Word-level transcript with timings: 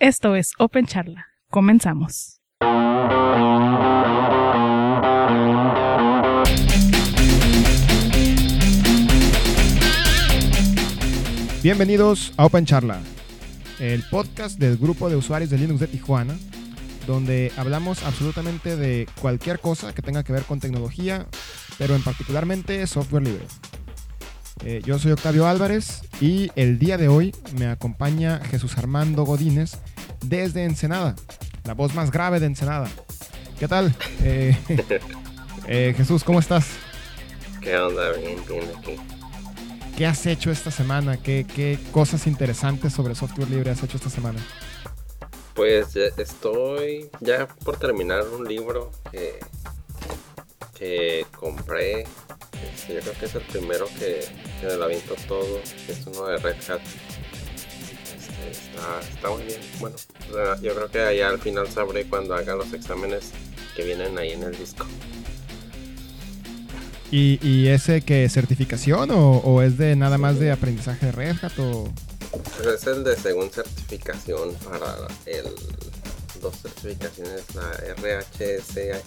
Esto 0.00 0.36
es 0.36 0.52
Open 0.60 0.86
Charla. 0.86 1.26
Comenzamos. 1.50 2.40
Bienvenidos 11.64 12.32
a 12.36 12.46
Open 12.46 12.64
Charla, 12.64 13.00
el 13.80 14.04
podcast 14.04 14.60
del 14.60 14.76
grupo 14.76 15.10
de 15.10 15.16
usuarios 15.16 15.50
de 15.50 15.58
Linux 15.58 15.80
de 15.80 15.88
Tijuana, 15.88 16.38
donde 17.08 17.50
hablamos 17.56 18.04
absolutamente 18.04 18.76
de 18.76 19.08
cualquier 19.20 19.58
cosa 19.58 19.92
que 19.92 20.02
tenga 20.02 20.22
que 20.22 20.32
ver 20.32 20.44
con 20.44 20.60
tecnología, 20.60 21.26
pero 21.76 21.96
en 21.96 22.04
particularmente 22.04 22.86
software 22.86 23.24
libre. 23.24 23.46
Eh, 24.64 24.82
yo 24.84 24.98
soy 24.98 25.12
Octavio 25.12 25.46
Álvarez 25.46 26.02
y 26.20 26.50
el 26.56 26.78
día 26.78 26.96
de 26.98 27.08
hoy 27.08 27.34
me 27.58 27.66
acompaña 27.66 28.40
Jesús 28.50 28.76
Armando 28.76 29.24
Godínez 29.24 29.78
desde 30.24 30.64
Ensenada, 30.64 31.14
la 31.64 31.74
voz 31.74 31.94
más 31.94 32.10
grave 32.10 32.40
de 32.40 32.46
Ensenada. 32.46 32.88
¿Qué 33.58 33.68
tal? 33.68 33.94
Eh, 34.22 34.56
eh, 35.68 35.94
Jesús, 35.96 36.24
¿cómo 36.24 36.40
estás? 36.40 36.66
¿Qué 37.60 37.76
onda? 37.76 38.12
Bien, 38.12 38.38
bien 38.48 38.64
aquí. 38.76 38.96
¿Qué 39.96 40.06
has 40.06 40.26
hecho 40.26 40.50
esta 40.50 40.70
semana? 40.70 41.16
¿Qué, 41.16 41.46
qué 41.52 41.78
cosas 41.92 42.26
interesantes 42.26 42.92
sobre 42.92 43.14
software 43.14 43.50
libre 43.50 43.70
has 43.70 43.82
hecho 43.82 43.96
esta 43.96 44.10
semana? 44.10 44.40
Pues 45.54 45.96
estoy 45.96 47.10
ya 47.20 47.48
por 47.48 47.78
terminar 47.78 48.24
un 48.28 48.46
libro 48.46 48.92
que, 49.10 49.40
que 50.78 51.26
compré. 51.36 52.04
Este, 52.74 52.94
yo 52.94 53.00
creo 53.00 53.14
que 53.14 53.26
es 53.26 53.34
el 53.34 53.42
primero 53.42 53.86
que, 53.98 54.24
que 54.60 54.66
me 54.66 54.74
lo 54.76 54.84
aviento 54.84 55.14
todo. 55.26 55.60
Es 55.88 56.06
uno 56.06 56.26
de 56.26 56.38
Red 56.38 56.56
Hat. 56.68 56.80
Este, 58.16 58.50
está, 58.50 59.00
está 59.00 59.30
muy 59.30 59.42
bien. 59.44 59.60
Bueno, 59.80 59.96
yo 60.62 60.74
creo 60.74 60.90
que 60.90 61.00
allá 61.00 61.28
al 61.28 61.38
final 61.38 61.68
sabré 61.68 62.04
cuando 62.04 62.34
haga 62.34 62.54
los 62.54 62.72
exámenes 62.72 63.30
que 63.76 63.84
vienen 63.84 64.18
ahí 64.18 64.32
en 64.32 64.42
el 64.42 64.56
disco. 64.56 64.86
¿Y, 67.10 67.38
y 67.46 67.68
ese 67.68 68.02
que 68.02 68.28
certificación 68.28 69.10
o, 69.10 69.38
o 69.38 69.62
es 69.62 69.78
de 69.78 69.96
nada 69.96 70.18
más 70.18 70.38
de 70.38 70.50
aprendizaje 70.50 71.06
de 71.06 71.12
Red 71.12 71.36
Hat 71.42 71.58
o...? 71.58 71.92
Pues 72.30 72.82
es 72.82 72.86
el 72.86 73.02
de 73.04 73.16
según 73.16 73.50
certificación 73.50 74.54
para 74.56 75.08
el 75.24 75.54
dos 76.40 76.56
certificaciones, 76.62 77.44
la 77.54 77.70
RHSA 77.94 79.02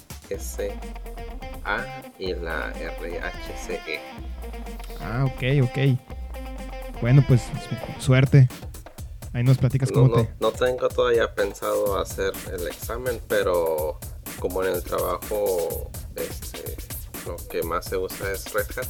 y 2.19 2.33
la 2.35 2.69
RHCE. 2.71 3.99
Ah, 4.99 5.25
ok, 5.25 5.43
ok. 5.63 5.77
Bueno, 7.01 7.23
pues 7.27 7.41
su- 7.41 8.01
suerte. 8.03 8.47
Ahí 9.33 9.43
nos 9.43 9.57
platicas 9.57 9.89
No, 9.91 9.95
cómo 10.01 10.07
no, 10.17 10.23
te... 10.23 10.33
no 10.39 10.51
tengo 10.51 10.89
todavía 10.89 11.33
pensado 11.33 11.97
hacer 11.99 12.33
el 12.51 12.67
examen, 12.67 13.19
pero 13.27 13.97
como 14.39 14.63
en 14.63 14.73
el 14.73 14.83
trabajo 14.83 15.89
este, 16.15 16.75
lo 17.25 17.37
que 17.47 17.63
más 17.63 17.85
se 17.85 17.95
usa 17.97 18.31
es 18.31 18.51
Red 18.53 18.65
Hat, 18.77 18.87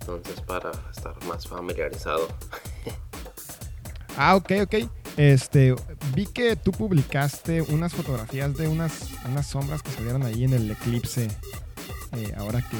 entonces 0.00 0.40
para 0.42 0.72
estar 0.90 1.14
más 1.24 1.46
familiarizado. 1.46 2.26
Ah, 4.16 4.36
ok, 4.36 4.52
ok. 4.62 4.74
Este, 5.16 5.74
vi 6.14 6.26
que 6.26 6.56
tú 6.56 6.72
publicaste 6.72 7.62
unas 7.62 7.92
fotografías 7.92 8.54
de 8.56 8.66
unas, 8.68 9.10
unas 9.26 9.46
sombras 9.46 9.82
que 9.82 9.90
salieron 9.92 10.24
ahí 10.24 10.44
en 10.44 10.52
el 10.54 10.70
eclipse. 10.70 11.28
eh, 12.16 12.32
ahora 12.36 12.60
que, 12.62 12.76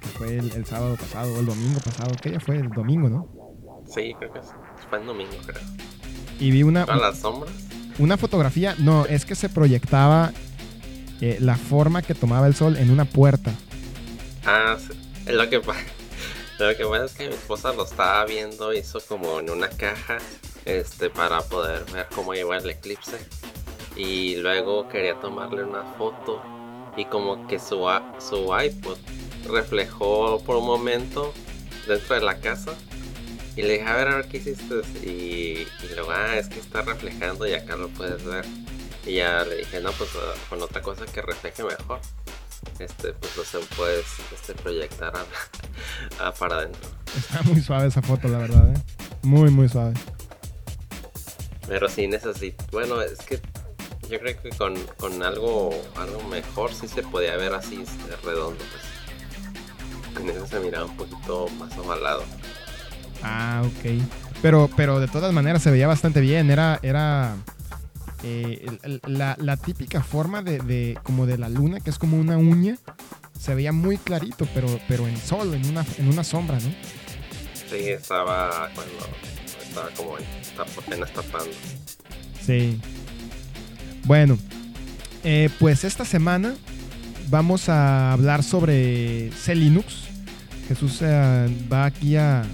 que 0.00 0.06
fue 0.16 0.38
el, 0.38 0.52
el 0.52 0.64
sábado 0.66 0.96
pasado 0.96 1.34
o 1.34 1.40
el 1.40 1.46
domingo 1.46 1.80
pasado. 1.80 2.14
¿Qué 2.20 2.30
día 2.30 2.40
fue? 2.40 2.56
El 2.56 2.68
domingo, 2.70 3.08
¿no? 3.08 3.28
Sí, 3.86 4.14
creo 4.18 4.32
que 4.32 4.38
es- 4.40 4.46
fue 4.90 4.98
el 5.00 5.06
domingo, 5.06 5.32
creo. 5.46 5.62
Y 6.40 6.50
vi 6.50 6.62
una, 6.62 6.84
¿A 6.84 6.96
las 6.96 7.18
sombras? 7.18 7.52
una 7.98 8.16
fotografía. 8.16 8.74
No, 8.78 9.06
es 9.06 9.24
que 9.24 9.34
se 9.34 9.48
proyectaba 9.48 10.32
eh, 11.20 11.38
la 11.40 11.56
forma 11.56 12.00
que 12.02 12.14
tomaba 12.14 12.46
el 12.46 12.54
sol 12.54 12.76
en 12.76 12.90
una 12.90 13.04
puerta. 13.06 13.52
Ah, 14.46 14.76
sí. 14.78 14.92
lo 15.32 15.48
que 15.50 15.60
pasa. 15.60 15.80
Lo 16.58 16.76
que 16.76 16.84
pasa 16.84 17.04
es 17.04 17.12
que 17.12 17.28
mi 17.28 17.34
esposa 17.34 17.72
lo 17.72 17.84
estaba 17.84 18.24
viendo, 18.24 18.72
hizo 18.74 18.98
como 19.06 19.38
en 19.38 19.48
una 19.48 19.68
caja, 19.68 20.18
este, 20.68 21.10
para 21.10 21.40
poder 21.40 21.84
ver 21.92 22.06
cómo 22.14 22.34
iba 22.34 22.56
el 22.56 22.68
eclipse. 22.70 23.18
Y 23.96 24.36
luego 24.36 24.86
quería 24.88 25.18
tomarle 25.18 25.64
una 25.64 25.82
foto 25.96 26.40
y 26.96 27.04
como 27.06 27.46
que 27.48 27.58
su, 27.58 27.84
su 28.20 28.56
iPod 28.56 28.98
reflejó 29.48 30.40
por 30.44 30.56
un 30.56 30.66
momento 30.66 31.32
dentro 31.86 32.14
de 32.14 32.20
la 32.20 32.38
casa. 32.38 32.74
Y 33.56 33.62
le 33.62 33.72
dije, 33.74 33.86
a 33.86 33.96
ver, 33.96 34.08
a 34.08 34.16
ver 34.16 34.28
qué 34.28 34.36
hiciste. 34.36 34.74
Y, 35.02 35.66
y 35.84 35.94
luego, 35.94 36.10
ah, 36.12 36.36
es 36.36 36.48
que 36.48 36.60
está 36.60 36.82
reflejando 36.82 37.46
y 37.48 37.54
acá 37.54 37.76
lo 37.76 37.88
puedes 37.88 38.22
ver. 38.24 38.44
Y 39.04 39.14
ya 39.14 39.42
le 39.44 39.56
dije, 39.56 39.80
no, 39.80 39.90
pues 39.92 40.10
ah, 40.16 40.34
con 40.48 40.62
otra 40.62 40.80
cosa 40.82 41.06
que 41.06 41.22
refleje 41.22 41.64
mejor 41.64 42.00
este 42.80 43.12
pues 43.12 43.36
lo 43.36 43.44
se 43.44 43.58
puedes 43.76 44.04
este, 44.32 44.52
proyectar 44.54 45.12
a- 45.16 46.26
a 46.28 46.32
para 46.34 46.58
adentro 46.58 46.88
Está 47.16 47.42
muy 47.42 47.60
suave 47.60 47.86
esa 47.88 48.02
foto, 48.02 48.28
la 48.28 48.38
verdad, 48.38 48.68
¿eh? 48.70 48.78
Muy, 49.22 49.50
muy 49.50 49.68
suave. 49.68 49.94
Pero 51.68 51.88
sí 51.88 52.08
necesito 52.08 52.64
bueno 52.72 53.00
es 53.02 53.18
que 53.18 53.40
yo 54.10 54.18
creo 54.18 54.40
que 54.42 54.48
con, 54.50 54.74
con 54.96 55.22
algo 55.22 55.70
algo 55.96 56.22
mejor 56.28 56.72
sí 56.74 56.88
se 56.88 57.02
podía 57.02 57.36
ver 57.36 57.54
así 57.54 57.82
este, 57.82 58.16
redondo 58.24 58.64
pues 58.72 60.22
en 60.24 60.30
eso 60.30 60.46
se 60.46 60.58
miraba 60.60 60.86
un 60.86 60.96
poquito 60.96 61.46
más 61.58 61.76
ovalado 61.78 62.24
Ah, 63.22 63.62
ok. 63.64 64.00
Pero, 64.42 64.70
pero 64.76 65.00
de 65.00 65.08
todas 65.08 65.32
maneras 65.32 65.60
se 65.60 65.72
veía 65.72 65.88
bastante 65.88 66.20
bien. 66.20 66.52
Era, 66.52 66.78
era 66.84 67.34
eh, 68.22 68.64
la, 69.08 69.34
la 69.40 69.56
típica 69.56 70.04
forma 70.04 70.40
de, 70.40 70.58
de- 70.60 70.96
como 71.02 71.26
de 71.26 71.36
la 71.36 71.48
luna, 71.48 71.80
que 71.80 71.90
es 71.90 71.98
como 71.98 72.16
una 72.16 72.36
uña. 72.38 72.76
Se 73.36 73.56
veía 73.56 73.72
muy 73.72 73.96
clarito, 73.98 74.46
pero, 74.54 74.68
pero 74.86 75.08
en 75.08 75.16
sol, 75.16 75.52
en 75.54 75.66
una, 75.68 75.84
en 75.98 76.08
una 76.08 76.22
sombra, 76.22 76.60
¿no? 76.60 76.72
sí 77.68 77.88
estaba 77.88 78.70
bueno 78.76 78.92
como 79.96 80.18
en- 80.18 80.24
apenas 80.78 81.12
tapando 81.12 81.50
Sí. 82.44 82.80
Bueno, 84.04 84.38
eh, 85.24 85.50
pues 85.58 85.84
esta 85.84 86.04
semana 86.04 86.54
vamos 87.28 87.68
a 87.68 88.12
hablar 88.12 88.42
sobre 88.42 89.30
C 89.32 89.54
Linux. 89.54 90.04
Jesús 90.66 90.98
eh, 91.02 91.66
va 91.72 91.84
aquí 91.86 92.16
a, 92.16 92.44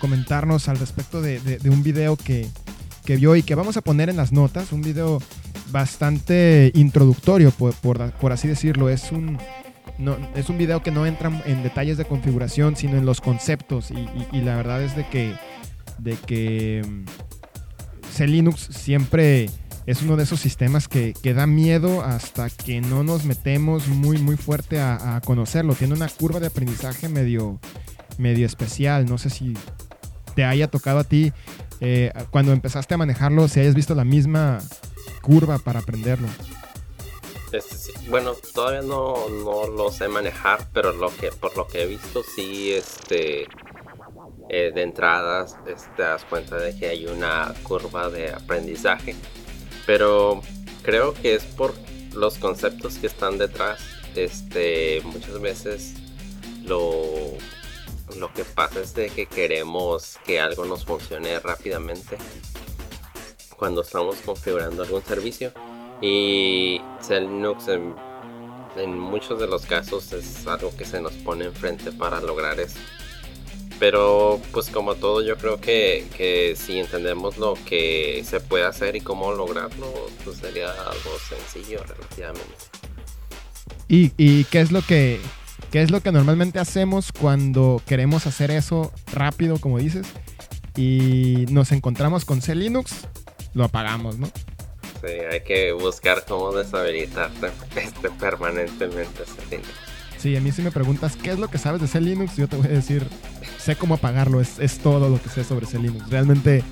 comentarnos 0.00 0.68
al 0.68 0.78
respecto 0.78 1.20
de, 1.22 1.58
un 1.66 1.82
video 1.82 2.16
que, 2.16 2.46
que 3.04 3.16
vio 3.16 3.36
y 3.36 3.42
que 3.42 3.54
vamos 3.54 3.76
a 3.76 3.80
poner 3.82 4.08
en 4.08 4.16
las 4.16 4.32
notas. 4.32 4.72
Un 4.72 4.82
video 4.82 5.20
bastante 5.70 6.70
introductorio, 6.74 7.50
por, 7.50 8.32
así 8.32 8.48
decirlo. 8.48 8.88
Es 8.88 9.12
un, 9.12 9.38
es 10.34 10.48
un 10.48 10.58
video 10.58 10.82
que 10.82 10.90
no 10.90 11.06
entra 11.06 11.30
en 11.46 11.62
detalles 11.62 11.96
de 11.98 12.04
configuración, 12.04 12.76
sino 12.76 12.96
en 12.96 13.04
los 13.06 13.20
conceptos. 13.20 13.90
Y, 13.90 13.94
y- 13.98 14.28
y 14.32 14.40
la 14.42 14.56
verdad 14.56 14.82
es 14.82 14.94
de 14.96 15.06
que, 15.08 15.34
de 16.02 16.16
que 16.16 16.82
mm, 16.86 17.04
C 18.10 18.26
Linux 18.26 18.68
siempre 18.70 19.48
es 19.86 20.02
uno 20.02 20.16
de 20.16 20.24
esos 20.24 20.40
sistemas 20.40 20.88
que, 20.88 21.12
que 21.22 21.34
da 21.34 21.46
miedo 21.46 22.02
hasta 22.02 22.50
que 22.50 22.80
no 22.80 23.02
nos 23.02 23.24
metemos 23.24 23.88
muy 23.88 24.18
muy 24.18 24.36
fuerte 24.36 24.80
a, 24.80 25.20
conocerlo. 25.24 25.74
Tiene 25.74 25.94
una 25.94 26.08
curva 26.08 26.40
de 26.40 26.46
aprendizaje 26.48 27.08
medio, 27.08 27.58
medio 28.18 28.46
especial. 28.46 29.06
No 29.06 29.18
sé 29.18 29.30
si 29.30 29.54
te 30.34 30.44
haya 30.44 30.68
tocado 30.68 31.00
a 31.00 31.04
ti 31.04 31.32
eh, 31.80 32.12
cuando 32.30 32.52
empezaste 32.52 32.94
a 32.94 32.98
manejarlo, 32.98 33.48
si 33.48 33.60
hayas 33.60 33.74
visto 33.74 33.94
la 33.94 34.04
misma 34.04 34.60
curva 35.20 35.58
para 35.58 35.80
aprenderlo. 35.80 36.28
Este, 37.52 37.76
sí, 37.76 37.92
bueno, 38.08 38.32
todavía 38.54 38.80
no, 38.80 39.28
no 39.28 39.66
lo 39.66 39.90
sé 39.90 40.08
manejar, 40.08 40.68
pero 40.72 40.92
lo 40.92 41.14
que 41.14 41.30
por 41.32 41.54
lo 41.56 41.66
que 41.66 41.82
he 41.82 41.86
visto 41.86 42.22
sí, 42.22 42.72
este, 42.72 43.46
eh, 44.48 44.72
de 44.74 44.82
entradas, 44.82 45.56
este, 45.66 45.90
te 45.96 46.02
das 46.02 46.24
cuenta 46.24 46.56
de 46.56 46.76
que 46.76 46.88
hay 46.88 47.06
una 47.06 47.54
curva 47.62 48.08
de 48.08 48.32
aprendizaje, 48.32 49.14
pero 49.86 50.42
creo 50.82 51.14
que 51.14 51.34
es 51.34 51.44
por 51.44 51.74
los 52.14 52.38
conceptos 52.38 52.98
que 52.98 53.06
están 53.06 53.38
detrás. 53.38 53.80
Este, 54.14 55.00
muchas 55.04 55.40
veces 55.40 55.94
lo, 56.64 56.92
lo 58.18 58.32
que 58.34 58.44
pasa 58.44 58.80
es 58.80 58.94
de 58.94 59.08
que 59.08 59.26
queremos 59.26 60.18
que 60.24 60.40
algo 60.40 60.64
nos 60.64 60.84
funcione 60.84 61.38
rápidamente 61.40 62.18
cuando 63.56 63.82
estamos 63.82 64.16
configurando 64.16 64.82
algún 64.82 65.02
servicio. 65.02 65.52
Y 66.00 66.80
Linux 67.08 67.68
en, 67.68 67.94
en 68.76 68.98
muchos 68.98 69.38
de 69.38 69.46
los 69.46 69.64
casos 69.66 70.12
es 70.12 70.46
algo 70.46 70.74
que 70.76 70.84
se 70.84 71.00
nos 71.00 71.12
pone 71.12 71.44
enfrente 71.44 71.92
para 71.92 72.20
lograr 72.20 72.58
eso. 72.58 72.78
Pero 73.78 74.40
pues 74.52 74.70
como 74.70 74.94
todo 74.94 75.22
yo 75.22 75.36
creo 75.36 75.60
que, 75.60 76.06
que 76.16 76.54
si 76.56 76.78
entendemos 76.78 77.38
lo 77.38 77.54
que 77.66 78.22
se 78.24 78.40
puede 78.40 78.64
hacer 78.64 78.96
y 78.96 79.00
cómo 79.00 79.32
lograrlo, 79.32 79.92
pues 80.24 80.38
sería 80.38 80.70
algo 80.70 81.10
sencillo 81.28 81.82
relativamente. 81.82 82.54
¿Y, 83.88 84.12
y 84.16 84.44
qué 84.44 84.60
es 84.60 84.72
lo 84.72 84.82
que 84.82 85.20
qué 85.70 85.82
es 85.82 85.90
lo 85.90 86.00
que 86.00 86.12
normalmente 86.12 86.58
hacemos 86.58 87.12
cuando 87.12 87.82
queremos 87.86 88.26
hacer 88.26 88.50
eso 88.50 88.92
rápido, 89.12 89.58
como 89.58 89.78
dices? 89.78 90.06
Y 90.76 91.46
nos 91.50 91.72
encontramos 91.72 92.24
con 92.24 92.40
C 92.40 92.54
Linux 92.54 93.06
lo 93.54 93.64
apagamos, 93.64 94.18
¿no? 94.18 94.26
Sí, 95.00 95.12
hay 95.30 95.42
que 95.42 95.72
buscar 95.72 96.24
cómo 96.26 96.52
deshabilitar 96.52 97.30
este 97.76 98.10
permanentemente 98.10 99.24
ese 99.24 99.46
Linux. 99.50 99.91
Sí, 100.22 100.36
a 100.36 100.40
mí 100.40 100.52
si 100.52 100.62
me 100.62 100.70
preguntas 100.70 101.16
qué 101.16 101.32
es 101.32 101.40
lo 101.40 101.48
que 101.48 101.58
sabes 101.58 101.80
de 101.80 101.88
ese 101.88 102.00
Linux, 102.00 102.36
yo 102.36 102.46
te 102.46 102.54
voy 102.54 102.66
a 102.66 102.70
decir, 102.70 103.04
sé 103.58 103.74
cómo 103.74 103.94
apagarlo, 103.94 104.40
es, 104.40 104.60
es 104.60 104.78
todo 104.78 105.08
lo 105.08 105.20
que 105.20 105.28
sé 105.28 105.42
sobre 105.42 105.66
ese 105.66 105.80
Linux. 105.80 106.08
Realmente, 106.10 106.62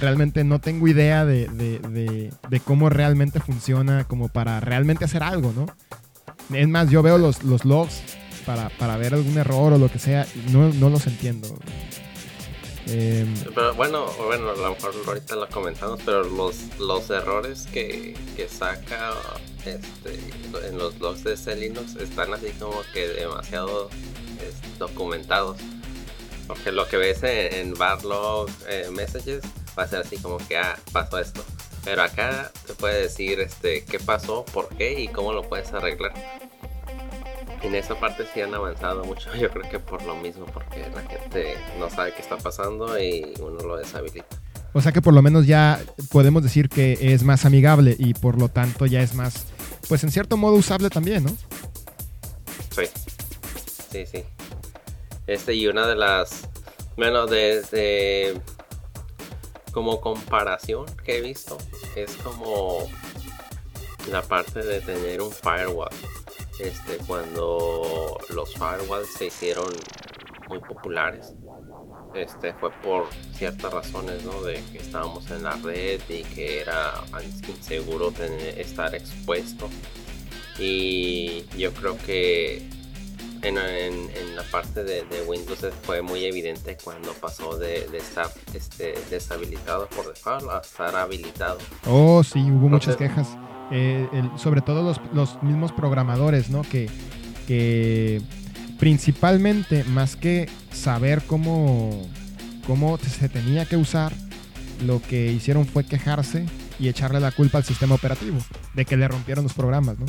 realmente 0.00 0.42
no 0.42 0.58
tengo 0.58 0.88
idea 0.88 1.24
de, 1.24 1.46
de, 1.46 1.78
de, 1.78 2.32
de 2.50 2.60
cómo 2.60 2.88
realmente 2.88 3.38
funciona 3.38 4.02
como 4.08 4.26
para 4.28 4.58
realmente 4.58 5.04
hacer 5.04 5.22
algo, 5.22 5.52
¿no? 5.54 5.66
Es 6.56 6.66
más, 6.66 6.90
yo 6.90 7.00
veo 7.00 7.16
los, 7.16 7.44
los 7.44 7.64
logs 7.64 8.02
para, 8.44 8.70
para 8.70 8.96
ver 8.96 9.14
algún 9.14 9.38
error 9.38 9.74
o 9.74 9.78
lo 9.78 9.88
que 9.88 10.00
sea, 10.00 10.26
y 10.34 10.50
no, 10.50 10.72
no 10.72 10.90
los 10.90 11.06
entiendo. 11.06 11.56
Eh, 12.90 13.26
Pero 13.54 13.74
bueno, 13.74 14.06
bueno, 14.24 14.50
a 14.50 14.56
lo 14.56 14.70
mejor 14.70 14.94
ahorita 15.06 15.36
lo 15.36 15.48
comentamos, 15.48 16.00
pero 16.04 16.24
los, 16.24 16.56
los 16.78 17.10
errores 17.10 17.66
que, 17.72 18.16
que 18.36 18.48
saca 18.48 19.12
este, 19.64 20.18
en 20.66 20.78
los 20.78 20.98
logs 20.98 21.24
de 21.24 21.56
Linux 21.56 21.96
están 21.96 22.32
así 22.32 22.50
como 22.58 22.80
que 22.92 23.08
demasiado 23.08 23.90
es, 24.40 24.78
documentados. 24.78 25.58
Porque 26.46 26.72
lo 26.72 26.88
que 26.88 26.96
ves 26.96 27.22
en, 27.24 27.54
en 27.54 27.74
Barlog 27.74 28.48
eh, 28.68 28.88
Messages 28.90 29.42
va 29.78 29.82
a 29.82 29.88
ser 29.88 30.00
así 30.00 30.16
como 30.16 30.38
que, 30.38 30.56
ah, 30.56 30.78
pasó 30.92 31.18
esto. 31.18 31.44
Pero 31.84 32.02
acá 32.02 32.50
te 32.66 32.74
puede 32.74 33.02
decir 33.02 33.40
este, 33.40 33.84
qué 33.84 33.98
pasó, 33.98 34.44
por 34.46 34.68
qué 34.76 35.00
y 35.00 35.08
cómo 35.08 35.32
lo 35.32 35.42
puedes 35.42 35.72
arreglar. 35.72 36.14
En 37.62 37.74
esa 37.74 37.98
parte 37.98 38.24
sí 38.32 38.40
han 38.40 38.54
avanzado 38.54 39.04
mucho, 39.04 39.34
yo 39.40 39.50
creo 39.50 39.68
que 39.70 39.78
por 39.78 40.02
lo 40.04 40.14
mismo, 40.16 40.46
porque 40.46 40.88
la 40.94 41.02
gente 41.02 41.54
no 41.78 41.90
sabe 41.90 42.12
qué 42.14 42.22
está 42.22 42.36
pasando 42.38 42.98
y 43.00 43.34
uno 43.40 43.58
lo 43.60 43.76
deshabilita. 43.76 44.26
o 44.72 44.80
sea 44.80 44.92
que 44.92 45.02
por 45.02 45.12
lo 45.14 45.22
menos 45.22 45.46
ya 45.46 45.80
podemos 46.10 46.42
decir 46.42 46.68
que 46.68 46.96
es 47.14 47.22
más 47.24 47.44
amigable 47.44 47.96
y 47.98 48.14
por 48.14 48.38
lo 48.38 48.48
tanto 48.48 48.86
ya 48.86 49.00
es 49.00 49.14
más, 49.14 49.46
pues 49.88 50.04
en 50.04 50.10
cierto 50.12 50.36
modo 50.36 50.54
usable 50.54 50.88
también, 50.90 51.24
¿no? 51.24 51.30
Sí, 52.70 52.84
sí, 53.90 54.06
sí. 54.06 54.24
Este 55.26 55.54
y 55.54 55.66
una 55.66 55.86
de 55.86 55.96
las, 55.96 56.48
bueno, 56.96 57.26
de, 57.26 57.62
de- 57.72 58.40
como 59.72 60.00
comparación 60.00 60.86
que 61.04 61.18
he 61.18 61.20
visto, 61.20 61.58
es 61.96 62.12
como 62.16 62.78
la 64.10 64.22
parte 64.22 64.62
de 64.62 64.80
tener 64.80 65.20
un 65.20 65.30
firewall. 65.30 65.90
Este, 66.58 66.96
cuando 67.06 68.18
los 68.30 68.52
firewalls 68.54 69.12
se 69.12 69.26
hicieron 69.26 69.72
muy 70.48 70.58
populares, 70.60 71.34
este 72.14 72.52
fue 72.54 72.70
por 72.82 73.06
ciertas 73.32 73.72
razones, 73.72 74.24
¿no? 74.24 74.42
De 74.42 74.62
que 74.72 74.78
estábamos 74.78 75.30
en 75.30 75.44
la 75.44 75.52
red 75.56 76.00
y 76.08 76.24
que 76.24 76.60
era 76.60 76.94
inseguro 77.48 78.10
tener, 78.10 78.58
estar 78.58 78.94
expuesto. 78.94 79.68
Y 80.58 81.44
yo 81.56 81.72
creo 81.72 81.96
que 81.98 82.68
en, 83.42 83.56
en- 83.58 84.10
en 84.16 84.36
la 84.36 84.42
parte 84.44 84.84
de, 84.84 85.02
de 85.04 85.22
Windows 85.26 85.58
fue 85.82 86.02
muy 86.02 86.24
evidente 86.24 86.76
cuando 86.82 87.12
pasó 87.14 87.56
de, 87.56 87.88
de 87.88 87.98
estar 87.98 88.30
este, 88.54 88.94
deshabilitado 89.10 89.88
por 89.88 90.08
default 90.08 90.48
a 90.50 90.58
estar 90.60 90.94
habilitado. 90.96 91.58
Oh, 91.86 92.22
sí, 92.24 92.40
hubo 92.40 92.68
muchas 92.68 92.96
quejas. 92.96 93.28
Eh, 93.70 94.08
el- 94.12 94.38
sobre 94.38 94.60
todo 94.62 94.82
los, 94.82 95.00
los 95.12 95.42
mismos 95.42 95.72
programadores, 95.72 96.50
¿no? 96.50 96.62
Que, 96.62 96.88
que 97.46 98.20
principalmente, 98.78 99.84
más 99.84 100.16
que 100.16 100.48
saber 100.72 101.22
cómo, 101.26 102.08
cómo 102.66 102.98
se 102.98 103.28
tenía 103.28 103.64
que 103.66 103.76
usar, 103.76 104.12
lo 104.84 105.02
que 105.02 105.26
hicieron 105.32 105.66
fue 105.66 105.84
quejarse 105.84 106.46
y 106.78 106.88
echarle 106.88 107.18
la 107.20 107.32
culpa 107.32 107.58
al 107.58 107.64
sistema 107.64 107.96
operativo 107.96 108.38
de 108.74 108.84
que 108.84 108.96
le 108.96 109.08
rompieron 109.08 109.42
los 109.44 109.52
programas, 109.52 109.98
¿no? 109.98 110.06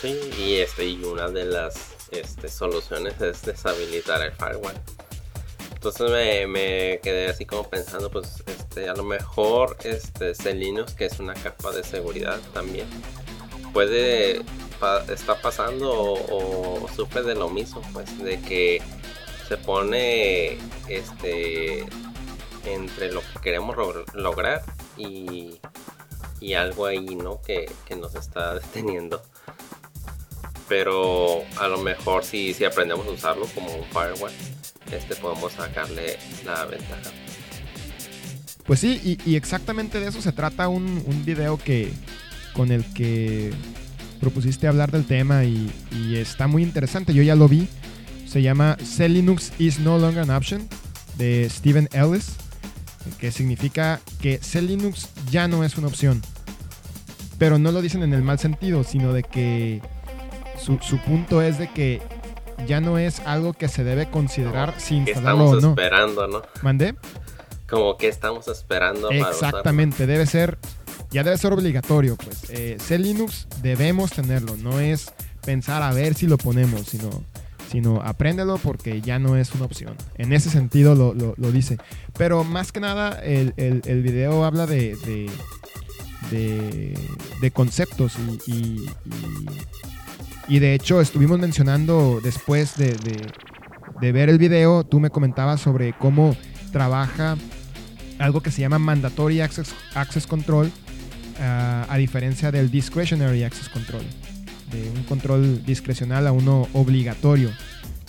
Sí, 0.00 0.14
y, 0.38 0.54
este, 0.54 0.88
y 0.88 1.02
una 1.02 1.28
de 1.28 1.44
las 1.44 1.74
este, 2.10 2.48
soluciones 2.48 3.20
es 3.20 3.42
deshabilitar 3.42 4.22
el 4.22 4.32
firewall. 4.32 4.74
Entonces 5.72 6.48
me, 6.48 6.98
quedé 7.02 7.28
así 7.28 7.44
como 7.46 7.68
pensando, 7.68 8.10
pues 8.10 8.42
este, 8.46 8.88
a 8.88 8.94
lo 8.94 9.04
mejor 9.04 9.76
este, 9.84 10.54
Linux, 10.54 10.94
que 10.94 11.06
es 11.06 11.20
una 11.20 11.34
capa 11.34 11.70
de 11.70 11.84
seguridad 11.84 12.40
también, 12.52 12.88
puede 13.72 14.42
pa- 14.80 15.04
está 15.08 15.40
pasando 15.40 15.92
o, 15.92 16.84
o 16.84 16.88
sufre 16.88 17.22
de 17.22 17.34
lo 17.36 17.48
mismo, 17.48 17.80
pues 17.92 18.18
de 18.18 18.40
que 18.40 18.82
se 19.48 19.56
pone 19.56 20.58
este 20.88 21.86
entre 22.66 23.12
lo 23.12 23.20
que 23.20 23.40
queremos 23.40 23.76
lograr 24.14 24.62
y, 24.96 25.60
y 26.40 26.54
algo 26.54 26.86
ahí, 26.86 27.14
¿no? 27.14 27.40
Que, 27.40 27.70
que 27.86 27.94
nos 27.94 28.14
está 28.16 28.54
deteniendo. 28.58 29.22
Pero 30.68 31.44
a 31.58 31.68
lo 31.68 31.78
mejor 31.78 32.24
si, 32.24 32.52
si 32.52 32.64
aprendemos 32.64 33.06
a 33.06 33.10
usarlo 33.10 33.46
como 33.54 33.74
un 33.74 33.84
firewall, 33.84 34.32
este 34.92 35.16
podemos 35.16 35.52
sacarle 35.52 36.18
la 36.44 36.64
ventaja. 36.66 37.10
Pues 38.64 38.80
sí, 38.80 39.18
y, 39.24 39.34
exactamente 39.34 39.98
de 39.98 40.08
eso 40.08 40.20
se 40.20 40.32
trata 40.32 40.68
un, 40.68 41.02
un 41.06 41.24
video 41.24 41.56
que 41.56 41.90
con 42.52 42.70
el 42.70 42.84
que 42.92 43.52
propusiste 44.18 44.66
hablar 44.66 44.90
del 44.90 45.04
tema 45.04 45.44
y, 45.44 45.70
está 46.16 46.46
muy 46.46 46.62
interesante. 46.62 47.14
Yo 47.14 47.22
ya 47.22 47.34
lo 47.34 47.48
vi. 47.48 47.68
Se 48.26 48.42
llama 48.42 48.76
Cell 48.84 49.14
Linux 49.14 49.52
is 49.58 49.78
no 49.78 49.98
longer 49.98 50.20
an 50.20 50.30
option 50.30 50.68
de 51.16 51.48
Stephen 51.48 51.88
Ellis, 51.92 52.32
que 53.18 53.32
significa 53.32 54.00
que 54.20 54.38
Cell 54.38 54.66
Linux 54.66 55.08
ya 55.30 55.48
no 55.48 55.64
es 55.64 55.78
una 55.78 55.86
opción. 55.88 56.20
Pero 57.38 57.58
no 57.58 57.72
lo 57.72 57.80
dicen 57.80 58.02
en 58.02 58.12
el 58.12 58.22
mal 58.22 58.38
sentido, 58.38 58.84
sino 58.84 59.12
de 59.12 59.22
que 59.22 59.80
su, 60.60 60.78
su 60.80 60.98
punto 60.98 61.42
es 61.42 61.58
de 61.58 61.68
que 61.72 62.00
ya 62.66 62.80
no 62.80 62.98
es 62.98 63.20
algo 63.20 63.52
que 63.52 63.68
se 63.68 63.84
debe 63.84 64.10
considerar 64.10 64.74
si 64.78 65.02
¿Qué 65.04 65.10
instalarlo 65.12 65.50
o 65.50 65.60
no. 65.60 65.68
esperando, 65.70 66.26
no? 66.26 66.42
¿Mandé? 66.62 66.94
Como 67.68 67.96
que 67.96 68.08
estamos 68.08 68.48
esperando 68.48 69.08
para. 69.08 69.30
Exactamente, 69.30 70.06
debe 70.06 70.26
ser, 70.26 70.58
ya 71.10 71.22
debe 71.22 71.36
ser 71.38 71.52
obligatorio, 71.52 72.16
pues. 72.16 72.48
Eh, 72.50 72.76
C 72.80 72.98
Linux 72.98 73.46
debemos 73.62 74.10
tenerlo, 74.12 74.56
no 74.56 74.80
es 74.80 75.12
pensar 75.44 75.82
a 75.82 75.92
ver 75.92 76.14
si 76.14 76.26
lo 76.26 76.36
ponemos, 76.38 76.86
sino, 76.86 77.10
sino 77.70 78.00
apréndelo 78.02 78.56
porque 78.56 79.00
ya 79.02 79.18
no 79.18 79.36
es 79.36 79.54
una 79.54 79.66
opción. 79.66 79.94
En 80.16 80.32
ese 80.32 80.48
sentido 80.50 80.94
lo, 80.94 81.12
lo- 81.14 81.34
lo 81.36 81.52
dice. 81.52 81.76
Pero 82.16 82.42
más 82.42 82.72
que 82.72 82.80
nada, 82.80 83.20
el, 83.22 83.52
el- 83.58 83.82
el 83.84 84.02
video 84.02 84.44
habla 84.44 84.66
de, 84.66 84.96
de, 85.04 85.30
de- 86.30 86.98
de 87.40 87.50
conceptos 87.50 88.14
y, 88.46 88.52
y- 88.52 88.90
y- 89.04 89.46
y 90.48 90.58
de 90.58 90.74
hecho 90.74 91.00
estuvimos 91.00 91.38
mencionando 91.38 92.20
después 92.22 92.76
de, 92.76 92.96
ver 94.12 94.28
el 94.28 94.38
video, 94.38 94.84
tú 94.84 95.00
me 95.00 95.10
comentabas 95.10 95.60
sobre 95.60 95.92
cómo 95.92 96.36
trabaja 96.72 97.36
algo 98.18 98.40
que 98.40 98.50
se 98.50 98.60
llama 98.62 98.78
Mandatory 98.78 99.40
Access, 99.40 100.26
Control, 100.26 100.70
ah, 101.40 101.86
a 101.88 101.96
diferencia 101.98 102.50
del 102.50 102.70
Discretionary 102.70 103.44
Access 103.44 103.68
Control, 103.68 104.02
de 104.72 104.90
un 104.90 105.04
control 105.04 105.64
discrecional 105.64 106.26
a 106.26 106.32
uno 106.32 106.66
obligatorio. 106.72 107.50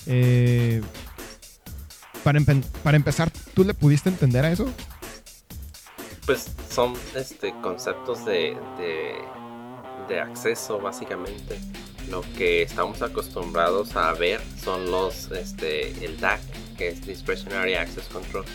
Eh, 0.08 0.82
para, 2.24 2.40
empe- 2.40 2.64
para 2.84 2.98
empezar, 2.98 3.32
¿tú 3.54 3.64
le 3.64 3.74
pudiste 3.74 4.10
entender 4.10 4.46
a 4.46 4.52
eso? 4.52 4.68
Pues 6.26 6.52
son 6.70 6.94
este 7.16 7.54
conceptos 7.62 8.26
de, 8.26 8.56
de 10.08 10.20
acceso 10.20 10.80
básicamente. 10.80 11.60
Lo 12.10 12.22
que 12.38 12.64
estamos 12.64 13.02
acostumbrados 13.02 13.96
a 13.96 14.14
ver 14.14 14.42
son 14.64 14.90
los 14.90 15.30
este 15.32 15.90
el 16.06 16.20
DAC, 16.20 16.42
que 16.78 16.88
es 16.90 17.06
Discretionary 17.06 17.76
Access 17.76 18.06
Control, 18.06 18.46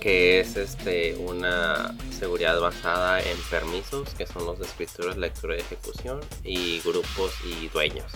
que 0.00 0.40
es 0.40 0.56
este 0.56 1.14
una 1.16 1.94
seguridad 2.18 2.58
basada 2.60 3.20
en 3.20 3.36
permisos, 3.50 4.08
que 4.14 4.26
son 4.26 4.46
los 4.46 4.58
de 4.58 4.66
escritura, 4.66 5.14
lectura 5.14 5.56
y 5.56 5.60
ejecución, 5.60 6.20
y 6.42 6.80
grupos 6.80 7.32
y 7.44 7.68
dueños. 7.68 8.10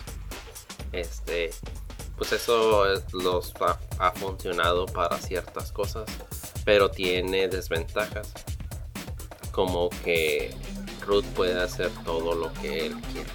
Este, 0.92 1.50
pues 2.16 2.32
eso 2.32 2.92
es- 2.92 3.12
los 3.12 3.52
ha, 3.60 3.78
ha 3.98 4.12
funcionado 4.12 4.86
para 4.86 5.16
ciertas 5.18 5.70
cosas, 5.72 6.06
pero 6.64 6.90
tiene 6.90 7.48
desventajas, 7.48 8.32
como 9.52 9.90
que 10.04 10.54
root 11.06 11.24
puede 11.34 11.60
hacer 11.62 11.90
todo 12.04 12.34
lo 12.34 12.52
que 12.54 12.86
él 12.86 12.94
quiere. 13.12 13.28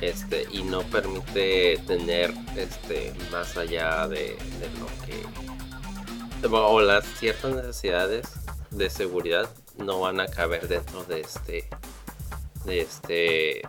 Este, 0.00 0.46
y 0.50 0.62
no 0.62 0.82
permite 0.82 1.78
tener 1.86 2.34
este 2.56 3.12
más 3.30 3.56
allá 3.56 4.08
de, 4.08 4.36
lo 4.78 4.86
que 5.06 6.48
o 6.48 6.80
las 6.80 7.06
ciertas 7.18 7.54
necesidades 7.54 8.26
de 8.70 8.90
seguridad 8.90 9.48
no 9.78 10.00
van 10.00 10.20
a 10.20 10.26
caber 10.26 10.68
dentro 10.68 11.04
de 11.04 11.20
este 11.20 11.68
de 12.66 12.80
este 12.80 13.62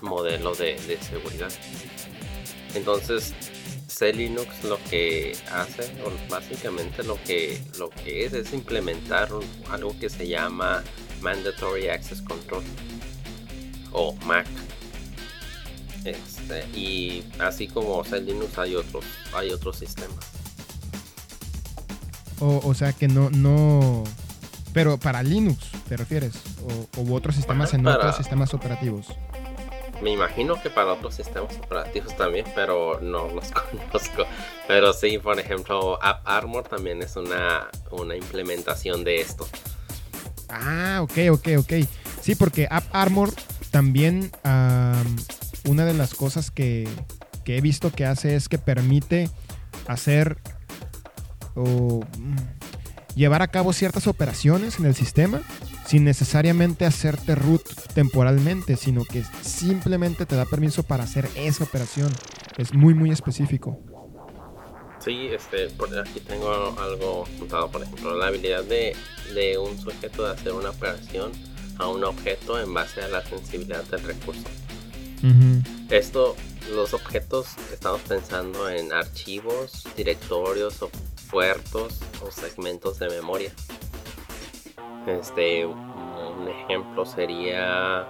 modelo 0.00 0.54
de, 0.54 0.74
de 0.86 1.00
seguridad 1.00 1.52
entonces 2.74 3.34
C 3.94 4.12
Linux 4.12 4.64
lo 4.64 4.82
que 4.90 5.36
hace, 5.52 5.84
o 6.04 6.10
básicamente 6.28 7.04
lo 7.04 7.16
que, 7.22 7.62
lo 7.78 7.90
que 7.90 8.24
es, 8.24 8.32
es 8.32 8.52
implementar 8.52 9.28
algo 9.70 9.96
que 10.00 10.10
se 10.10 10.26
llama 10.26 10.82
Mandatory 11.20 11.88
Access 11.88 12.20
Control 12.22 12.64
o 13.92 14.12
MAC. 14.26 14.48
Este, 16.04 16.66
y 16.78 17.24
así 17.40 17.66
como 17.68 18.04
C 18.04 18.20
Linux 18.20 18.58
hay 18.58 18.74
otros, 18.76 19.04
hay 19.34 19.50
otros 19.50 19.78
sistemas. 19.78 20.24
O, 22.40 22.60
o 22.64 22.74
sea 22.74 22.92
que 22.92 23.08
no, 23.08 23.30
no. 23.30 24.04
Pero 24.72 24.98
para 24.98 25.22
Linux, 25.22 25.68
¿te 25.88 25.96
refieres? 25.96 26.34
O, 26.96 27.00
u 27.00 27.14
otros 27.14 27.36
sistemas 27.36 27.72
en 27.74 27.84
para- 27.84 27.96
otros 27.96 28.16
sistemas 28.16 28.52
operativos. 28.54 29.06
Me 30.02 30.10
imagino 30.10 30.60
que 30.60 30.68
para 30.68 30.92
otros 30.94 31.14
sistemas 31.14 31.56
operativos 31.56 32.14
también, 32.16 32.44
pero 32.54 32.98
no 33.00 33.28
los 33.28 33.50
conozco. 33.90 34.24
Pero 34.66 34.92
sí, 34.92 35.18
por 35.18 35.38
ejemplo, 35.38 36.02
App 36.02 36.20
Armor 36.26 36.64
también 36.68 37.00
es 37.02 37.14
una, 37.16 37.68
una 37.92 38.16
implementación 38.16 39.04
de 39.04 39.20
esto. 39.20 39.48
Ah, 40.48 40.98
ok, 41.02 41.12
ok, 41.30 41.48
ok. 41.58 41.72
Sí, 42.20 42.34
porque 42.34 42.66
App 42.70 42.84
Armor 42.92 43.32
también 43.70 44.30
am, 44.42 45.16
una 45.66 45.84
de 45.84 45.94
las 45.94 46.14
cosas 46.14 46.50
que, 46.50 46.88
que 47.44 47.56
he 47.56 47.60
visto 47.60 47.90
que 47.90 48.04
hace 48.06 48.36
es 48.36 48.48
que 48.48 48.58
permite 48.58 49.30
hacer 49.86 50.38
o 51.54 52.04
mm, 52.18 52.36
llevar 53.14 53.42
a 53.42 53.48
cabo 53.48 53.72
ciertas 53.72 54.06
operaciones 54.06 54.78
en 54.78 54.86
el 54.86 54.94
sistema 54.94 55.40
sin 55.86 56.04
necesariamente 56.04 56.86
hacerte 56.86 57.34
root 57.34 57.62
temporalmente, 57.94 58.76
sino 58.76 59.04
que 59.04 59.22
simplemente 59.42 60.26
te 60.26 60.34
da 60.34 60.46
permiso 60.46 60.82
para 60.82 61.04
hacer 61.04 61.28
esa 61.36 61.64
operación. 61.64 62.10
Es 62.56 62.72
muy, 62.72 62.94
muy 62.94 63.10
específico. 63.10 63.78
Sí, 64.98 65.28
este, 65.30 65.68
por 65.70 65.96
aquí 65.98 66.20
tengo 66.20 66.50
algo 66.80 67.26
apuntado, 67.26 67.70
por 67.70 67.82
ejemplo, 67.82 68.16
la 68.16 68.28
habilidad 68.28 68.64
de, 68.64 68.96
de 69.34 69.58
un 69.58 69.78
sujeto 69.78 70.24
de 70.24 70.32
hacer 70.32 70.52
una 70.52 70.70
operación 70.70 71.30
a 71.78 71.88
un 71.88 72.02
objeto 72.04 72.58
en 72.58 72.72
base 72.72 73.02
a 73.02 73.08
la 73.08 73.22
sensibilidad 73.22 73.84
del 73.84 74.02
recurso. 74.02 74.44
Esto, 75.90 76.36
los 76.74 76.92
objetos, 76.92 77.46
estamos 77.72 78.02
pensando 78.02 78.68
en 78.68 78.92
archivos, 78.92 79.84
directorios 79.96 80.82
o 80.82 80.90
puertos 81.30 82.00
o 82.22 82.30
segmentos 82.30 82.98
de 82.98 83.08
memoria. 83.08 83.52
Este, 85.06 85.64
un 85.66 86.48
ejemplo 86.48 87.06
sería 87.06 88.06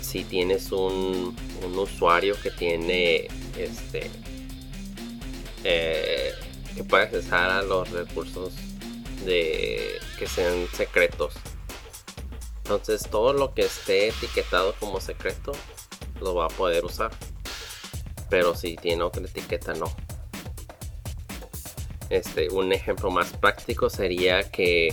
si 0.00 0.24
tienes 0.24 0.72
un, 0.72 1.36
un 1.64 1.78
usuario 1.78 2.34
que 2.42 2.50
tiene 2.50 3.28
este 3.58 4.10
eh, 5.64 6.32
que 6.76 6.84
puede 6.84 7.04
accesar 7.04 7.50
a 7.50 7.62
los 7.62 7.90
recursos 7.90 8.52
de 9.24 9.98
que 10.18 10.26
sean 10.26 10.68
secretos. 10.72 11.34
Entonces 12.66 13.08
todo 13.08 13.32
lo 13.32 13.54
que 13.54 13.62
esté 13.62 14.08
etiquetado 14.08 14.74
como 14.80 15.00
secreto 15.00 15.52
lo 16.20 16.34
va 16.34 16.46
a 16.46 16.48
poder 16.48 16.84
usar. 16.84 17.12
Pero 18.28 18.56
si 18.56 18.74
tiene 18.74 19.04
otra 19.04 19.22
etiqueta 19.22 19.72
no. 19.74 19.86
Este, 22.10 22.48
un 22.50 22.72
ejemplo 22.72 23.08
más 23.12 23.32
práctico 23.34 23.88
sería 23.88 24.50
que 24.50 24.92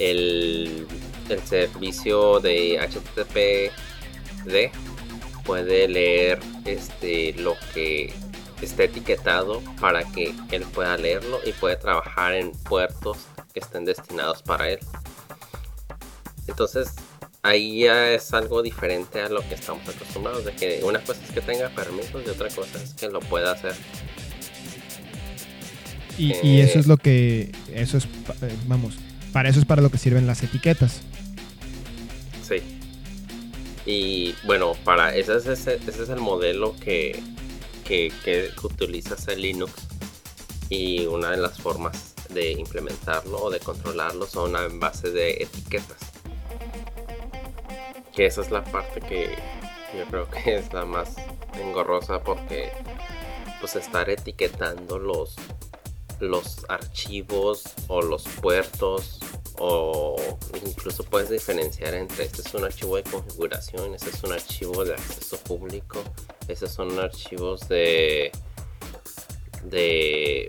el, 0.00 0.88
el 1.28 1.42
servicio 1.44 2.40
de 2.40 2.80
HTTPD 2.80 4.72
puede 5.44 5.86
leer 5.86 6.40
este, 6.64 7.34
lo 7.34 7.54
que 7.72 8.12
esté 8.60 8.84
etiquetado 8.84 9.62
para 9.80 10.02
que 10.10 10.34
él 10.50 10.62
pueda 10.74 10.96
leerlo 10.96 11.38
y 11.46 11.52
puede 11.52 11.76
trabajar 11.76 12.34
en 12.34 12.50
puertos 12.50 13.28
que 13.54 13.60
estén 13.60 13.84
destinados 13.84 14.42
para 14.42 14.70
él. 14.70 14.80
Entonces 16.48 16.96
ahí 17.42 17.80
ya 17.80 18.12
es 18.12 18.32
algo 18.32 18.62
diferente 18.62 19.20
a 19.20 19.28
lo 19.28 19.46
que 19.48 19.54
estamos 19.54 19.88
acostumbrados, 19.88 20.44
de 20.44 20.52
que 20.54 20.80
una 20.84 21.00
cosa 21.00 21.20
es 21.24 21.32
que 21.32 21.40
tenga 21.40 21.68
permisos 21.70 22.22
y 22.24 22.30
otra 22.30 22.48
cosa 22.48 22.82
es 22.82 22.94
que 22.94 23.08
lo 23.08 23.20
pueda 23.20 23.52
hacer. 23.52 23.74
Y, 26.18 26.34
y 26.46 26.60
eso 26.60 26.78
Eh. 26.78 26.80
es 26.80 26.86
lo 26.86 26.96
que, 26.98 27.52
eso 27.72 27.96
es, 27.98 28.04
eh, 28.04 28.56
vamos, 28.66 28.94
para 29.32 29.48
eso 29.48 29.58
es 29.58 29.64
para 29.66 29.82
lo 29.82 29.90
que 29.90 29.98
sirven 29.98 30.26
las 30.26 30.42
etiquetas. 30.42 31.00
Sí. 32.46 32.62
Y 33.86 34.34
bueno, 34.44 34.74
para 34.84 35.14
ese 35.16 35.36
es, 35.36 35.46
ese, 35.46 35.76
ese 35.76 36.02
es 36.04 36.08
el 36.10 36.20
modelo 36.20 36.76
que, 36.76 37.20
que, 37.84 38.12
que 38.24 38.50
utiliza 38.62 39.16
C 39.16 39.34
Linux. 39.36 39.72
Y 40.68 41.06
una 41.06 41.32
de 41.32 41.38
las 41.38 41.58
formas 41.58 42.14
de 42.30 42.52
implementarlo 42.52 43.38
o 43.42 43.50
de 43.50 43.58
controlarlo 43.58 44.26
son 44.26 44.54
en 44.56 44.78
base 44.80 45.10
de 45.10 45.32
etiquetas. 45.42 46.11
Que 48.12 48.26
esa 48.26 48.42
es 48.42 48.50
la 48.50 48.62
parte 48.62 49.00
que 49.00 49.36
yo 49.96 50.04
creo 50.06 50.28
que 50.28 50.56
es 50.56 50.72
la 50.72 50.84
más 50.84 51.16
engorrosa 51.54 52.22
porque 52.22 52.72
pues 53.60 53.76
estar 53.76 54.08
etiquetando 54.10 54.98
los 54.98 55.36
los 56.20 56.64
archivos 56.68 57.64
o 57.88 58.00
los 58.00 58.22
puertos 58.22 59.18
o 59.58 60.16
incluso 60.64 61.02
puedes 61.04 61.30
diferenciar 61.30 61.94
entre 61.94 62.24
este 62.24 62.42
es 62.42 62.54
un 62.54 62.64
archivo 62.64 62.96
de 62.96 63.02
configuración, 63.02 63.94
este 63.94 64.10
es 64.10 64.22
un 64.22 64.32
archivo 64.32 64.84
de 64.84 64.94
acceso 64.94 65.36
público, 65.38 66.02
estos 66.46 66.70
son 66.70 66.96
archivos 66.98 67.68
de 67.68 68.30
de, 69.64 70.48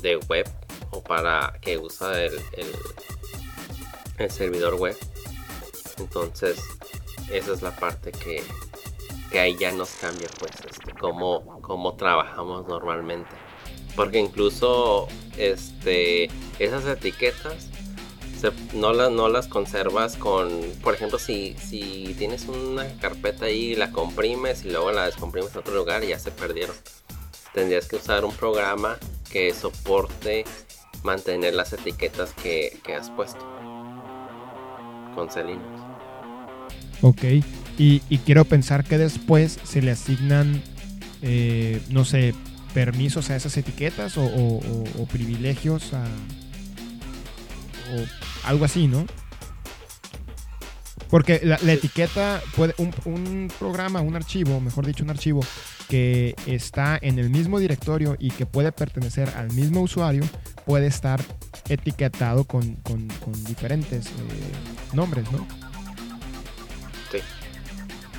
de 0.00 0.16
web 0.28 0.48
o 0.90 1.02
para 1.02 1.52
que 1.60 1.78
usa 1.78 2.22
el, 2.22 2.34
el, 2.34 2.66
el 4.18 4.30
servidor 4.30 4.74
web. 4.74 4.96
Entonces, 5.98 6.58
esa 7.32 7.52
es 7.52 7.62
la 7.62 7.74
parte 7.74 8.12
que, 8.12 8.42
que 9.30 9.40
ahí 9.40 9.56
ya 9.58 9.72
nos 9.72 9.90
cambia 9.92 10.28
pues 10.38 10.52
este, 10.68 10.92
cómo, 10.92 11.94
trabajamos 11.96 12.66
normalmente. 12.68 13.30
Porque 13.96 14.18
incluso 14.18 15.08
este, 15.36 16.30
esas 16.58 16.86
etiquetas 16.86 17.68
no, 18.74 18.92
las 18.92 19.10
no 19.10 19.28
las 19.28 19.46
conservas 19.46 20.16
con, 20.16 20.50
por 20.82 20.94
ejemplo, 20.94 21.18
si, 21.18 21.54
si 21.58 22.14
tienes 22.18 22.46
una 22.46 22.86
carpeta 22.98 23.46
ahí 23.46 23.72
y 23.72 23.76
la 23.76 23.92
comprimes 23.92 24.64
y 24.64 24.70
luego 24.70 24.90
la 24.90 25.06
descomprimes 25.06 25.52
en 25.52 25.58
otro 25.58 25.74
lugar, 25.74 26.02
ya 26.02 26.18
se 26.18 26.30
perdieron. 26.30 26.74
Tendrías 27.54 27.86
que 27.86 27.96
usar 27.96 28.24
un 28.24 28.34
programa 28.34 28.98
que 29.30 29.52
soporte 29.54 30.44
mantener 31.02 31.54
las 31.54 31.72
etiquetas 31.72 32.32
que, 32.32 32.78
que 32.82 32.94
has 32.94 33.10
puesto 33.10 33.44
con 35.14 35.28
Linux. 35.46 35.91
Ok. 37.02 37.22
Y, 37.78 38.02
y 38.08 38.18
quiero 38.18 38.44
pensar 38.44 38.84
que 38.84 38.98
después 38.98 39.58
se 39.64 39.82
le 39.82 39.90
asignan, 39.90 40.62
eh, 41.22 41.80
no 41.90 42.04
sé, 42.04 42.34
permisos 42.74 43.30
a 43.30 43.36
esas 43.36 43.56
etiquetas 43.56 44.14
o, 44.16 44.60
privilegios 45.10 45.92
a. 45.94 46.04
o 46.04 48.48
algo 48.48 48.64
así, 48.64 48.86
¿no? 48.86 49.06
Porque 51.10 51.40
la, 51.44 51.56
etiqueta 51.72 52.40
puede. 52.56 52.74
Un, 52.78 52.90
un 53.04 53.50
programa, 53.58 54.00
un 54.00 54.16
archivo, 54.16 54.60
mejor 54.60 54.86
dicho, 54.86 55.04
un 55.04 55.10
archivo 55.10 55.44
que 55.88 56.34
está 56.46 56.98
en 57.02 57.18
el 57.18 57.28
mismo 57.28 57.58
directorio 57.58 58.16
y 58.18 58.30
que 58.30 58.46
puede 58.46 58.72
pertenecer 58.72 59.28
al 59.36 59.52
mismo 59.52 59.82
usuario, 59.82 60.24
puede 60.64 60.86
estar 60.86 61.20
etiquetado 61.68 62.44
con, 62.44 62.76
con- 62.76 63.08
con 63.22 63.44
diferentes 63.44 64.06
eh, 64.06 64.10
nombres, 64.94 65.30
¿no? 65.32 65.46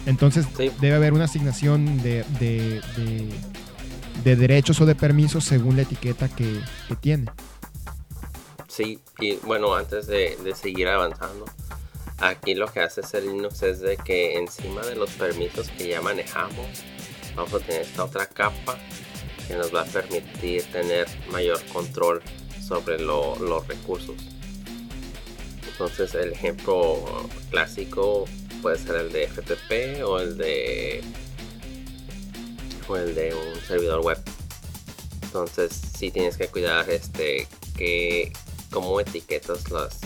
Entonces 0.06 0.46
Sí. 0.58 0.72
debe 0.82 0.96
haber 0.96 1.14
una 1.14 1.26
asignación 1.26 2.02
de, 2.04 2.24
de- 2.40 2.82
de- 2.98 3.30
de 4.24 4.36
derechos 4.36 4.80
o 4.82 4.86
de 4.86 4.96
permisos 4.96 5.44
según 5.44 5.76
la 5.76 5.82
etiqueta 5.84 6.28
que, 6.30 6.60
que 6.88 6.96
tiene. 6.96 7.26
Sí, 8.68 9.00
y 9.20 9.36
bueno, 9.38 9.76
antes 9.76 10.08
de, 10.08 10.38
de 10.44 10.56
seguir 10.56 10.88
avanzando, 10.88 11.46
aquí 12.20 12.54
lo 12.56 12.68
que 12.72 12.80
hace 12.82 13.04
C 13.04 13.22
Linux 13.22 13.62
es 13.64 13.80
de 13.82 13.98
que 13.98 14.38
encima 14.38 14.82
de 14.82 14.96
los 14.96 15.10
permisos 15.12 15.70
que 15.70 15.90
ya 15.90 16.02
manejamos, 16.02 16.66
vamos 17.36 17.54
a 17.54 17.60
tener 17.60 17.82
esta 17.84 18.04
otra 18.04 18.26
capa 18.28 18.78
que 19.48 19.56
nos 19.56 19.74
va 19.74 19.82
a 19.82 19.86
permitir 19.86 20.64
tener 20.72 21.08
mayor 21.32 21.62
control 21.74 22.22
sobre 22.66 23.00
lo- 23.00 23.36
los 23.38 23.68
recursos. 23.68 24.16
Entonces 25.72 26.14
el 26.16 26.32
ejemplo 26.34 27.04
clásico 27.52 28.26
puede 28.64 28.78
ser 28.78 28.96
el 28.96 29.12
de 29.12 29.28
FTP 29.28 30.06
o 30.06 30.20
el 30.20 30.38
de 30.38 31.04
o 32.88 32.96
el 32.96 33.14
de 33.14 33.36
un 33.36 33.60
servidor 33.62 34.00
web. 34.00 34.18
Entonces 35.22 35.82
sí 35.98 36.12
tienes 36.12 36.38
que 36.38 36.48
cuidar 36.48 36.90
este 36.90 37.48
que 37.78 38.32
cómo 38.72 39.00
etiquetas 39.02 39.70
las 39.70 40.00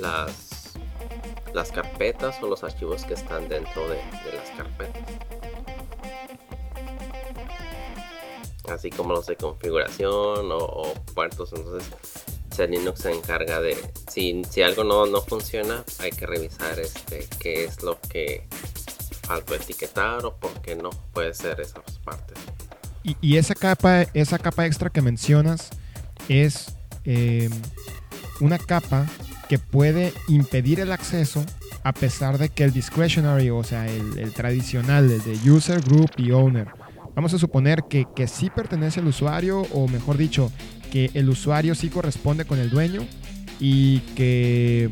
las 0.00 0.72
las 1.52 1.70
carpetas 1.70 2.42
o 2.42 2.46
los 2.46 2.64
archivos 2.64 3.04
que 3.04 3.12
están 3.12 3.46
dentro 3.50 3.86
de, 3.86 3.98
las 4.34 4.48
carpetas. 4.56 5.02
así 8.68 8.88
como 8.88 9.12
los 9.12 9.26
de 9.26 9.36
configuración 9.36 10.48
o, 10.50 10.94
puertos. 11.14 11.52
Entonces, 11.52 11.90
Linux 12.58 13.00
se 13.00 13.12
encarga 13.12 13.60
de, 13.60 13.76
si, 14.10 14.42
si 14.48 14.62
algo 14.62 14.84
no, 14.84 15.06
no 15.06 15.20
funciona, 15.22 15.84
hay 15.98 16.10
que 16.10 16.26
revisar 16.26 16.78
este 16.78 17.26
qué 17.38 17.64
es 17.64 17.82
lo 17.82 17.98
que 18.00 18.46
falta 19.22 19.54
etiquetar 19.56 20.24
o 20.24 20.36
por 20.36 20.52
qué 20.60 20.76
no 20.76 20.90
puede 21.12 21.34
ser 21.34 21.60
esas 21.60 21.98
partes. 22.04 22.38
Y, 23.20 23.36
esa 23.36 23.54
capa, 23.54 24.02
esa 24.14 24.38
capa 24.38 24.64
extra 24.64 24.88
que 24.88 25.02
mencionas 25.02 25.70
es 26.28 26.76
eh, 27.04 27.50
una 28.40 28.58
capa 28.58 29.06
que 29.48 29.58
puede 29.58 30.12
impedir 30.28 30.78
el 30.78 30.92
acceso 30.92 31.44
a 31.82 31.92
pesar 31.92 32.38
de 32.38 32.48
que 32.48 32.62
el 32.62 32.72
discretionary, 32.72 33.50
o 33.50 33.64
sea, 33.64 33.88
el, 33.88 34.32
tradicional, 34.34 35.10
el 35.10 35.22
de 35.24 35.50
user, 35.50 35.80
group 35.80 36.10
y 36.16 36.30
owner, 36.30 36.68
vamos 37.16 37.34
a 37.34 37.38
suponer 37.38 37.82
que, 37.88 38.06
que 38.14 38.28
sí 38.28 38.50
pertenece 38.50 39.00
al 39.00 39.08
usuario, 39.08 39.62
o 39.72 39.88
mejor 39.88 40.16
dicho, 40.16 40.52
que 40.92 41.10
el 41.14 41.30
usuario 41.30 41.74
sí 41.74 41.88
corresponde 41.88 42.44
con 42.44 42.58
el 42.58 42.68
dueño 42.68 43.06
y 43.58 44.00
que 44.14 44.90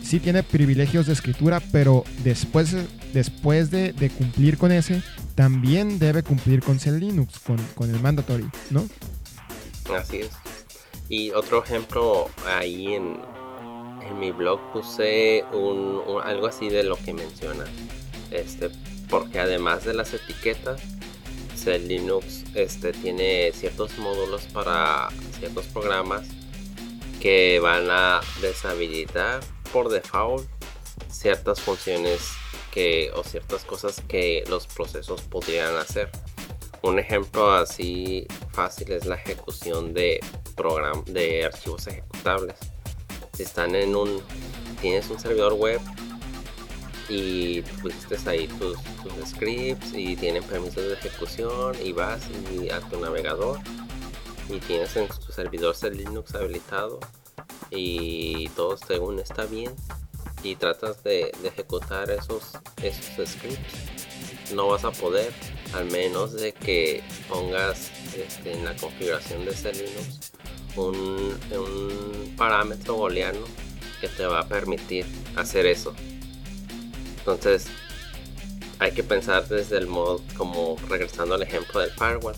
sí 0.00 0.20
tiene 0.20 0.44
privilegios 0.44 1.06
de 1.06 1.14
escritura, 1.14 1.60
pero 1.72 2.04
después, 2.22 2.76
después 3.12 3.72
de, 3.72 4.10
cumplir 4.16 4.56
con 4.56 4.70
ese, 4.70 5.02
también 5.34 5.98
debe 5.98 6.22
cumplir 6.22 6.62
con 6.62 6.78
C 6.78 6.92
Linux, 6.92 7.40
con, 7.40 7.56
con 7.74 7.92
el 7.92 8.00
mandatory, 8.00 8.48
¿no? 8.70 8.86
Así 9.92 10.18
es. 10.18 10.30
Y 11.08 11.32
otro 11.32 11.64
ejemplo 11.64 12.30
ahí 12.46 12.94
en, 12.94 13.18
en 14.08 14.18
mi 14.20 14.30
blog 14.30 14.60
puse 14.72 15.44
un, 15.52 16.02
algo 16.22 16.46
así 16.46 16.68
de 16.68 16.84
lo 16.84 16.94
que 16.96 17.12
menciona. 17.12 17.64
Este, 18.30 18.70
porque 19.10 19.40
además 19.40 19.84
de 19.84 19.94
las 19.94 20.14
etiquetas, 20.14 20.80
Linux 21.66 22.44
este, 22.54 22.92
tiene 22.92 23.52
ciertos 23.52 23.96
módulos 23.98 24.42
para 24.52 25.08
ciertos 25.42 25.66
programas 25.66 26.22
que 27.20 27.58
van 27.58 27.90
a 27.90 28.20
deshabilitar 28.40 29.40
por 29.72 29.88
default 29.88 30.48
ciertas 31.10 31.60
funciones 31.60 32.20
que 32.70 33.10
o 33.16 33.24
ciertas 33.24 33.64
cosas 33.64 34.00
que 34.06 34.44
los 34.48 34.68
procesos 34.68 35.22
podrían 35.22 35.74
hacer. 35.74 36.12
Un 36.82 37.00
ejemplo 37.00 37.50
así 37.50 38.24
fácil 38.52 38.92
es 38.92 39.04
la 39.04 39.16
ejecución 39.16 39.92
de 39.92 40.20
program 40.54 41.04
de 41.06 41.44
archivos 41.44 41.88
ejecutables 41.88 42.54
si 43.32 43.42
están 43.42 43.74
en 43.74 43.96
un, 43.96 44.22
tienes 44.80 45.10
un 45.10 45.18
servidor 45.18 45.54
web 45.54 45.80
y 47.08 47.62
pusiste 47.82 48.16
ahí 48.30 48.46
tus, 48.46 48.78
scripts 49.26 49.92
y 49.92 50.14
tienen 50.14 50.44
permisos 50.44 50.84
de 50.84 50.94
ejecución 50.94 51.74
y 51.84 51.92
vas 51.92 52.22
y 52.54 52.70
a 52.70 52.80
tu 52.80 53.00
navegador 53.00 53.58
y 54.52 54.60
tienes 54.60 54.96
en 54.96 55.08
tu 55.08 55.32
servidor 55.32 55.74
Linux 55.92 56.34
habilitado 56.34 57.00
y 57.70 58.48
todo 58.50 58.76
según 58.76 59.18
está 59.18 59.46
bien 59.46 59.74
y 60.42 60.56
tratas 60.56 61.02
de, 61.02 61.32
ejecutar 61.44 62.10
esos, 62.10 62.52
esos 62.82 63.28
scripts 63.28 64.52
no 64.54 64.68
vas 64.68 64.84
a 64.84 64.90
poder 64.90 65.32
al 65.72 65.86
menos 65.86 66.32
de 66.32 66.52
que 66.52 67.02
pongas 67.28 67.90
este, 68.16 68.52
en 68.52 68.64
la 68.64 68.76
configuración 68.76 69.44
de 69.44 69.52
ese 69.52 69.72
Linux 69.72 70.32
un, 70.76 72.34
parámetro 72.36 72.94
booleano 72.94 73.44
que 74.00 74.08
te 74.08 74.26
va 74.26 74.40
a 74.40 74.48
permitir 74.48 75.06
hacer 75.36 75.66
eso. 75.66 75.94
Entonces, 77.18 77.66
hay 78.78 78.92
que 78.92 79.04
pensar 79.04 79.46
desde 79.46 79.78
el 79.78 79.86
modo, 79.86 80.20
como 80.36 80.76
regresando 80.88 81.34
al 81.34 81.42
ejemplo 81.42 81.80
del 81.80 81.90
firewall. 81.92 82.34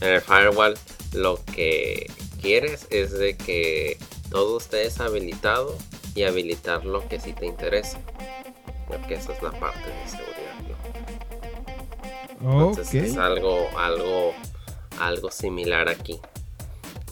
En 0.00 0.08
el 0.08 0.20
firewall, 0.22 0.74
lo 1.12 1.38
que 1.44 2.10
quieres 2.40 2.86
es 2.90 3.12
de 3.12 3.36
que 3.36 3.98
todo 4.30 4.58
esté 4.58 4.78
deshabilitado 4.78 5.76
y 6.14 6.24
habilitar 6.24 6.84
lo 6.84 7.06
que 7.08 7.20
sí 7.20 7.32
te 7.32 7.46
interesa. 7.46 7.98
Porque 8.88 9.14
esa 9.14 9.32
es 9.32 9.42
la 9.42 9.52
parte 9.52 9.88
de 9.88 10.08
seguridad. 10.08 10.42
Entonces 12.40 12.94
es 12.94 13.16
algo, 13.16 13.68
algo, 13.78 14.34
algo 14.98 15.30
similar 15.30 15.88
aquí. 15.88 16.20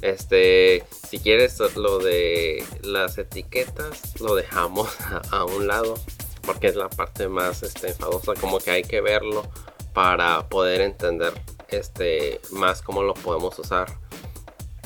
Este, 0.03 0.83
si 1.09 1.19
quieres 1.19 1.59
lo 1.77 1.99
de 1.99 2.65
las 2.83 3.19
etiquetas, 3.19 4.21
lo 4.21 4.35
dejamos 4.35 4.89
a, 5.31 5.45
un 5.45 5.69
lado 5.69 5.95
porque 6.43 6.69
es 6.69 6.75
la 6.75 6.89
parte 6.89 7.29
más 7.29 7.63
este, 7.63 7.89
enfadosa, 7.89 8.35
como 8.35 8.59
que 8.59 8.71
hay 8.71 8.83
que 8.83 9.01
verlo 9.01 9.47
para 9.93 10.49
poder 10.49 10.81
entender 10.81 11.35
este 11.73 12.41
más 12.53 12.83
cómo 12.83 13.03
lo 13.03 13.15
podemos 13.15 13.59
usar. 13.59 13.89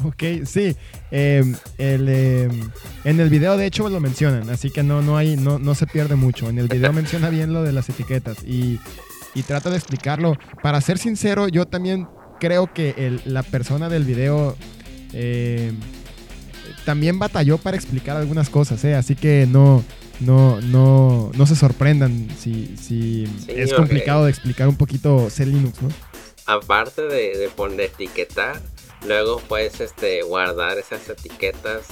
Ok, 0.04 0.22
sí. 0.44 0.76
Em, 1.10 1.54
em, 1.78 2.70
en 3.04 3.20
el 3.20 3.30
video 3.30 3.56
de 3.56 3.66
hecho 3.66 3.88
lo 3.88 4.00
mencionan, 4.00 4.50
así 4.50 4.70
que 4.70 4.82
no, 4.82 5.02
no, 5.02 5.16
hay, 5.16 5.36
no, 5.36 5.58
no 5.58 5.74
se 5.74 5.86
pierde 5.86 6.16
mucho. 6.16 6.48
En 6.48 6.58
el 6.58 6.68
video 6.68 6.92
menciona 6.92 7.30
bien 7.30 7.52
lo 7.52 7.62
de 7.62 7.72
las 7.72 7.88
etiquetas 7.88 8.42
y, 8.44 8.80
y 9.34 9.42
trata 9.42 9.70
de 9.70 9.76
explicarlo. 9.76 10.36
Para 10.62 10.80
ser 10.80 10.98
sincero, 10.98 11.48
yo 11.48 11.66
también 11.66 12.08
creo 12.40 12.72
que 12.72 13.20
la 13.24 13.42
persona 13.42 13.88
del 13.88 14.04
video 14.04 14.56
eh, 15.12 15.72
también 16.84 17.18
batalló 17.18 17.58
para 17.58 17.76
explicar 17.76 18.16
algunas 18.16 18.50
cosas, 18.50 18.84
¿eh? 18.84 18.94
así 18.94 19.14
que 19.14 19.46
no, 19.50 19.82
no, 20.20 20.60
no, 20.60 21.30
no 21.34 21.46
se 21.46 21.56
sorprendan 21.56 22.28
si, 22.38 22.76
si 22.76 23.26
es 23.48 23.72
complicado 23.72 24.24
de 24.24 24.30
explicar 24.30 24.68
un 24.68 24.76
poquito 24.76 25.30
C 25.30 25.46
Linux, 25.46 25.80
¿no? 25.80 25.88
Aparte 26.46 27.02
de, 27.02 27.48
poner 27.56 27.86
etiquetar, 27.86 28.60
luego 29.06 29.40
puedes 29.48 29.80
este, 29.80 30.22
guardar 30.22 30.78
esas 30.78 31.08
etiquetas, 31.08 31.86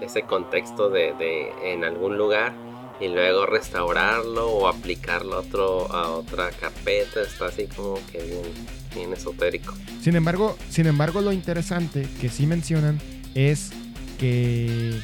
ese 0.00 0.22
contexto 0.22 0.90
de, 0.90 1.52
en 1.62 1.84
algún 1.84 2.18
lugar 2.18 2.54
y 3.00 3.08
luego 3.08 3.46
restaurarlo 3.46 4.48
o 4.48 4.68
aplicarlo 4.68 5.36
a, 5.36 5.40
otro, 5.40 5.92
a 5.92 6.10
otra 6.10 6.50
carpeta. 6.50 7.22
Está 7.22 7.46
así 7.46 7.66
como 7.68 7.94
que 8.10 8.22
bien, 8.22 8.66
bien 8.94 9.12
esotérico. 9.12 9.74
Sin 10.00 10.16
embargo, 10.16 10.56
sin 10.70 10.86
embargo, 10.86 11.20
lo 11.20 11.32
interesante 11.32 12.08
que 12.20 12.28
sí 12.28 12.46
mencionan 12.46 13.00
es 13.34 13.70
que 14.18 14.98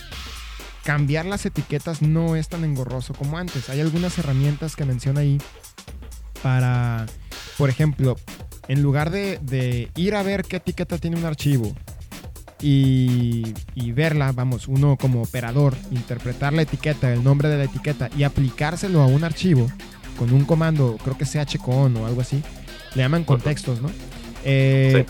cambiar 0.85 1.27
las 1.27 1.47
etiquetas 1.47 2.03
no 2.03 2.35
es 2.35 2.49
tan 2.49 2.65
engorroso 2.65 3.15
como 3.15 3.39
antes. 3.39 3.69
Hay 3.69 3.81
algunas 3.81 4.19
herramientas 4.19 4.75
que 4.75 4.85
menciona 4.85 5.21
ahí 5.21 5.39
para, 6.43 7.07
por 7.57 7.69
ejemplo, 7.69 8.17
en 8.69 8.83
lugar 8.83 9.11
de, 9.11 9.91
ir 9.97 10.15
a 10.15 10.23
ver 10.23 10.45
qué 10.45 10.57
etiqueta 10.57 10.99
tiene 10.99 11.17
un 11.17 11.25
archivo 11.25 11.75
y, 12.61 13.55
y, 13.75 13.93
verla, 13.93 14.33
vamos, 14.33 14.69
uno 14.69 14.97
como 14.97 15.23
operador, 15.23 15.75
interpretar 15.91 16.53
la 16.53 16.63
etiqueta, 16.63 17.13
el 17.13 17.25
nombre 17.25 17.49
de 17.49 17.59
la 17.59 17.65
etiqueta 17.65 18.09
y 18.17 18.23
aplicárselo 18.23 19.03
a 19.03 19.07
un 19.07 19.25
archivo 19.25 19.69
con 20.17 20.33
un 20.33 20.45
comando, 20.45 20.99
creo 21.03 21.19
que 21.19 21.25
chcon 21.25 21.97
o 21.97 22.07
algo 22.07 22.21
así, 22.21 22.43
le 22.95 23.03
llaman 23.03 23.25
contextos, 23.25 23.83
¿no? 23.83 23.91
Eh, 24.45 25.05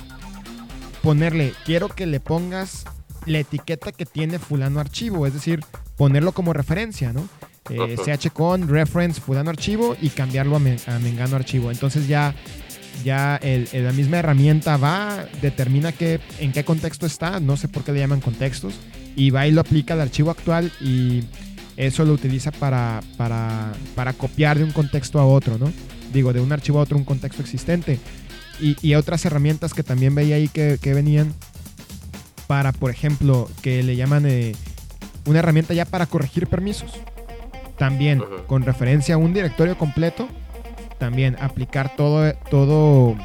ponerle, 1.03 1.53
quiero 1.65 1.89
que 1.89 2.07
le 2.07 2.21
pongas 2.21 2.85
la 3.27 3.39
etiqueta 3.39 3.93
que 3.93 4.07
tiene 4.07 4.39
fulano 4.39 4.81
archivo, 4.81 5.27
es 5.27 5.35
decir, 5.35 5.61
ponerlo 5.97 6.33
como 6.33 6.53
referencia, 6.53 7.13
¿no? 7.13 7.29
Eh, 7.71 7.97
chcon, 7.97 8.69
reference, 8.69 9.21
fulano 9.21 9.51
archivo 9.51 9.97
y 10.01 10.09
cambiarlo 10.11 10.57
a, 10.57 10.99
mengano 10.99 11.37
archivo. 11.37 11.71
Entonces 11.71 12.09
ya, 12.09 12.35
ya 13.05 13.41
la 13.73 13.93
misma 13.93 14.19
herramienta 14.19 14.77
va, 14.77 15.27
determina 15.41 15.93
que, 15.93 16.21
en 16.39 16.53
qué 16.53 16.65
contexto 16.65 17.07
está, 17.07 17.41
no 17.41 17.57
sé 17.57 17.69
por 17.69 17.85
qué 17.85 17.93
le 17.93 18.01
llaman 18.01 18.21
contextos, 18.21 18.75
y 19.17 19.31
va 19.31 19.47
y 19.47 19.51
lo 19.51 19.61
aplica 19.61 19.95
al 19.95 20.01
archivo 20.01 20.31
actual 20.31 20.73
y 20.81 21.23
eso 21.77 22.05
lo 22.05 22.13
utiliza 22.13 22.51
para, 22.51 23.01
para, 23.17 23.73
para 23.95 24.13
copiar 24.13 24.59
de 24.59 24.65
un 24.65 24.73
contexto 24.73 25.19
a 25.19 25.27
otro, 25.27 25.59
¿no? 25.59 25.73
digo, 26.13 26.33
de 26.33 26.41
un 26.41 26.53
archivo 26.53 26.79
a 26.79 26.83
otro 26.83 26.97
un 26.97 27.05
contexto 27.05 27.43
existente. 27.43 27.99
Y, 28.61 28.95
otras 28.95 29.25
herramientas 29.25 29.75
que 29.75 29.83
también 29.83 30.15
veía 30.15 30.37
ahí 30.37 30.47
que, 30.47 30.79
venían 30.85 31.35
para, 32.47 32.71
por 32.71 32.93
ejemplo, 32.93 33.51
que 33.61 33.83
le 33.83 33.97
llaman 33.97 34.25
eh, 34.27 34.55
una 35.25 35.41
herramienta 35.41 35.75
ya 35.75 35.85
para 35.85 36.07
corregir 36.07 36.47
permisos. 36.47 36.93
También 37.77 38.23
con 38.47 38.63
referencia 38.63 39.17
a 39.17 39.19
un 39.19 39.35
directorio 39.35 39.77
completo, 39.77 40.29
también 41.03 41.37
aplicar 41.41 41.97
todo, 41.97 42.33
todo 42.49 43.17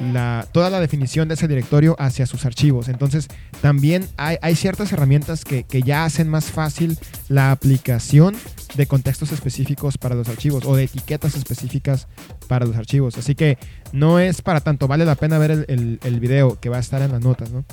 la, 0.00 0.44
toda 0.50 0.70
la 0.70 0.80
definición 0.80 1.28
de 1.28 1.34
ese 1.34 1.46
directorio 1.46 1.94
hacia 2.00 2.26
sus 2.26 2.44
archivos. 2.44 2.88
Entonces, 2.88 3.28
también 3.62 4.08
hay, 4.16 4.56
ciertas 4.56 4.92
herramientas 4.92 5.44
que, 5.44 5.64
ya 5.84 6.04
hacen 6.04 6.28
más 6.28 6.46
fácil 6.46 6.98
la 7.28 7.52
aplicación 7.52 8.34
de 8.74 8.88
contextos 8.88 9.30
específicos 9.30 9.98
para 9.98 10.16
los 10.16 10.28
archivos 10.28 10.64
o 10.66 10.74
de 10.74 10.82
etiquetas 10.82 11.36
específicas 11.36 12.08
para 12.48 12.66
los 12.66 12.74
archivos. 12.74 13.16
Así 13.18 13.36
que 13.36 13.56
no 13.92 14.18
es 14.18 14.42
para 14.42 14.60
tanto, 14.60 14.88
vale 14.88 15.04
la 15.04 15.14
pena 15.14 15.38
ver 15.38 15.52
el, 15.52 16.00
el, 16.02 16.18
video 16.18 16.58
que 16.58 16.70
va 16.70 16.78
a 16.78 16.80
estar 16.80 17.02
en 17.02 17.12
las 17.12 17.20
notas, 17.20 17.52
¿no? 17.52 17.64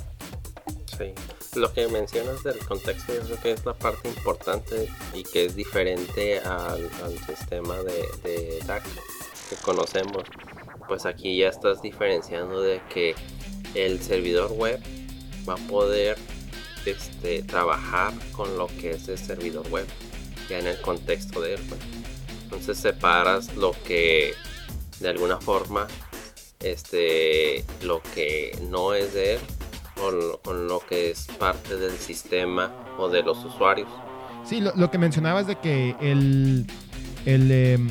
Sí. 0.95 1.05
Lo 1.55 1.73
que 1.73 1.87
mencionas 1.87 2.43
del 2.43 2.59
contexto 2.59 3.13
yo 3.13 3.21
creo 3.21 3.41
que 3.41 3.51
es 3.53 3.65
la 3.65 3.73
parte 3.73 4.09
importante 4.09 4.89
y 5.15 5.23
que 5.23 5.45
es 5.45 5.55
diferente 5.55 6.39
al, 6.39 6.87
sistema 7.27 7.75
de, 7.77 8.29
de 8.29 8.59
DAC 8.67 8.83
que 9.49 9.55
conocemos 9.57 10.23
pues 10.87 11.05
aquí 11.05 11.37
ya 11.37 11.49
estás 11.49 11.81
diferenciando 11.81 12.61
de 12.61 12.81
que 12.93 13.15
el 13.73 14.01
servidor 14.01 14.51
web 14.51 14.79
va 15.47 15.53
a 15.53 15.67
poder 15.67 16.17
este, 16.85 17.43
trabajar 17.43 18.13
con 18.33 18.57
lo 18.57 18.67
que 18.67 18.91
es 18.91 19.07
el 19.07 19.17
servidor 19.17 19.67
web, 19.69 19.87
ya 20.49 20.59
en 20.59 20.67
el 20.67 20.79
contexto 20.81 21.41
de 21.41 21.55
él. 21.55 21.61
Pues. 21.67 21.81
Entonces 22.43 22.77
separas 22.77 23.55
lo 23.55 23.71
que 23.85 24.33
de 24.99 25.09
alguna 25.09 25.39
forma 25.39 25.87
este 26.59 27.65
lo 27.81 28.01
que 28.13 28.57
no 28.69 28.93
es 28.93 29.13
de 29.13 29.35
él 29.35 29.39
con, 30.43 30.67
lo 30.67 30.79
que 30.79 31.11
es 31.11 31.27
parte 31.39 31.77
del 31.77 31.97
sistema 31.97 32.71
o 32.97 33.09
de 33.09 33.23
los 33.23 33.43
usuarios. 33.43 33.89
Sí, 34.43 34.59
lo, 34.59 34.91
que 34.91 34.97
mencionabas 34.97 35.47
de 35.47 35.55
que 35.55 35.95
el, 36.01 36.67
em, 37.25 37.89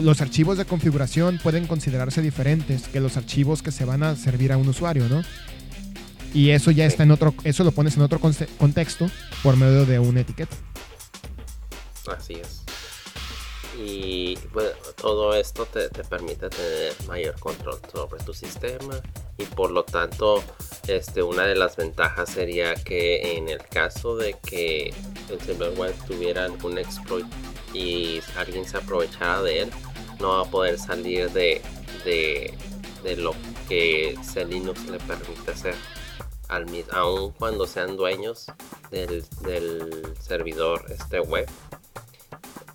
los 0.00 0.20
archivos 0.20 0.58
de 0.58 0.64
configuración 0.64 1.38
pueden 1.42 1.66
considerarse 1.66 2.22
diferentes 2.22 2.88
que 2.88 3.00
los 3.00 3.16
archivos 3.16 3.62
que 3.62 3.70
se 3.70 3.84
van 3.84 4.02
a 4.02 4.16
servir 4.16 4.52
a 4.52 4.56
un 4.56 4.68
usuario, 4.68 5.08
¿no? 5.08 5.22
Y 6.34 6.50
eso 6.50 6.70
ya 6.70 6.86
está 6.86 7.02
en 7.02 7.10
otro, 7.10 7.34
eso 7.44 7.62
lo 7.62 7.72
pones 7.72 7.96
en 7.96 8.02
otro 8.02 8.18
contexto 8.18 9.10
por 9.42 9.56
medio 9.56 9.84
de 9.84 9.98
una 9.98 10.20
etiqueta. 10.20 10.56
Así 12.08 12.34
es. 12.34 12.61
Y 13.78 14.38
bueno, 14.52 14.70
todo 15.00 15.34
esto 15.34 15.64
te, 15.66 15.88
te, 15.88 16.04
permite 16.04 16.50
tener 16.50 16.94
mayor 17.06 17.38
control 17.40 17.80
sobre 17.90 18.22
tu 18.22 18.34
sistema 18.34 19.00
y 19.38 19.44
por 19.44 19.70
lo 19.70 19.82
tanto 19.84 20.42
este, 20.88 21.22
una 21.22 21.46
de 21.46 21.54
las 21.54 21.76
ventajas 21.76 22.28
sería 22.30 22.74
que 22.74 23.36
en 23.36 23.48
el 23.48 23.64
caso 23.66 24.16
de 24.16 24.34
que 24.44 24.92
el 25.30 25.40
server 25.40 25.72
web 25.78 25.94
tuviera 26.06 26.44
algún 26.44 26.76
exploit 26.76 27.26
y 27.72 28.20
alguien 28.36 28.64
se 28.66 28.76
aprovechara 28.76 29.42
de 29.42 29.60
él, 29.62 29.70
no 30.20 30.28
va 30.30 30.40
a 30.42 30.50
poder 30.50 30.78
salir 30.78 31.30
de, 31.30 31.62
de, 32.04 32.54
de 33.02 33.16
lo 33.16 33.34
que 33.68 34.18
Linux 34.48 34.84
le 34.86 34.98
permite 34.98 35.50
hacer. 35.50 35.74
Al, 36.48 36.66
aun 36.90 37.32
cuando 37.32 37.66
sean 37.66 37.96
dueños 37.96 38.46
del, 38.90 39.24
servidor 40.20 40.84
este 40.90 41.20
web 41.20 41.48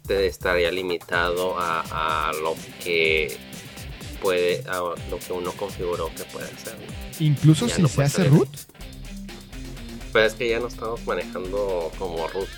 estaría 0.10 0.72
limitado 0.72 1.56
a, 1.58 2.32
lo 2.42 2.56
que 2.84 3.38
puede 4.22 4.64
a 4.68 4.80
lo 5.10 5.20
que 5.20 5.34
uno 5.34 5.52
configuró 5.54 6.12
que 6.16 6.24
puede 6.26 6.48
hacer 6.48 6.76
incluso 7.20 7.70
si 7.70 7.88
se 7.88 8.04
hace 8.04 8.24
root 8.26 8.50
pues 10.12 10.34
es 10.34 10.38
que 10.38 10.50
ya 10.50 10.60
no 10.60 10.68
estamos 10.68 11.06
manejando 11.06 11.92
como 11.98 12.28
root 12.28 12.50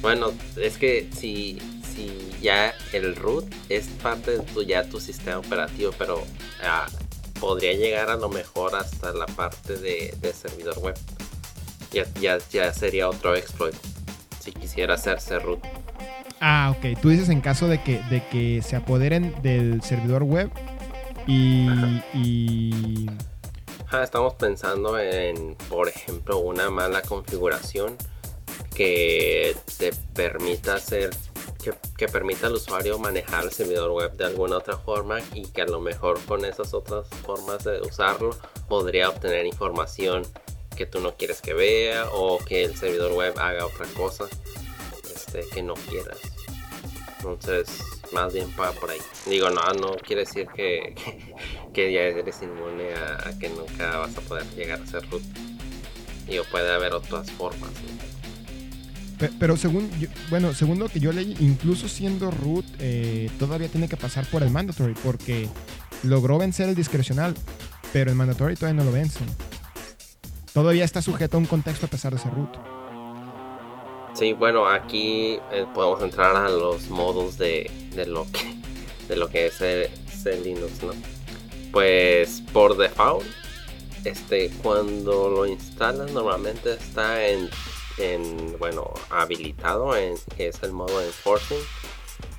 bueno 0.00 0.32
es 0.56 0.78
que 0.78 1.08
si 1.16 1.58
si 1.94 2.30
ya 2.40 2.74
el 2.92 3.14
root 3.16 3.44
es 3.68 3.86
parte 4.02 4.38
de 4.38 4.38
tu, 4.40 4.62
ya 4.62 4.88
tu 4.88 4.98
sistema 4.98 5.38
operativo 5.38 5.92
pero 5.98 6.24
ah, 6.62 6.86
podría 7.42 7.72
llegar 7.72 8.08
a 8.08 8.14
lo 8.14 8.28
mejor 8.28 8.76
hasta 8.76 9.12
la 9.12 9.26
parte 9.26 9.76
de, 9.76 10.32
servidor 10.32 10.78
web. 10.78 10.94
Ya, 11.90 12.06
ya, 12.20 12.38
ya, 12.52 12.72
sería 12.72 13.08
otro 13.08 13.34
exploit 13.34 13.74
si 14.38 14.52
quisiera 14.52 14.94
hacerse 14.94 15.40
root. 15.40 15.58
Ah, 16.44 16.74
ok. 16.76 17.00
Tú 17.00 17.10
dices 17.10 17.28
en 17.28 17.40
caso 17.40 17.68
de 17.68 17.80
que, 17.80 18.02
de 18.10 18.26
que 18.26 18.62
se 18.62 18.74
apoderen 18.74 19.32
del 19.42 19.80
servidor 19.82 20.24
web 20.24 20.50
y... 21.24 21.68
y... 22.12 23.06
estamos 24.02 24.34
pensando 24.34 24.98
en, 24.98 25.54
por 25.68 25.88
ejemplo, 25.88 26.38
una 26.38 26.68
mala 26.68 27.00
configuración 27.02 27.96
que 28.74 29.54
te 29.78 29.92
permita 30.14 30.74
hacer 30.74 31.10
que, 31.96 32.08
permita 32.08 32.48
al 32.48 32.54
usuario 32.54 32.98
manejar 32.98 33.44
el 33.44 33.52
servidor 33.52 33.92
web 33.92 34.12
de 34.16 34.24
alguna 34.24 34.56
otra 34.56 34.76
forma 34.76 35.20
y 35.34 35.46
que 35.46 35.62
a 35.62 35.66
lo 35.66 35.80
mejor 35.80 36.18
con 36.24 36.44
esas 36.44 36.74
otras 36.74 37.06
formas 37.24 37.62
de 37.62 37.80
usarlo 37.82 38.36
podría 38.68 39.08
obtener 39.08 39.46
información 39.46 40.24
que 40.76 40.86
tú 40.86 40.98
no 40.98 41.14
quieres 41.14 41.40
que 41.40 41.54
vea 41.54 42.08
o 42.12 42.38
que 42.38 42.64
el 42.64 42.74
servidor 42.74 43.12
web 43.12 43.38
haga 43.38 43.64
otra 43.66 43.86
cosa 43.96 44.26
este, 45.04 45.46
que 45.54 45.62
no 45.62 45.74
quieras. 45.74 46.18
Entonces, 47.24 47.68
más 48.12 48.32
bien 48.32 48.50
para 48.50 48.72
por 48.72 48.90
ahí. 48.90 48.98
Digo, 49.26 49.50
no, 49.50 49.62
no 49.74 49.96
quiere 49.96 50.22
decir 50.22 50.48
que, 50.54 50.94
que, 51.74 51.92
ya 51.92 52.00
eres 52.00 52.42
inmune 52.42 52.94
a, 52.94 53.38
que 53.38 53.48
nunca 53.48 53.98
vas 53.98 54.16
a 54.16 54.20
poder 54.22 54.46
llegar 54.56 54.80
a 54.80 54.86
ser 54.86 55.08
root. 55.10 55.22
Digo, 56.26 56.44
puede 56.50 56.72
haber 56.72 56.92
otras 56.92 57.30
formas. 57.32 57.70
Pero 59.38 59.56
según, 59.56 59.88
bueno, 60.30 60.52
según 60.52 60.80
lo 60.80 60.88
que 60.88 60.98
yo 60.98 61.12
leí, 61.12 61.36
incluso 61.38 61.88
siendo 61.88 62.30
root, 62.30 62.64
eh, 62.80 63.30
todavía 63.38 63.68
tiene 63.68 63.88
que 63.88 63.96
pasar 63.96 64.26
por 64.26 64.42
el 64.42 64.50
mandatory 64.50 64.94
porque 64.94 65.48
logró 66.02 66.38
vencer 66.38 66.68
el 66.68 66.74
discrecional, 66.74 67.34
pero 67.92 68.10
el 68.10 68.16
mandatory 68.16 68.56
todavía 68.56 68.82
no 68.82 68.90
lo 68.90 68.92
vence. 68.92 69.20
Todavía 70.52 70.84
está 70.84 71.00
sujeto 71.02 71.36
a 71.36 71.40
un 71.40 71.46
contexto 71.46 71.86
a 71.86 71.88
pesar 71.88 72.12
de 72.12 72.18
ser 72.18 72.34
root. 72.34 72.71
Sí, 74.14 74.32
bueno, 74.32 74.66
aquí 74.66 75.38
eh, 75.50 75.66
podemos 75.74 76.02
entrar 76.02 76.36
a 76.36 76.48
los 76.48 76.88
modos 76.88 77.38
de, 77.38 77.70
lo 78.06 78.26
que 78.30 78.54
de 79.08 79.16
lo 79.16 79.28
que 79.28 79.46
es 79.46 79.60
el, 79.60 79.90
Linux, 80.44 80.82
¿no? 80.82 80.92
Pues 81.72 82.42
por 82.52 82.76
default, 82.76 83.26
este, 84.04 84.50
cuando 84.62 85.28
lo 85.28 85.46
instalas 85.46 86.12
normalmente 86.12 86.74
está 86.74 87.26
en 87.26 87.48
en, 87.98 88.58
bueno, 88.58 88.92
habilitado, 89.10 89.96
en, 89.96 90.14
que 90.36 90.48
es 90.48 90.62
el 90.62 90.72
modo 90.72 91.02
enforcing, 91.02 91.60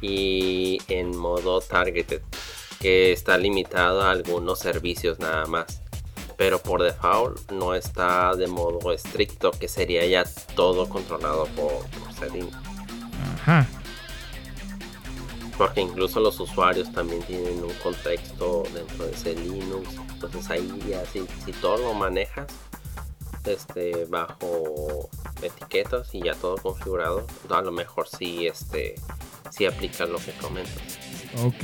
y 0.01 0.79
en 0.87 1.15
modo 1.15 1.61
targeted, 1.61 2.21
que 2.79 3.11
está 3.11 3.37
limitado 3.37 4.01
a 4.01 4.11
algunos 4.11 4.59
servicios 4.59 5.19
nada 5.19 5.45
más. 5.45 5.82
Pero 6.37 6.59
por 6.59 6.81
default 6.81 7.51
no 7.51 7.75
está 7.75 8.35
de 8.35 8.47
modo 8.47 8.91
estricto, 8.91 9.51
que 9.51 9.67
sería 9.67 10.05
ya 10.05 10.23
todo 10.55 10.89
controlado 10.89 11.45
por, 11.55 11.71
por 11.71 12.13
Ajá. 13.35 13.67
Porque 15.57 15.81
incluso 15.81 16.19
los 16.19 16.39
usuarios 16.39 16.91
también 16.91 17.21
tienen 17.23 17.63
un 17.63 17.73
contexto 17.83 18.63
dentro 18.73 19.05
de 19.05 19.11
ese 19.11 19.35
Linux. 19.35 19.87
Entonces 20.13 20.49
ahí 20.49 20.79
ya 20.89 21.05
si, 21.05 21.25
si 21.45 21.51
todo 21.53 21.77
lo 21.77 21.93
manejas 21.93 22.47
este, 23.45 24.05
bajo 24.05 25.09
etiquetas 25.41 26.13
y 26.13 26.23
ya 26.23 26.35
todo 26.35 26.57
configurado, 26.57 27.25
a 27.49 27.61
lo 27.61 27.71
mejor 27.71 28.07
sí, 28.07 28.47
este, 28.47 28.95
sí 29.51 29.65
aplica 29.65 30.05
lo 30.05 30.17
que 30.17 30.31
comentas. 30.33 30.99
Ok. 31.43 31.63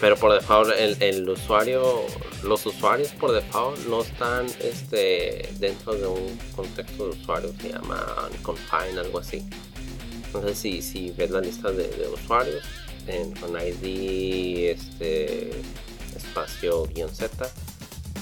Pero 0.00 0.16
por 0.16 0.34
default, 0.34 0.72
el, 0.78 1.02
el, 1.02 1.28
usuario, 1.28 2.04
los 2.42 2.66
usuarios 2.66 3.08
por 3.12 3.32
default 3.32 3.78
no 3.86 4.02
están 4.02 4.46
este, 4.60 5.48
dentro 5.58 5.94
de 5.94 6.06
un 6.06 6.38
contexto 6.54 7.08
de 7.08 7.20
usuario, 7.20 7.52
se 7.60 7.70
llama 7.70 8.28
confine, 8.42 9.00
algo 9.00 9.18
así. 9.18 9.48
Entonces, 10.26 10.58
si, 10.58 10.82
si 10.82 11.10
ves 11.12 11.30
la 11.30 11.40
lista 11.40 11.70
de, 11.70 12.08
usuarios 12.12 12.62
en, 13.06 13.32
con 13.36 13.52
ID 13.52 14.70
este, 14.70 15.50
espacio 16.14 16.84
guion 16.86 17.14
Z, 17.14 17.48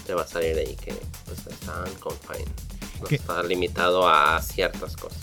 te 0.06 0.14
va 0.14 0.22
a 0.22 0.26
salir 0.26 0.56
ahí 0.58 0.76
que 0.76 0.94
pues, 1.24 1.46
están 1.46 1.92
está 3.10 3.42
limitado 3.42 4.08
a 4.08 4.40
ciertas 4.40 4.96
cosas. 4.96 5.18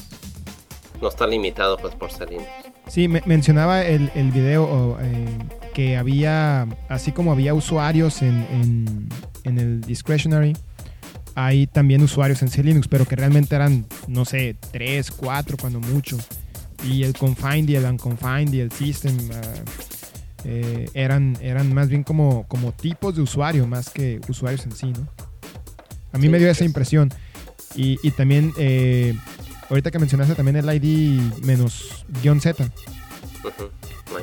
No 1.01 1.09
está 1.09 1.25
limitado 1.25 1.77
pues 1.77 1.95
por 1.95 2.11
ser 2.11 2.29
Linux. 2.29 2.47
Sí, 2.87 3.07
mencionaba 3.07 3.83
el, 3.83 4.11
el 4.15 4.31
video 4.31 4.97
eh, 5.01 5.25
que 5.73 5.97
había, 5.97 6.67
así 6.89 7.11
como 7.11 7.31
había 7.31 7.53
usuarios 7.53 8.21
en, 8.21 9.07
en, 9.43 9.57
el 9.57 9.81
discretionary, 9.81 10.55
hay 11.33 11.67
también 11.67 12.03
usuarios 12.03 12.41
en 12.41 12.49
C 12.49 12.61
Linux, 12.63 12.87
pero 12.87 13.05
que 13.05 13.15
realmente 13.15 13.55
eran, 13.55 13.85
no 14.07 14.25
sé, 14.25 14.57
3, 14.71 15.09
4 15.11 15.57
cuando 15.59 15.79
mucho. 15.79 16.17
Y 16.83 17.03
el 17.03 17.13
confined 17.13 17.69
y 17.69 17.75
el 17.75 17.85
unconfined 17.85 18.53
y 18.53 18.59
el 18.59 18.71
system 18.71 19.17
ah, 19.33 19.41
eh, 20.43 20.89
eran, 20.93 21.37
eran 21.41 21.73
más 21.73 21.87
bien 21.89 22.03
como, 22.03 22.45
como 22.47 22.73
tipos 22.73 23.15
de 23.15 23.21
usuario 23.21 23.65
más 23.67 23.89
que 23.89 24.19
usuarios 24.27 24.65
en 24.65 24.71
sí, 24.73 24.91
¿no? 24.91 25.07
A 26.11 26.17
mí 26.17 26.27
me 26.27 26.39
dio 26.39 26.49
esa 26.49 26.65
impresión. 26.65 27.09
Y, 27.75 28.11
también, 28.11 28.53
eh, 28.57 29.15
ahorita 29.69 29.91
que 29.91 29.99
mencionaste 29.99 30.35
también 30.35 30.57
el 30.57 30.65
ID 30.83 31.19
menos 31.43 32.05
guion 32.21 32.41
Z. 32.41 32.69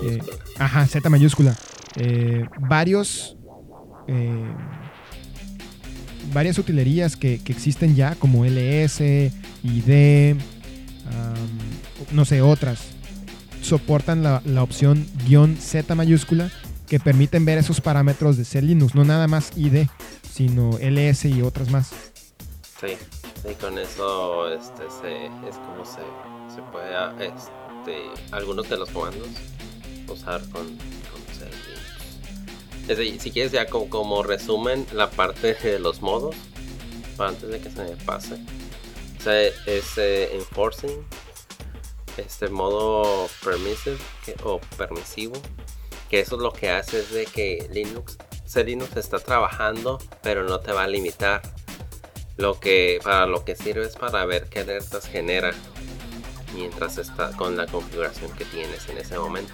Eh, 0.05 0.19
ajá, 0.59 0.87
Z 0.87 1.09
mayúscula. 1.09 1.57
Eh, 1.97 2.47
varios. 2.61 3.37
varias 6.33 6.59
utilerías 6.59 7.17
que, 7.17 7.35
existen 7.47 7.95
ya, 7.95 8.15
como 8.17 8.45
LS, 8.45 9.33
ID, 9.63 10.37
no 12.13 12.25
sé, 12.25 12.43
otras, 12.43 12.81
soportan 13.63 14.23
la, 14.23 14.43
la 14.45 14.63
opción 14.63 15.07
guion 15.27 15.57
Z 15.57 15.95
mayúscula 15.95 16.51
que 16.89 16.99
permiten 16.99 17.45
ver 17.45 17.59
esos 17.59 17.81
parámetros 17.81 18.37
de 18.37 18.45
C 18.45 18.63
Linux, 18.63 18.95
no 18.95 19.05
nada 19.05 19.29
más 19.29 19.51
ID, 19.57 19.87
sino 20.31 20.79
LS 20.79 21.27
y 21.27 21.43
otras 21.43 21.71
más. 21.71 21.91
Sí. 22.81 22.97
Y 23.45 23.55
con 23.55 23.79
eso 23.79 24.49
este, 24.53 24.85
se, 25.01 25.27
es 25.27 25.57
como 25.57 25.85
se, 25.85 26.01
se 26.55 26.63
puede, 26.73 26.95
ah, 26.95 27.15
este, 27.19 28.11
algunos 28.33 28.69
de 28.69 28.77
los 28.77 28.91
comandos 28.91 29.29
usar 30.09 30.41
con, 30.51 30.67
con 30.67 31.29
si 32.97 33.31
quieres 33.31 33.53
ya 33.53 33.67
como, 33.67 34.23
resumen 34.23 34.87
la 34.93 35.11
parte 35.11 35.55
de 35.63 35.79
los 35.79 36.01
modos, 36.01 36.35
antes 37.19 37.49
de 37.49 37.61
que 37.61 37.71
se 37.71 37.85
me 37.85 37.97
pase. 38.05 38.35
O 38.35 39.31
es 39.31 39.99
eh, 39.99 40.35
enforcing, 40.35 41.05
este 42.17 42.49
modo 42.49 43.29
permissive 43.45 43.99
o 44.43 44.59
permisivo, 44.79 45.35
que 46.09 46.21
eso 46.21 46.37
es 46.37 46.43
lo 46.43 46.53
que 46.53 46.71
hace 46.71 47.01
es 47.01 47.13
de 47.13 47.27
que 47.27 47.69
Linux, 47.71 48.17
ese 48.47 48.65
Linux 48.65 48.97
está 48.97 49.19
trabajando, 49.19 49.99
pero 50.23 50.45
no 50.45 50.61
te 50.61 50.73
va 50.73 50.85
a 50.85 50.89
limitar. 50.89 51.43
Lo 52.39 52.59
que 52.59 53.01
para 53.03 53.27
lo 53.27 53.45
que 53.45 53.57
sirve 53.57 53.85
es 53.85 53.97
para 53.97 54.25
ver 54.25 54.47
qué 54.49 54.61
alertas 54.61 55.07
genera 55.07 55.53
mientras 56.55 56.97
está 56.97 57.33
con 57.33 57.57
la 57.57 57.67
configuración 57.67 58.31
que 58.33 58.45
tienes 58.47 58.89
en 58.89 58.99
ese 58.99 59.19
momento. 59.19 59.53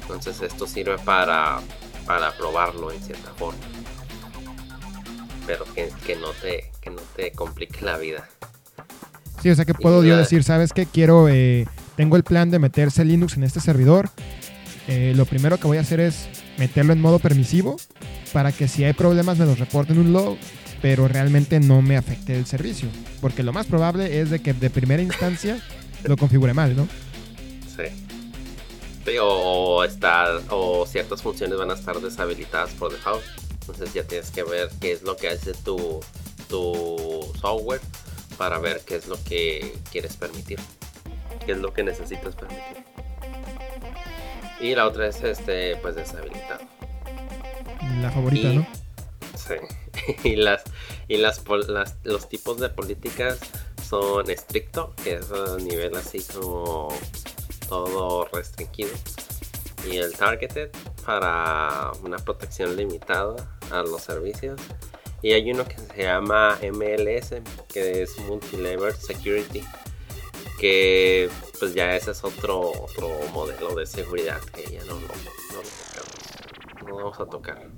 Entonces 0.00 0.40
esto 0.42 0.66
sirve 0.66 0.96
para, 0.98 1.60
para 2.06 2.32
probarlo 2.36 2.90
en 2.90 3.02
cierta 3.02 3.32
forma. 3.34 3.60
Pero 5.46 5.64
que, 5.74 6.16
no 6.16 6.30
te, 6.40 6.70
que 6.80 6.90
no 6.90 7.02
te 7.16 7.32
complique 7.32 7.84
la 7.84 7.98
vida. 7.98 8.28
Sí, 9.42 9.50
o 9.50 9.54
sea 9.54 9.64
que 9.64 9.74
puedo 9.74 10.04
yo 10.04 10.16
decir, 10.16 10.44
¿sabes 10.44 10.72
qué? 10.72 10.86
Quiero, 10.86 11.28
eh, 11.28 11.66
tengo 11.96 12.16
el 12.16 12.22
plan 12.22 12.50
de 12.50 12.58
meterse 12.58 13.04
Linux 13.04 13.36
en 13.36 13.44
este 13.44 13.60
servidor. 13.60 14.08
Eh, 14.88 15.12
lo 15.16 15.26
primero 15.26 15.58
que 15.58 15.66
voy 15.66 15.78
a 15.78 15.80
hacer 15.80 16.00
es 16.00 16.28
meterlo 16.58 16.92
en 16.92 17.00
modo 17.00 17.18
permisivo 17.18 17.76
para 18.32 18.52
que 18.52 18.68
si 18.68 18.84
hay 18.84 18.92
problemas 18.92 19.38
me 19.38 19.46
los 19.46 19.58
reporten 19.58 19.98
un 19.98 20.12
log, 20.12 20.38
pero 20.82 21.06
realmente 21.06 21.60
no 21.60 21.80
me 21.80 21.96
afecte 21.96 22.36
el 22.36 22.44
servicio. 22.44 22.88
Porque 23.20 23.44
lo 23.44 23.52
más 23.52 23.66
probable 23.66 24.20
es 24.20 24.30
de 24.30 24.42
que 24.42 24.52
de 24.52 24.68
primera 24.68 25.00
instancia 25.00 25.58
lo 26.04 26.16
configure 26.16 26.52
mal, 26.52 26.76
¿no? 26.76 26.88
Sí. 27.74 29.16
o, 29.18 29.86
o 30.50 30.86
ciertas 30.86 31.22
funciones 31.22 31.56
van 31.56 31.70
a 31.70 31.74
estar 31.74 31.98
deshabilitadas 32.00 32.70
por 32.72 32.92
default. 32.92 33.22
Entonces 33.60 33.94
ya 33.94 34.02
tienes 34.02 34.30
que 34.32 34.42
ver 34.42 34.68
qué 34.80 34.92
es 34.92 35.02
lo 35.02 35.16
que 35.16 35.28
hace 35.28 35.52
tu, 35.54 36.00
tu 36.48 37.32
software 37.40 37.80
para 38.36 38.58
ver 38.58 38.80
qué 38.84 38.96
es 38.96 39.06
lo 39.06 39.22
que 39.22 39.72
quieres 39.92 40.16
permitir, 40.16 40.58
qué 41.46 41.52
es 41.52 41.58
lo 41.58 41.72
que 41.72 41.84
necesitas 41.84 42.34
permitir. 42.34 42.84
Y 44.60 44.74
la 44.74 44.86
otra 44.86 45.06
es 45.06 45.22
este, 45.22 45.76
pues 45.76 45.94
deshabilitado. 45.94 46.60
La 48.00 48.10
favorita, 48.10 48.48
¿no? 48.48 48.81
Sí. 49.36 49.54
y 50.28 50.36
las 50.36 50.62
y 51.08 51.16
las, 51.18 51.42
los 52.04 52.28
tipos 52.28 52.58
de 52.58 52.68
políticas 52.68 53.38
son 53.88 54.30
estricto, 54.30 54.94
que 55.02 55.14
es 55.14 55.30
a 55.30 55.56
nivel 55.58 55.96
así 55.96 56.22
como 56.32 56.88
todo 57.68 58.26
restringido. 58.32 58.90
Y 59.90 59.96
el 59.96 60.16
targeted 60.16 60.70
para 61.04 61.90
una 62.02 62.16
protección 62.18 62.76
limitada 62.76 63.58
a 63.70 63.82
los 63.82 64.02
servicios 64.02 64.60
y 65.22 65.32
hay 65.32 65.50
uno 65.52 65.64
que 65.64 65.76
se 65.78 66.02
llama 66.02 66.58
MLS, 66.72 67.34
que 67.72 68.02
es 68.02 68.18
Multilevel 68.18 68.92
Security, 68.92 69.62
que 70.58 71.30
pues 71.60 71.74
ya 71.74 71.94
ese 71.94 72.10
es 72.10 72.24
otro, 72.24 72.72
otro 72.72 73.08
modelo 73.32 73.72
de 73.76 73.86
seguridad 73.86 74.40
que 74.52 74.64
ya 74.64 74.80
no 74.84 74.94
tocamos. 74.96 75.24
No 75.52 75.81
vamos 77.02 77.20
a 77.20 77.26
tocar. 77.26 77.68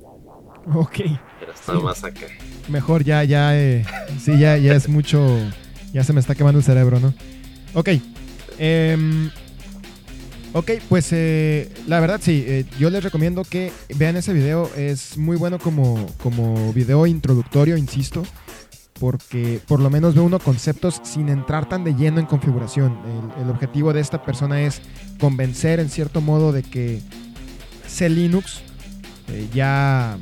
Ok. 0.74 0.98
Pero 1.40 1.52
está 1.52 1.72
más 1.74 2.04
acá. 2.04 2.26
Mejor 2.68 3.04
ya, 3.04 3.24
ya, 3.24 3.58
eh, 3.58 3.84
sí, 4.20 4.38
ya, 4.38 4.56
ya 4.56 4.74
es 4.74 4.88
mucho, 4.88 5.26
ya 5.92 6.04
se 6.04 6.12
me 6.12 6.20
está 6.20 6.34
quemando 6.34 6.58
el 6.58 6.64
cerebro, 6.64 7.00
¿no? 7.00 7.12
Ok. 7.74 7.90
Eh, 8.58 9.30
Ok, 10.56 10.70
pues 10.88 11.08
eh, 11.10 11.68
la 11.88 11.98
verdad 11.98 12.20
sí, 12.22 12.44
eh, 12.46 12.64
yo 12.78 12.88
les 12.88 13.02
recomiendo 13.02 13.42
que 13.42 13.72
vean 13.96 14.16
ese 14.16 14.32
video, 14.32 14.70
es 14.76 15.18
muy 15.18 15.36
bueno 15.36 15.58
como, 15.58 16.06
como 16.22 16.72
video 16.72 17.08
introductorio, 17.08 17.76
insisto, 17.76 18.22
porque 19.00 19.60
por 19.66 19.80
lo 19.80 19.90
menos 19.90 20.14
ve 20.14 20.20
uno 20.20 20.38
conceptos 20.38 21.00
sin 21.02 21.28
entrar 21.28 21.68
tan 21.68 21.82
de 21.82 21.96
lleno 21.96 22.20
en 22.20 22.26
configuración. 22.26 22.96
El, 23.42 23.50
objetivo 23.50 23.92
de 23.92 24.00
esta 24.00 24.22
persona 24.22 24.60
es 24.60 24.80
convencer 25.18 25.80
en 25.80 25.90
cierto 25.90 26.20
modo 26.20 26.52
de 26.52 26.62
que 26.62 27.00
C 27.88 28.08
Linux 28.08 28.62
eh, 29.28 29.48
ya, 29.52 30.18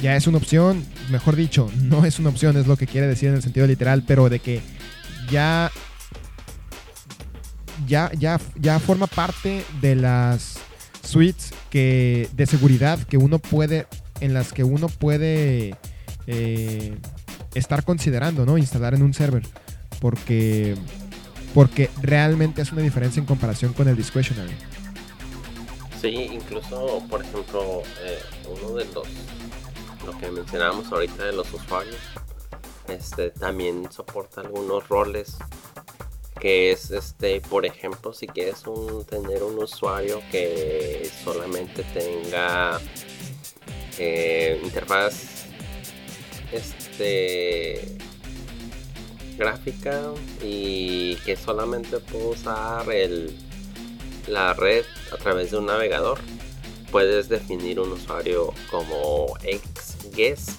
ya 0.00 0.16
es 0.16 0.26
una 0.26 0.38
opción, 0.38 0.84
mejor 1.10 1.36
dicho, 1.36 1.70
no 1.82 2.04
es 2.04 2.18
una 2.18 2.30
opción, 2.30 2.56
es 2.56 2.66
lo 2.66 2.76
que 2.76 2.86
quiere 2.86 3.06
decir 3.06 3.28
en 3.28 3.36
el 3.36 3.42
sentido 3.42 3.66
literal, 3.66 4.04
pero 4.06 4.28
de 4.28 4.38
que 4.38 4.60
ya 5.30 5.70
ya, 7.86 8.10
ya, 8.18 8.40
ya 8.56 8.78
forma 8.78 9.06
parte 9.06 9.64
de 9.80 9.94
las 9.94 10.58
suites 11.02 11.52
que, 11.70 12.28
de 12.32 12.46
seguridad 12.46 12.98
que 13.00 13.16
uno 13.16 13.38
puede, 13.38 13.86
en 14.20 14.34
las 14.34 14.52
que 14.52 14.64
uno 14.64 14.88
puede 14.88 15.76
eh, 16.26 16.96
estar 17.54 17.84
considerando, 17.84 18.44
¿no? 18.44 18.58
Instalar 18.58 18.94
en 18.94 19.02
un 19.02 19.14
server. 19.14 19.42
Porque, 20.00 20.76
porque 21.54 21.90
realmente 22.02 22.62
es 22.62 22.72
una 22.72 22.82
diferencia 22.82 23.20
en 23.20 23.26
comparación 23.26 23.72
con 23.72 23.88
el 23.88 23.96
discretionary. 23.96 24.54
Sí, 26.00 26.30
incluso, 26.32 27.02
por 27.10 27.22
ejemplo, 27.22 27.82
eh, 28.02 28.22
uno 28.48 28.74
de 28.74 28.84
los, 28.86 29.08
lo 30.06 30.16
que 30.18 30.30
mencionábamos 30.30 30.92
ahorita 30.92 31.24
de 31.24 31.32
los 31.32 31.52
usuarios, 31.52 31.96
este, 32.88 33.30
también 33.30 33.90
soporta 33.90 34.40
algunos 34.40 34.88
roles 34.88 35.36
que 36.40 36.70
es 36.70 36.90
este 36.90 37.40
por 37.40 37.66
ejemplo 37.66 38.12
si 38.12 38.26
quieres 38.28 38.64
un, 38.66 39.04
tener 39.04 39.42
un 39.42 39.58
usuario 39.58 40.22
que 40.30 41.10
solamente 41.24 41.82
tenga 41.92 42.80
eh, 43.98 44.60
interfaz 44.62 45.46
este 46.52 47.98
gráfica 49.36 50.12
y 50.42 51.16
que 51.16 51.36
solamente 51.36 51.98
puede 51.98 52.26
usar 52.26 52.90
el, 52.90 53.36
la 54.28 54.54
red 54.54 54.84
a 55.12 55.16
través 55.16 55.50
de 55.50 55.58
un 55.58 55.66
navegador 55.66 56.18
puedes 56.90 57.28
definir 57.28 57.80
un 57.80 57.92
usuario 57.92 58.52
como 58.70 59.34
xguest 59.40 60.50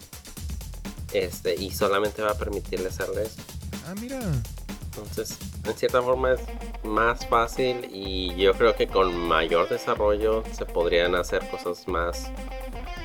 este 1.14 1.56
y 1.56 1.72
solamente 1.72 2.22
va 2.22 2.32
a 2.32 2.38
permitirle 2.38 2.90
hacerle 2.90 3.24
eso 3.24 3.42
ah 3.88 3.96
mira 4.00 4.20
entonces, 5.00 5.38
en 5.66 5.76
cierta 5.76 6.02
forma 6.02 6.34
es 6.34 6.42
más 6.84 7.26
fácil 7.28 7.88
y 7.92 8.36
yo 8.36 8.54
creo 8.54 8.76
que 8.76 8.88
con 8.88 9.16
mayor 9.16 9.70
desarrollo 9.70 10.44
se 10.52 10.66
podrían 10.66 11.16
hacer 11.16 11.48
cosas 11.50 11.88
más 11.88 12.32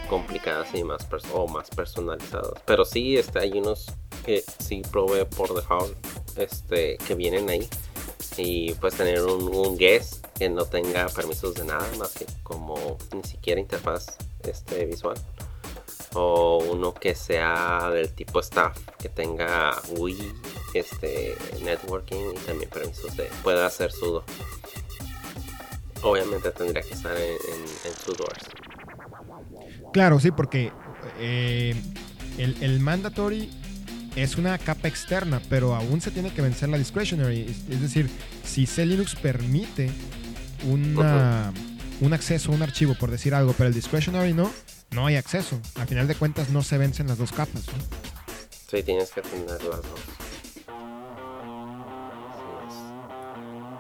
complicadas 0.08 0.74
y 0.74 0.82
más 0.82 1.06
o 1.32 1.46
más 1.46 1.70
personalizadas. 1.70 2.60
Pero 2.64 2.84
sí, 2.84 3.16
este, 3.16 3.38
hay 3.38 3.52
unos 3.52 3.92
que 4.24 4.42
sí 4.58 4.82
provee 4.90 5.24
por 5.24 5.54
default 5.54 5.94
este, 6.36 6.96
que 7.06 7.14
vienen 7.14 7.48
ahí. 7.48 7.68
Y 8.36 8.72
puedes 8.74 8.96
tener 8.96 9.22
un, 9.22 9.54
un 9.54 9.76
guest 9.76 10.23
que 10.38 10.48
no 10.48 10.64
tenga 10.64 11.08
permisos 11.08 11.54
de 11.54 11.64
nada 11.64 11.86
más 11.98 12.12
que 12.12 12.26
como 12.42 12.98
ni 13.14 13.22
siquiera 13.22 13.60
interfaz 13.60 14.16
este, 14.42 14.84
visual 14.86 15.16
o 16.14 16.58
uno 16.72 16.94
que 16.94 17.14
sea 17.14 17.90
del 17.90 18.10
tipo 18.10 18.40
staff, 18.40 18.78
que 18.98 19.08
tenga 19.08 19.72
Wii, 19.98 20.32
este, 20.74 21.36
networking 21.64 22.34
y 22.34 22.38
también 22.46 22.70
permisos 22.70 23.16
de 23.16 23.24
pueda 23.42 23.66
hacer 23.66 23.90
sudo. 23.90 24.24
Obviamente 26.02 26.50
tendría 26.52 26.82
que 26.82 26.94
estar 26.94 27.16
en, 27.16 27.22
en, 27.22 27.94
sudoers. 28.04 28.44
Claro, 29.92 30.20
sí, 30.20 30.30
porque 30.30 30.70
eh, 31.18 31.74
el, 32.38 32.62
el, 32.62 32.80
mandatory 32.80 33.50
es 34.14 34.36
una 34.36 34.58
capa 34.58 34.88
externa, 34.88 35.40
pero 35.48 35.74
aún 35.74 36.00
se 36.00 36.10
tiene 36.10 36.32
que 36.32 36.42
vencer 36.42 36.68
la 36.68 36.78
discretionary. 36.78 37.42
Es, 37.42 37.80
decir, 37.80 38.10
si 38.44 38.66
C 38.66 38.84
Linux 38.84 39.14
permite 39.14 39.90
una, 40.66 41.52
un 42.00 42.12
acceso 42.12 42.52
a 42.52 42.54
un 42.54 42.62
archivo, 42.62 42.94
por 42.94 43.10
decir 43.10 43.34
algo, 43.34 43.52
pero 43.56 43.68
el 43.68 43.74
discretionary 43.74 44.32
no, 44.32 44.50
no 44.90 45.06
hay 45.06 45.16
acceso. 45.16 45.60
Al 45.76 45.86
final 45.86 46.08
de 46.08 46.14
cuentas 46.14 46.50
no 46.50 46.62
se 46.62 46.78
vencen 46.78 47.08
las 47.08 47.18
dos 47.18 47.32
capas. 47.32 47.66
¿no? 47.66 47.72
Sí, 48.70 48.82
tienes 48.82 49.10
que 49.10 49.22
tener 49.22 49.48
las 49.48 49.82
dos. 49.82 50.00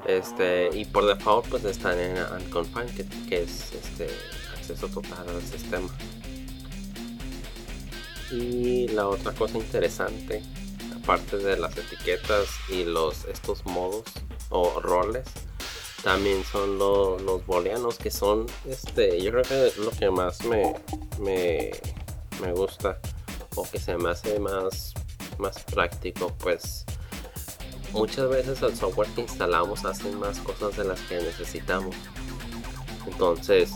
Este, 0.06 0.68
y 0.76 0.84
por 0.84 1.06
default 1.06 1.48
pues 1.48 1.64
están 1.64 1.98
en 1.98 2.16
Unconfined, 2.18 2.94
que, 2.94 3.04
que 3.28 3.42
es 3.42 3.72
este 3.72 4.08
acceso 4.56 4.88
total 4.88 5.28
al 5.28 5.42
sistema. 5.42 5.88
Y 8.30 8.88
la 8.88 9.08
otra 9.08 9.32
cosa 9.32 9.58
interesante, 9.58 10.42
aparte 10.94 11.38
de 11.38 11.56
las 11.56 11.76
etiquetas 11.76 12.48
y 12.68 12.84
los 12.84 13.24
estos 13.24 13.64
modos 13.64 14.04
o 14.50 14.80
roles, 14.80 15.24
también 16.04 16.44
son 16.44 16.78
los 16.78 17.44
booleanos 17.46 17.98
que 17.98 18.10
son 18.10 18.46
este 18.68 19.20
yo 19.20 19.32
creo 19.32 19.42
que 19.42 19.66
es 19.66 19.78
lo 19.78 19.90
que 19.90 20.10
más 20.10 20.44
me, 20.44 20.74
me, 21.18 21.72
me 22.40 22.52
gusta 22.52 22.98
o 23.56 23.68
que 23.68 23.80
se 23.80 23.96
me 23.96 24.10
hace 24.10 24.38
más 24.38 24.94
más 25.38 25.64
práctico 25.64 26.32
pues 26.38 26.84
muchas 27.92 28.28
veces 28.28 28.62
el 28.62 28.76
software 28.76 29.08
que 29.14 29.22
instalamos 29.22 29.84
hace 29.84 30.10
más 30.12 30.38
cosas 30.40 30.76
de 30.76 30.84
las 30.84 31.00
que 31.02 31.16
necesitamos 31.16 31.96
entonces 33.06 33.72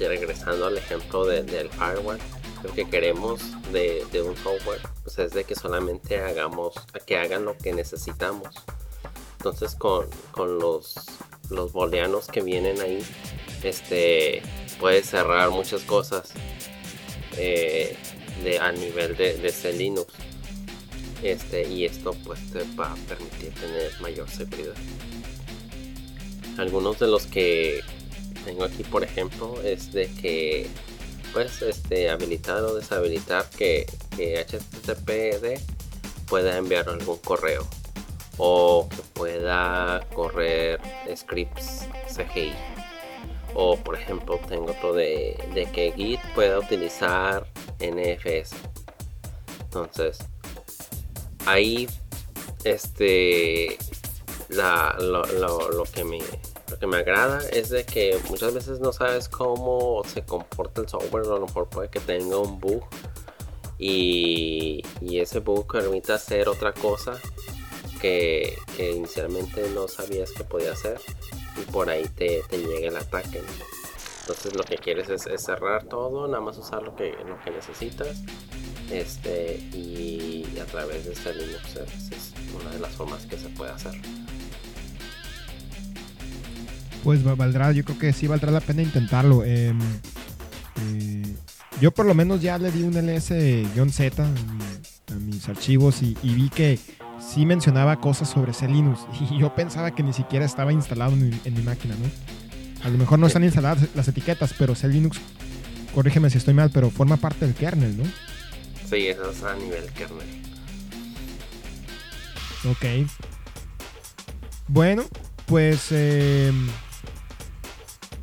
regresando 0.00 0.66
al 0.66 0.78
ejemplo 0.78 1.24
del 1.24 1.70
firewall 1.70 2.18
lo 2.62 2.72
que 2.72 2.88
queremos 2.88 3.40
de, 3.72 4.06
un 4.22 4.36
software 4.36 4.80
pues 5.02 5.18
es 5.18 5.32
de 5.32 5.44
que 5.44 5.54
solamente 5.54 6.20
hagamos, 6.20 6.74
que 7.06 7.18
hagan 7.18 7.44
lo 7.44 7.56
que 7.56 7.72
necesitamos. 7.72 8.54
Entonces 9.38 9.76
con, 9.76 10.08
los, 10.36 10.94
los 11.50 11.72
booleanos 11.72 12.26
que 12.26 12.40
vienen 12.40 12.80
ahí, 12.80 13.02
este, 13.62 14.42
puedes 14.78 15.06
cerrar 15.06 15.50
muchas 15.50 15.82
cosas 15.82 16.32
eh, 17.36 17.96
de, 18.42 18.58
a 18.58 18.72
nivel 18.72 19.16
de, 19.16 19.34
de 19.36 19.72
Linux. 19.72 20.12
Este, 21.22 21.66
y 21.66 21.84
esto 21.84 22.14
pues 22.24 22.38
te 22.52 22.62
va 22.78 22.92
a 22.92 22.96
permitir 23.08 23.52
tener 23.54 23.90
mayor 24.00 24.28
seguridad. 24.28 24.74
Algunos 26.58 26.98
de 26.98 27.06
los 27.06 27.26
que 27.26 27.80
tengo 28.44 28.64
aquí 28.64 28.84
por 28.84 29.02
ejemplo 29.02 29.60
es 29.62 29.92
de 29.92 30.08
que 30.20 30.68
pues 31.32 31.60
este 31.62 32.10
habilitar 32.10 32.62
o 32.62 32.74
deshabilitar 32.74 33.48
que, 33.50 33.86
que 34.16 34.44
HTTPD 34.44 35.60
pueda 36.28 36.56
enviar 36.56 36.88
algún 36.88 37.18
correo 37.18 37.66
o 38.38 38.88
que 38.88 39.02
pueda 39.14 40.06
correr 40.14 40.80
scripts 41.14 41.86
CGI 42.14 42.52
o 43.54 43.76
por 43.76 43.94
ejemplo 43.94 44.38
tengo 44.48 44.72
otro 44.72 44.92
de, 44.92 45.36
de 45.54 45.66
que 45.66 45.92
Git 45.92 46.20
pueda 46.34 46.58
utilizar 46.58 47.46
NFS 47.80 48.54
entonces 49.64 50.18
ahí 51.46 51.88
este 52.64 53.78
lo, 54.48 55.84
que 55.92 56.04
me 56.04 56.18
lo 56.70 56.78
que 56.78 56.86
me 56.86 56.98
agrada 56.98 57.40
es 57.52 57.70
de 57.70 57.84
que 57.84 58.18
muchas 58.28 58.54
veces 58.54 58.80
no 58.80 58.92
sabes 58.92 59.28
cómo 59.28 60.02
se 60.04 60.24
comporta 60.24 60.80
el 60.80 60.88
software 60.88 61.24
a 61.24 61.28
lo 61.28 61.46
mejor 61.46 61.68
puede 61.68 61.88
que 61.88 62.00
tenga 62.00 62.38
un 62.38 62.60
bug 62.60 62.84
y, 63.78 64.82
ese 65.02 65.40
bug 65.40 65.66
permite 65.66 66.12
hacer 66.12 66.48
otra 66.48 66.72
cosa 66.72 67.18
que, 68.00 68.56
inicialmente 68.78 69.68
no 69.74 69.88
sabías 69.88 70.30
que 70.32 70.44
podía 70.44 70.72
hacer 70.72 71.00
y 71.56 71.70
por 71.70 71.88
ahí 71.90 72.04
te, 72.14 72.42
te 72.48 72.58
llega 72.58 72.88
el 72.88 72.96
ataque 72.96 73.42
entonces 74.26 74.56
lo 74.56 74.64
que 74.64 74.76
quieres 74.76 75.08
es, 75.08 75.22
cerrar 75.40 75.84
todo 75.84 76.26
nada 76.26 76.40
más 76.40 76.58
usar 76.58 76.82
lo 76.82 76.96
que, 76.96 77.12
lo 77.28 77.38
que 77.44 77.52
necesitas 77.52 78.22
este 78.90 79.58
y 79.72 80.44
a 80.60 80.64
través 80.64 81.04
de 81.04 81.12
este 81.12 81.32
Linux 81.32 81.76
es, 81.76 82.32
una 82.60 82.70
de 82.70 82.80
las 82.80 82.90
formas 82.92 83.24
que 83.26 83.36
se 83.36 83.48
puede 83.50 83.70
hacer. 83.70 83.92
Pues 87.04 87.22
valdrá 87.22 87.70
yo 87.70 87.84
creo 87.84 87.98
que 88.00 88.12
sí 88.12 88.26
valdrá 88.26 88.50
la 88.50 88.60
pena 88.60 88.82
intentarlo 88.82 89.44
em, 89.44 89.78
eh, 90.80 91.36
yo 91.80 91.92
por 91.92 92.04
lo 92.04 92.14
menos 92.14 92.42
ya 92.42 92.58
le 92.58 92.72
di 92.72 92.82
un 92.82 92.94
ls-z 92.94 94.24
a, 94.24 95.14
mis 95.20 95.48
archivos 95.48 96.02
y, 96.02 96.16
vi 96.22 96.48
que 96.48 96.80
sí 97.26 97.46
mencionaba 97.46 98.00
cosas 98.00 98.28
sobre 98.28 98.52
C 98.52 98.68
Linux 98.68 99.00
y 99.30 99.38
yo 99.38 99.54
pensaba 99.54 99.90
que 99.90 100.02
ni 100.02 100.12
siquiera 100.12 100.44
estaba 100.44 100.72
instalado 100.72 101.12
en, 101.12 101.38
en 101.44 101.54
mi 101.54 101.62
máquina 101.62 101.94
no 101.96 102.08
a 102.84 102.88
lo 102.88 102.98
mejor 102.98 103.18
no 103.18 103.26
están 103.26 103.44
instaladas 103.44 103.88
las 103.94 104.08
etiquetas 104.08 104.54
pero 104.58 104.74
C 104.74 104.88
Linux 104.88 105.18
corrígeme 105.94 106.30
si 106.30 106.38
estoy 106.38 106.54
mal 106.54 106.70
pero 106.72 106.90
forma 106.90 107.16
parte 107.16 107.46
del 107.46 107.54
kernel 107.54 107.96
no 107.96 108.04
Sí, 108.88 109.08
eso 109.08 109.30
es 109.30 109.42
a 109.42 109.54
nivel 109.56 109.84
kernel. 109.92 110.28
Ok. 112.70 113.08
Bueno, 114.68 115.04
pues. 115.46 115.88
Eh, 115.90 116.52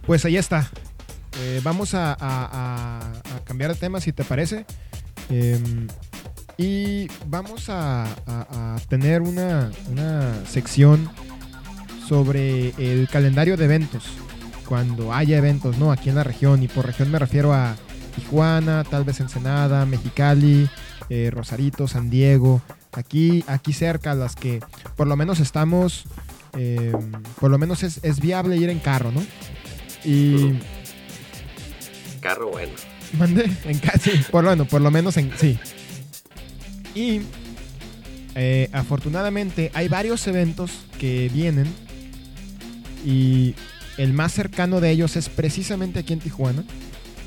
pues 0.05 0.23
ahí 0.23 0.37
está. 0.37 0.69
Eh, 1.39 1.59
vamos 1.63 1.93
a, 1.93 3.11
cambiar 3.43 3.73
de 3.73 3.79
tema 3.79 3.99
si 3.99 4.13
te 4.13 4.23
parece. 4.23 4.65
Em, 5.29 5.87
y 6.57 7.07
vamos 7.27 7.65
a, 7.69 8.05
tener 8.89 9.21
una, 9.21 9.71
una, 9.91 10.45
sección 10.45 11.09
sobre 12.07 12.69
el 12.77 13.07
calendario 13.09 13.57
de 13.57 13.65
eventos. 13.65 14.05
Cuando 14.67 15.13
haya 15.13 15.37
eventos, 15.37 15.77
¿no? 15.77 15.91
Aquí 15.91 16.09
en 16.09 16.15
la 16.15 16.23
región. 16.23 16.63
Y 16.63 16.67
por 16.67 16.85
región 16.85 17.11
me 17.11 17.19
refiero 17.19 17.53
a 17.53 17.75
Tijuana, 18.15 18.83
tal 18.83 19.03
vez 19.03 19.19
Ensenada, 19.19 19.85
Mexicali, 19.85 20.69
eh, 21.09 21.29
Rosarito, 21.31 21.87
San 21.87 22.09
Diego, 22.09 22.61
aquí, 22.91 23.43
aquí 23.47 23.73
cerca, 23.73 24.13
las 24.13 24.35
que 24.35 24.59
por 24.95 25.07
lo 25.07 25.15
menos 25.15 25.39
estamos, 25.39 26.05
eh, 26.57 26.93
por 27.39 27.51
lo 27.51 27.57
menos 27.57 27.83
es, 27.83 28.19
viable 28.19 28.57
ir 28.57 28.69
en 28.69 28.79
carro, 28.79 29.11
¿no? 29.11 29.23
Y... 30.05 30.59
Carro 32.19 32.51
bueno. 32.51 32.73
Mande, 33.17 33.51
en 33.65 33.81
sí, 33.99 34.23
por, 34.31 34.45
bueno, 34.45 34.65
por 34.65 34.81
lo 34.81 34.89
menos 34.89 35.17
en... 35.17 35.31
Sí. 35.37 35.59
Y 36.95 37.21
eh, 38.35 38.69
afortunadamente 38.71 39.71
hay 39.73 39.87
varios 39.87 40.25
eventos 40.27 40.71
que 40.99 41.29
vienen 41.33 41.67
y 43.05 43.55
el 43.97 44.13
más 44.13 44.31
cercano 44.31 44.81
de 44.81 44.91
ellos 44.91 45.15
es 45.15 45.29
precisamente 45.29 45.99
aquí 45.99 46.13
en 46.13 46.19
Tijuana 46.19 46.63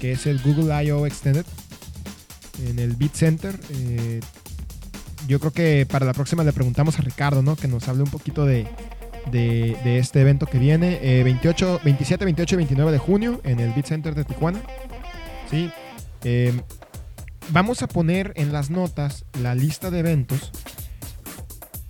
que 0.01 0.13
es 0.13 0.27
el 0.27 0.41
Google 0.41 0.85
I.O. 0.85 1.07
Extended 1.07 1.45
en 2.69 2.79
el 2.79 2.97
Beat 2.97 3.15
Center. 3.15 3.59
Eh, 3.71 4.21
yo 5.27 5.41
creo 5.41 5.53
que 5.53 5.87
para 5.91 6.07
la 6.07 6.13
próxima 6.13 6.45
le 6.45 6.53
preguntamos 6.53 6.99
a 6.99 7.03
Ricardo, 7.03 7.43
¿no? 7.43 7.57
Que 7.57 7.69
nos 7.69 7.89
hable 7.89 8.03
un 8.03 8.11
poquito 8.11 8.45
de, 8.45 8.67
este 9.85 10.21
evento 10.21 10.47
que 10.47 10.59
viene. 10.59 11.23
28, 11.25 11.81
27, 11.85 12.25
28 12.25 12.55
y 12.55 12.57
29 12.59 12.93
de 12.93 12.99
junio 12.99 13.41
en 13.45 13.61
el 13.61 13.73
Beat 13.73 13.87
Center 13.87 14.15
de 14.15 14.25
Tijuana. 14.25 14.61
Sí. 15.51 15.71
Eh, 16.25 16.53
vamos 17.51 17.83
a 17.83 17.89
poner 17.89 18.33
en 18.37 18.53
las 18.53 18.71
notas 18.71 19.25
la 19.41 19.55
lista 19.55 19.91
de 19.91 20.01
eventos. 20.01 20.51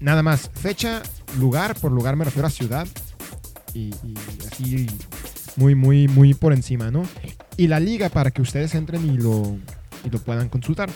Nada 0.01 0.23
más, 0.23 0.51
fecha, 0.55 1.03
lugar, 1.39 1.75
por 1.77 1.93
lugar 1.93 2.17
me 2.17 2.25
refiero 2.25 2.49
a 2.49 2.51
ciudad. 2.51 2.87
Y, 3.75 3.93
así 4.51 4.87
muy, 5.57 5.75
muy, 5.75 6.09
muy 6.09 6.35
por 6.35 6.53
encima, 6.53 6.91
¿no? 6.91 7.03
Y 7.57 7.67
la 7.69 7.81
liga 7.81 8.09
para 8.09 8.31
que 8.31 8.43
ustedes 8.43 8.75
entren 8.75 9.07
y 9.07 9.19
lo, 9.19 9.57
y 10.05 10.11
lo 10.11 10.19
puedan 10.19 10.49
consultar. 10.49 10.91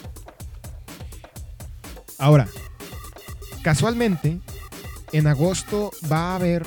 Ahora, 2.19 2.49
casualmente, 3.63 4.41
en 5.13 5.27
agosto 5.27 5.91
va 6.11 6.33
a 6.33 6.37
haber 6.37 6.67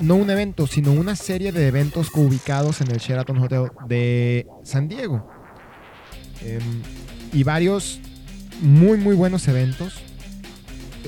no 0.00 0.16
un 0.16 0.30
evento, 0.30 0.66
sino 0.66 0.92
una 0.92 1.16
serie 1.16 1.52
de 1.52 1.68
eventos 1.68 2.10
ubicados 2.14 2.80
en 2.80 2.90
el 2.90 2.98
Sheraton 2.98 3.38
Hotel 3.38 3.70
de 3.86 4.46
San 4.62 4.88
Diego. 4.88 5.37
Em, 6.44 6.82
y 7.32 7.42
varios 7.42 8.00
muy, 8.60 8.98
muy 8.98 9.14
buenos 9.14 9.46
eventos. 9.48 9.94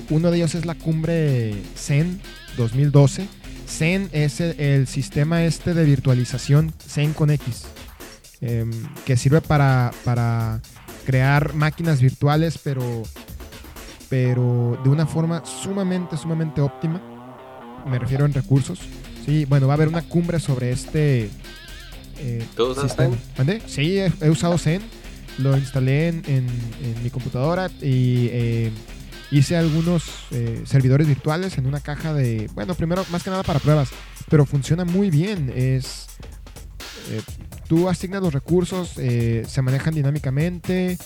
Uno 0.08 0.30
de 0.30 0.38
ellos 0.38 0.54
es 0.54 0.66
la 0.66 0.74
cumbre 0.74 1.54
Zen 1.76 2.20
2012 2.56 3.26
Zen 3.70 4.08
es 4.12 4.40
el, 4.40 4.86
sistema 4.88 5.44
este 5.44 5.74
de 5.74 5.84
virtualización 5.84 6.74
Zen 6.86 7.12
con 7.12 7.30
X, 7.30 7.66
em, 8.40 8.70
que 9.06 9.16
sirve 9.16 9.40
para, 9.40 9.92
para, 10.04 10.60
crear 11.06 11.54
máquinas 11.54 12.00
virtuales, 12.00 12.58
pero, 12.62 13.02
pero 14.08 14.78
de 14.82 14.90
una 14.90 15.06
forma 15.06 15.42
sumamente, 15.44 16.16
sumamente 16.16 16.60
óptima. 16.60 17.00
Me 17.86 17.98
refiero 17.98 18.26
en 18.26 18.34
recursos. 18.34 18.80
Sí, 19.24 19.44
bueno, 19.46 19.66
va 19.66 19.74
a 19.74 19.76
haber 19.76 19.88
una 19.88 20.02
cumbre 20.02 20.40
sobre 20.40 20.72
este 20.72 21.30
eh, 22.18 22.44
¿Tú 22.54 22.66
usas 22.66 22.94
Zen? 22.94 23.18
Sí, 23.66 23.98
he, 23.98 24.30
usado 24.30 24.58
Zen. 24.58 24.82
Lo 25.40 25.56
instalé 25.56 26.08
en, 26.08 26.46
mi 27.02 27.10
computadora 27.10 27.70
y 27.80 28.28
eh, 28.30 28.72
hice 29.30 29.56
algunos 29.56 30.04
eh, 30.30 30.62
servidores 30.64 31.06
virtuales 31.06 31.56
en 31.58 31.66
una 31.66 31.80
caja 31.80 32.12
de, 32.12 32.50
bueno, 32.54 32.74
primero 32.74 33.04
más 33.10 33.22
que 33.22 33.30
nada 33.30 33.42
para 33.42 33.58
pruebas, 33.58 33.90
pero 34.28 34.44
funciona 34.44 34.84
muy 34.84 35.10
bien. 35.10 35.52
Es, 35.54 36.06
eh, 37.10 37.22
tú 37.68 37.88
asignas 37.88 38.22
los 38.22 38.34
recursos, 38.34 38.90
se 38.90 39.62
manejan 39.62 39.94
dinámicamente 39.94 40.98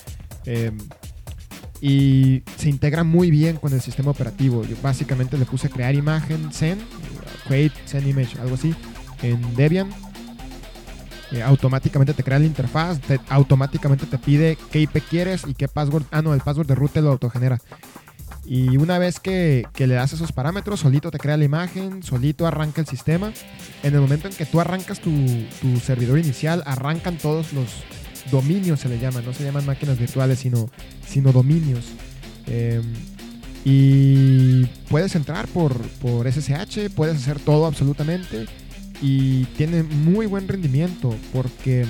y 1.81 2.43
se 2.57 2.69
integra 2.69 3.03
muy 3.03 3.31
bien 3.31 3.57
con 3.57 3.73
el 3.73 3.81
sistema 3.81 4.11
operativo. 4.11 4.63
Yo 4.63 4.75
básicamente 4.81 5.37
le 5.37 5.45
puse 5.45 5.69
crear 5.69 5.95
imagen 5.95 6.51
Zen, 6.51 6.79
create 7.47 7.75
Zen 7.87 8.07
image, 8.07 8.39
algo 8.39 8.55
así, 8.55 8.73
en 9.21 9.55
Debian. 9.55 9.89
Automáticamente 11.43 12.13
te 12.13 12.23
crea 12.23 12.39
la 12.39 12.45
interfaz, 12.45 12.99
automáticamente 13.29 14.05
te 14.05 14.17
pide 14.17 14.57
qué 14.71 14.81
IP 14.81 15.01
quieres 15.09 15.43
y 15.47 15.53
qué 15.53 15.67
password. 15.67 16.03
Ah, 16.11 16.21
no, 16.21 16.33
el 16.33 16.41
password 16.41 16.67
de 16.67 16.75
root 16.75 16.91
te 16.91 17.01
lo 17.01 17.11
autogenera. 17.11 17.59
Y 18.45 18.77
una 18.77 18.99
vez 18.99 19.19
que, 19.19 19.65
le 19.75 19.95
das 19.95 20.13
esos 20.13 20.31
parámetros, 20.31 20.81
solito 20.81 21.09
te 21.09 21.17
crea 21.17 21.35
la 21.35 21.45
imagen, 21.45 22.03
solito 22.03 22.45
arranca 22.45 22.81
el 22.81 22.87
sistema. 22.87 23.33
En 23.81 23.95
el 23.95 24.01
momento 24.01 24.27
en 24.27 24.35
que 24.35 24.45
tú 24.45 24.61
arrancas 24.61 24.99
tu, 24.99 25.09
servidor 25.83 26.19
inicial, 26.19 26.61
arrancan 26.65 27.17
todos 27.17 27.53
los 27.53 27.69
dominios, 28.29 28.79
se 28.79 28.89
le 28.89 28.99
llaman. 28.99 29.25
No 29.25 29.33
se 29.33 29.43
llaman 29.43 29.65
máquinas 29.65 29.97
virtuales, 29.97 30.39
sino, 30.39 30.69
sino 31.07 31.31
dominios. 31.31 31.85
Em, 32.45 32.83
y 33.63 34.65
puedes 34.89 35.15
entrar 35.15 35.47
por, 35.47 35.75
por 35.99 36.31
SSH, 36.31 36.91
puedes 36.95 37.17
hacer 37.17 37.39
todo 37.39 37.65
absolutamente. 37.65 38.45
Y 39.01 39.45
tiene 39.57 39.83
muy 39.83 40.25
buen 40.25 40.47
rendimiento 40.47 41.15
porque 41.33 41.85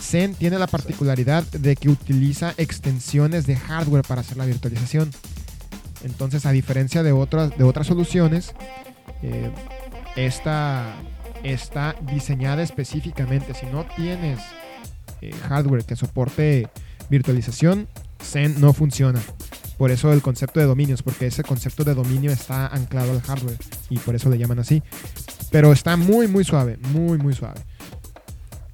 Zen 0.00 0.34
tiene 0.34 0.58
la 0.58 0.66
particularidad 0.66 1.44
de 1.44 1.76
que 1.76 1.88
utiliza 1.88 2.54
extensiones 2.56 3.46
de 3.46 3.56
hardware 3.56 4.04
para 4.04 4.20
hacer 4.20 4.36
la 4.36 4.46
virtualización. 4.46 5.10
Entonces, 6.04 6.46
a 6.46 6.52
diferencia 6.52 7.02
de 7.02 7.12
otras, 7.12 7.56
de 7.56 7.64
otras 7.64 7.86
soluciones, 7.86 8.54
eh, 9.22 9.50
esta 10.16 10.96
está 11.42 11.96
diseñada 12.12 12.62
específicamente. 12.62 13.54
Si 13.54 13.66
no 13.66 13.86
tienes 13.96 14.40
eh, 15.20 15.32
hardware 15.48 15.84
que 15.84 15.96
soporte 15.96 16.68
virtualización, 17.08 17.88
Zen 18.22 18.60
no 18.60 18.72
funciona. 18.72 19.20
Por 19.78 19.90
eso 19.90 20.12
el 20.12 20.22
concepto 20.22 20.60
de 20.60 20.66
dominios, 20.66 21.02
porque 21.02 21.26
ese 21.26 21.42
concepto 21.42 21.82
de 21.84 21.94
dominio 21.94 22.30
está 22.30 22.66
anclado 22.68 23.12
al 23.12 23.20
hardware 23.20 23.58
y 23.90 23.98
por 23.98 24.14
eso 24.14 24.28
le 24.30 24.38
llaman 24.38 24.58
así. 24.58 24.82
Pero 25.52 25.72
está 25.72 25.96
muy, 25.96 26.26
muy 26.26 26.44
suave, 26.44 26.78
muy, 26.92 27.18
muy 27.18 27.34
suave. 27.34 27.60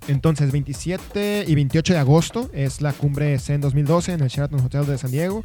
Entonces, 0.06 0.50
27 0.52 1.44
y 1.46 1.54
28 1.54 1.92
de 1.92 1.98
agosto 1.98 2.50
es 2.54 2.80
la 2.80 2.94
cumbre 2.94 3.38
Zen 3.38 3.60
2012 3.60 4.12
en 4.14 4.20
el 4.22 4.28
Sheraton 4.28 4.60
Hotel 4.60 4.86
de 4.86 4.96
San 4.96 5.10
Diego. 5.10 5.42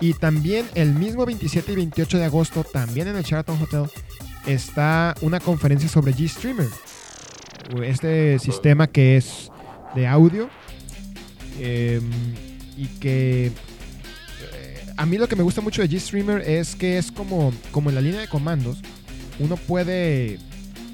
Y 0.00 0.14
también 0.14 0.66
el 0.74 0.94
mismo 0.94 1.24
27 1.24 1.72
y 1.72 1.76
28 1.76 2.18
de 2.18 2.24
agosto, 2.24 2.64
también 2.64 3.06
en 3.06 3.16
el 3.16 3.22
Sheraton 3.22 3.62
Hotel, 3.62 3.84
está 4.46 5.14
una 5.20 5.38
conferencia 5.38 5.88
sobre 5.88 6.12
GStreamer. 6.12 6.68
Este 7.84 8.38
sistema 8.40 8.88
que 8.88 9.16
es 9.16 9.50
de 9.94 10.06
audio 10.06 10.50
em, 11.60 12.10
y 12.76 12.86
que 12.98 13.46
eh, 13.46 14.86
a 14.96 15.06
mí 15.06 15.18
lo 15.18 15.28
que 15.28 15.36
me 15.36 15.42
gusta 15.42 15.60
mucho 15.60 15.82
de 15.82 15.88
GStreamer 15.88 16.40
es 16.42 16.74
que 16.74 16.98
es 16.98 17.12
como, 17.12 17.52
como 17.70 17.90
en 17.90 17.94
la 17.94 18.00
línea 18.00 18.20
de 18.20 18.28
comandos. 18.28 18.78
Uno 19.38 19.56
puede 19.56 20.38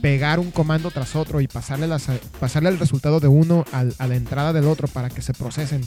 pegar 0.01 0.39
un 0.39 0.51
comando 0.51 0.91
tras 0.91 1.15
otro 1.17 1.41
y 1.41 1.49
pasarle, 1.49 1.87
el 1.87 2.79
resultado 2.79 3.21
de 3.21 3.29
uno 3.29 3.65
a 3.73 4.07
la 4.07 4.17
entrada 4.17 4.53
del 4.53 4.65
otro 4.65 4.89
para 4.89 5.09
que 5.11 5.23
se 5.23 5.35
procesen 5.35 5.83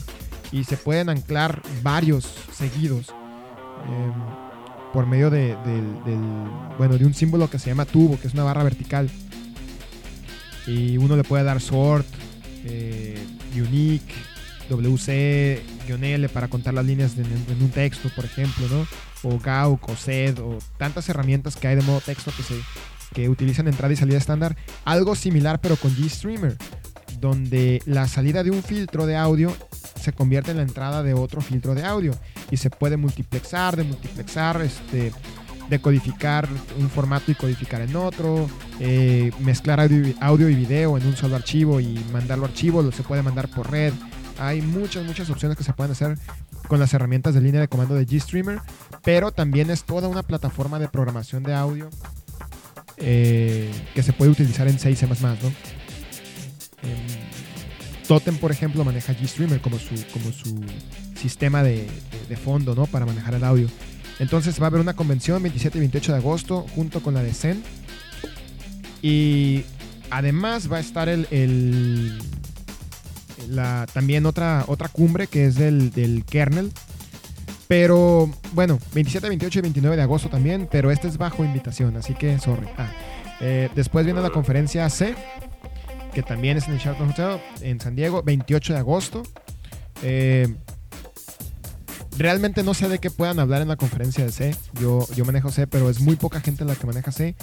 y 0.52 0.64
se 0.64 0.76
pueden 0.76 1.08
anclar 1.08 1.62
varios 1.82 2.26
seguidos 2.52 3.08
em, 3.88 4.12
por 4.92 5.06
medio 5.06 5.28
de, 5.30 5.56
bueno, 6.78 6.96
de 6.96 7.04
un 7.04 7.14
símbolo 7.14 7.50
que 7.50 7.58
se 7.58 7.70
llama 7.70 7.84
tubo, 7.84 8.20
que 8.20 8.28
es 8.28 8.34
una 8.34 8.44
barra 8.44 8.62
vertical. 8.62 9.10
Y 10.66 10.96
uno 10.96 11.16
le 11.16 11.24
puede 11.24 11.42
dar 11.42 11.60
sort, 11.60 12.06
eh, 12.64 13.18
unique, 13.56 14.14
WC-L 14.70 16.28
para 16.28 16.48
contar 16.48 16.74
las 16.74 16.84
líneas 16.84 17.16
en, 17.18 17.26
un 17.60 17.70
texto, 17.70 18.08
por 18.14 18.24
ejemplo, 18.24 18.66
¿no? 18.68 18.86
O 19.28 19.38
Gauk 19.38 19.88
o 19.88 19.96
SED 19.96 20.38
o 20.38 20.58
tantas 20.78 21.08
herramientas 21.08 21.56
que 21.56 21.68
hay 21.68 21.76
de 21.76 21.82
modo 21.82 22.00
texto 22.00 22.32
que 22.36 22.42
se 22.42 22.54
que 23.14 23.30
utilizan 23.30 23.68
entrada 23.68 23.94
y 23.94 23.96
salida 23.96 24.18
estándar. 24.18 24.56
Algo 24.84 25.14
similar 25.14 25.60
pero 25.60 25.76
con 25.76 25.94
GStreamer, 25.94 26.58
donde 27.20 27.80
la 27.86 28.06
salida 28.08 28.42
de 28.42 28.50
un 28.50 28.62
filtro 28.62 29.06
de 29.06 29.16
audio 29.16 29.56
se 29.98 30.12
convierte 30.12 30.50
en 30.50 30.58
la 30.58 30.64
entrada 30.64 31.02
de 31.02 31.14
otro 31.14 31.40
filtro 31.40 31.74
de 31.74 31.84
audio 31.84 32.12
y 32.50 32.58
se 32.58 32.68
puede 32.68 32.98
multiplexar, 32.98 33.76
demultiplexar, 33.76 34.60
este, 34.60 35.12
decodificar 35.70 36.46
un 36.78 36.90
formato 36.90 37.30
y 37.30 37.34
codificar 37.34 37.80
en 37.80 37.96
otro, 37.96 38.48
eh, 38.80 39.32
mezclar 39.40 39.80
audio, 39.80 40.48
y 40.50 40.54
video 40.54 40.98
en 40.98 41.06
un 41.06 41.16
solo 41.16 41.36
archivo 41.36 41.80
y 41.80 41.98
mandarlo 42.12 42.44
archivo, 42.44 42.90
se 42.92 43.02
puede 43.02 43.22
mandar 43.22 43.48
por 43.48 43.70
red. 43.70 43.94
Hay 44.38 44.60
muchas, 44.60 45.04
muchas 45.04 45.30
opciones 45.30 45.56
que 45.56 45.64
se 45.64 45.72
pueden 45.72 45.92
hacer 45.92 46.18
con 46.68 46.80
las 46.80 46.92
herramientas 46.92 47.34
de 47.34 47.40
línea 47.40 47.60
de 47.60 47.68
comando 47.68 47.94
de 47.94 48.04
GStreamer, 48.04 48.60
pero 49.02 49.32
también 49.32 49.70
es 49.70 49.84
toda 49.84 50.08
una 50.08 50.22
plataforma 50.22 50.78
de 50.78 50.88
programación 50.88 51.42
de 51.42 51.54
audio 51.54 51.88
eh, 52.96 53.70
que 53.94 54.02
se 54.02 54.12
puede 54.12 54.30
utilizar 54.30 54.68
en 54.68 54.78
6 54.78 55.08
más, 55.08 55.22
¿no? 55.22 55.48
Em, 56.82 57.34
Totem, 58.06 58.36
por 58.36 58.52
ejemplo, 58.52 58.84
maneja 58.84 59.14
GStreamer 59.14 59.60
como 59.60 59.78
su, 59.78 59.94
como 60.12 60.30
su 60.30 60.60
sistema 61.20 61.62
de, 61.62 61.88
fondo, 62.42 62.74
¿no? 62.74 62.86
Para 62.86 63.06
manejar 63.06 63.34
el 63.34 63.44
audio. 63.44 63.68
Entonces 64.18 64.60
va 64.60 64.64
a 64.64 64.68
haber 64.68 64.80
una 64.80 64.94
convención 64.94 65.42
27 65.42 65.78
y 65.78 65.80
28 65.80 66.12
de 66.12 66.18
agosto 66.18 66.66
junto 66.74 67.02
con 67.02 67.14
la 67.14 67.22
de 67.22 67.32
Zen. 67.32 67.62
Y 69.00 69.62
además 70.10 70.70
va 70.70 70.78
a 70.78 70.80
estar 70.80 71.08
el, 71.08 72.18
la, 73.48 73.86
también 73.92 74.26
otra, 74.26 74.64
otra 74.66 74.88
cumbre 74.88 75.26
que 75.26 75.46
es 75.46 75.54
del, 75.54 75.90
del 75.90 76.24
kernel. 76.24 76.72
Pero 77.76 78.30
bueno, 78.52 78.78
27, 78.94 79.26
28 79.26 79.58
y 79.58 79.62
29 79.62 79.96
de 79.96 80.02
agosto 80.02 80.28
también, 80.28 80.68
pero 80.70 80.92
este 80.92 81.08
es 81.08 81.18
bajo 81.18 81.44
invitación, 81.44 81.96
así 81.96 82.14
que 82.14 82.38
sorry. 82.38 82.68
Ah, 82.78 82.88
eh, 83.40 83.68
después 83.74 84.04
viene 84.04 84.22
la 84.22 84.30
conferencia 84.30 84.88
C, 84.88 85.16
que 86.12 86.22
también 86.22 86.56
es 86.56 86.68
en 86.68 86.74
el 86.74 86.78
Sheraton 86.78 87.10
Hotel 87.10 87.40
en 87.62 87.80
San 87.80 87.96
Diego, 87.96 88.22
28 88.22 88.74
de 88.74 88.78
agosto. 88.78 89.24
Eh, 90.04 90.54
realmente 92.16 92.62
no 92.62 92.74
sé 92.74 92.88
de 92.88 93.00
qué 93.00 93.10
puedan 93.10 93.40
hablar 93.40 93.60
en 93.60 93.66
la 93.66 93.74
conferencia 93.74 94.24
de 94.24 94.30
C. 94.30 94.56
Yo, 94.80 95.04
yo 95.16 95.24
manejo 95.24 95.50
C, 95.50 95.66
pero 95.66 95.90
es 95.90 95.98
muy 95.98 96.14
poca 96.14 96.40
gente 96.40 96.64
la 96.64 96.76
que 96.76 96.86
maneja 96.86 97.10
C. 97.10 97.34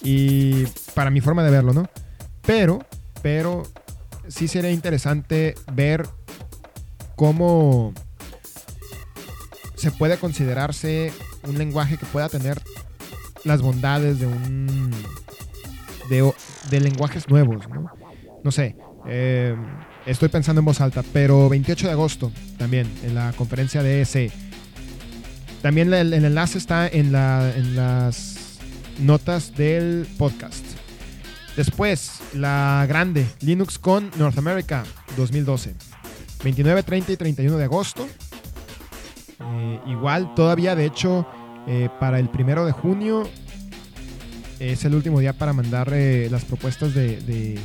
Y 0.00 0.64
para 0.94 1.10
mi 1.10 1.20
forma 1.20 1.42
de 1.42 1.50
verlo, 1.50 1.72
¿no? 1.72 1.88
Pero, 2.42 2.86
pero 3.20 3.64
sí 4.28 4.46
sería 4.46 4.70
interesante 4.70 5.56
ver 5.72 6.06
cómo 7.16 7.92
se 9.76 9.90
puede 9.90 10.18
considerarse 10.18 11.12
un 11.44 11.58
lenguaje 11.58 11.96
que 11.96 12.06
pueda 12.06 12.28
tener 12.28 12.60
las 13.44 13.62
bondades 13.62 14.18
de 14.18 14.26
un 14.26 14.90
de, 16.08 16.80
lenguajes 16.80 17.28
nuevos, 17.28 17.68
¿no? 17.68 17.90
No 18.42 18.50
sé, 18.50 18.76
eh, 19.06 19.56
estoy 20.06 20.28
pensando 20.28 20.60
en 20.60 20.64
voz 20.64 20.80
alta, 20.80 21.02
pero 21.12 21.48
28 21.48 21.86
de 21.86 21.92
agosto 21.92 22.32
también, 22.58 22.90
en 23.04 23.14
la 23.14 23.32
conferencia 23.32 23.82
de 23.82 24.02
ESE. 24.02 24.30
También 25.62 25.92
el, 25.92 26.12
enlace 26.12 26.58
está 26.58 26.86
en, 26.86 27.12
la, 27.12 27.52
en 27.56 27.74
las 27.76 28.58
notas 29.00 29.54
del 29.56 30.06
podcast. 30.16 30.64
Después, 31.56 32.20
la 32.34 32.84
grande, 32.88 33.26
Linux 33.40 33.78
con 33.78 34.10
North 34.16 34.38
America 34.38 34.84
2012. 35.16 35.74
29, 36.44 36.82
30 36.82 37.12
y 37.12 37.16
31 37.16 37.56
de 37.56 37.64
agosto. 37.64 38.06
Eh, 39.56 39.80
igual, 39.86 40.34
todavía, 40.34 40.74
de 40.74 40.84
hecho, 40.84 41.26
eh, 41.66 41.88
para 41.98 42.18
el 42.18 42.28
primero 42.28 42.66
de 42.66 42.72
junio 42.72 43.28
es 44.60 44.84
el 44.84 44.94
último 44.94 45.20
día 45.20 45.32
para 45.32 45.52
mandar 45.52 45.90
eh, 45.92 46.28
las 46.30 46.44
propuestas 46.44 46.94
de, 46.94 47.58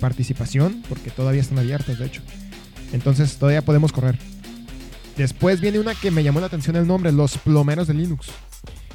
participación, 0.00 0.82
porque 0.88 1.10
todavía 1.10 1.40
están 1.40 1.58
abiertas, 1.58 1.98
de 1.98 2.06
hecho. 2.06 2.20
Entonces 2.92 3.36
todavía 3.36 3.62
podemos 3.62 3.92
correr. 3.92 4.18
Después 5.16 5.60
viene 5.60 5.78
una 5.78 5.94
que 5.94 6.10
me 6.10 6.24
llamó 6.24 6.40
la 6.40 6.46
atención 6.46 6.74
el 6.76 6.86
nombre, 6.86 7.12
los 7.12 7.38
plomeros 7.38 7.86
de 7.86 7.94
Linux. 7.94 8.28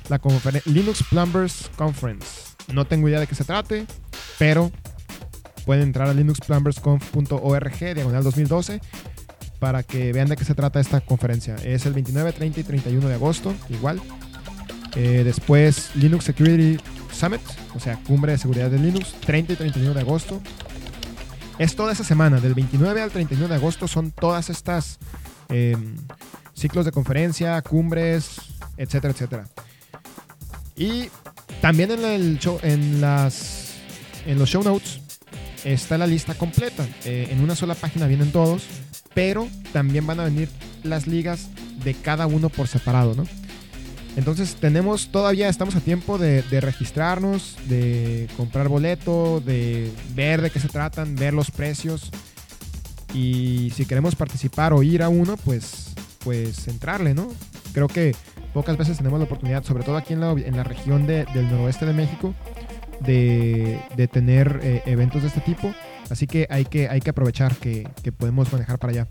La 0.10 0.20
Linux 0.66 1.04
Plumbers 1.10 1.72
Conference. 1.78 2.28
No 2.74 2.86
tengo 2.86 3.08
idea 3.08 3.22
de 3.22 3.28
qué 3.28 3.36
se 3.36 3.46
trate, 3.46 3.86
pero 4.38 4.72
pueden 5.66 5.84
entrar 5.84 6.10
a 6.10 6.14
linuxplumbersconf.org, 6.14 7.80
diagonal 7.96 8.24
2012, 8.24 8.82
para 9.64 9.82
que 9.82 10.12
vean 10.12 10.28
de 10.28 10.36
qué 10.36 10.44
se 10.44 10.56
trata 10.56 10.82
esta 10.82 11.00
conferencia. 11.00 11.56
Es 11.64 11.86
el 11.86 11.94
29, 11.94 12.34
30 12.34 12.60
y 12.60 12.64
31 12.66 13.08
de 13.08 13.14
agosto, 13.14 13.56
igual. 13.70 14.02
Eh, 14.98 15.22
después 15.24 15.96
Linux 15.96 16.26
Security 16.26 16.84
Summit, 17.14 17.40
o 17.74 17.80
sea, 17.80 17.98
cumbre 18.06 18.34
de 18.34 18.38
seguridad 18.38 18.70
de 18.70 18.78
Linux, 18.78 19.14
30 19.22 19.54
y 19.54 19.56
31 19.56 19.94
de 19.94 20.02
agosto. 20.02 20.42
Es 21.60 21.78
toda 21.78 21.94
esa 21.94 22.04
semana, 22.04 22.42
del 22.42 22.56
29 22.56 23.02
al 23.02 23.12
31 23.12 23.48
de 23.48 23.56
agosto 23.56 23.88
son 23.88 24.12
todas 24.12 24.50
estas 24.50 25.00
em, 25.48 25.96
ciclos 26.54 26.84
de 26.84 26.92
conferencia, 26.92 27.62
cumbres, 27.62 28.36
etcétera, 28.76 29.14
etcétera. 29.14 29.48
Y 30.76 31.08
también 31.62 31.90
en, 31.90 32.04
el 32.04 32.38
show, 32.38 32.60
en, 32.64 33.00
las, 33.00 33.76
en 34.26 34.40
los 34.40 34.50
show 34.50 34.62
notes 34.62 35.03
está 35.64 35.98
la 35.98 36.08
lista 36.08 36.34
completa. 36.36 36.86
Eh, 37.06 37.28
en 37.32 37.42
una 37.42 37.56
sola 37.56 37.76
página 37.76 38.08
vienen 38.08 38.32
todos, 38.32 38.64
pero 39.14 39.48
también 39.72 40.06
van 40.06 40.20
a 40.20 40.26
venir 40.26 40.50
las 40.84 41.08
ligas 41.08 41.50
de 41.84 41.94
cada 41.94 42.28
uno 42.28 42.50
por 42.50 42.68
separado, 42.68 43.16
¿no? 43.16 43.26
Entonces 44.16 44.56
tenemos 44.56 45.10
todavía, 45.10 45.50
estamos 45.50 45.76
a 45.76 45.80
tiempo 45.80 46.18
de, 46.20 46.42
registrarnos, 46.62 47.58
de 47.68 48.28
comprar 48.38 48.68
boleto, 48.68 49.42
de 49.42 49.92
ver 50.14 50.42
de 50.42 50.52
qué 50.52 50.60
se 50.60 50.70
tratan, 50.70 51.16
ver 51.16 51.34
los 51.34 51.50
precios. 51.50 52.12
Y 53.14 53.72
si 53.76 53.86
queremos 53.86 54.16
participar 54.16 54.74
o 54.74 54.84
ir 54.84 55.02
a 55.02 55.10
uno, 55.10 55.36
pues, 55.38 55.94
pues 56.20 56.68
entrarle, 56.68 57.16
¿no? 57.16 57.28
Creo 57.74 57.88
que 57.88 58.16
pocas 58.54 58.78
veces 58.78 58.98
tenemos 58.98 59.20
la 59.20 59.26
oportunidad, 59.26 59.64
sobre 59.64 59.84
todo 59.84 59.98
aquí 59.98 60.14
en 60.14 60.20
la, 60.20 60.32
en 60.32 60.56
la 60.56 60.64
región 60.64 61.08
del 61.08 61.50
noroeste 61.50 61.88
de 61.88 61.94
México, 61.94 62.36
de, 63.06 64.10
tener 64.12 64.60
eh, 64.64 64.84
eventos 64.86 65.22
de 65.22 65.28
este 65.28 65.42
tipo. 65.42 65.74
Así 66.10 66.28
que 66.28 66.48
hay 66.50 66.66
que, 66.66 66.90
hay 66.90 67.00
que 67.02 67.10
aprovechar 67.10 67.56
que, 67.56 67.90
podemos 68.18 68.52
manejar 68.52 68.80
para 68.80 68.92
allá. 68.92 69.08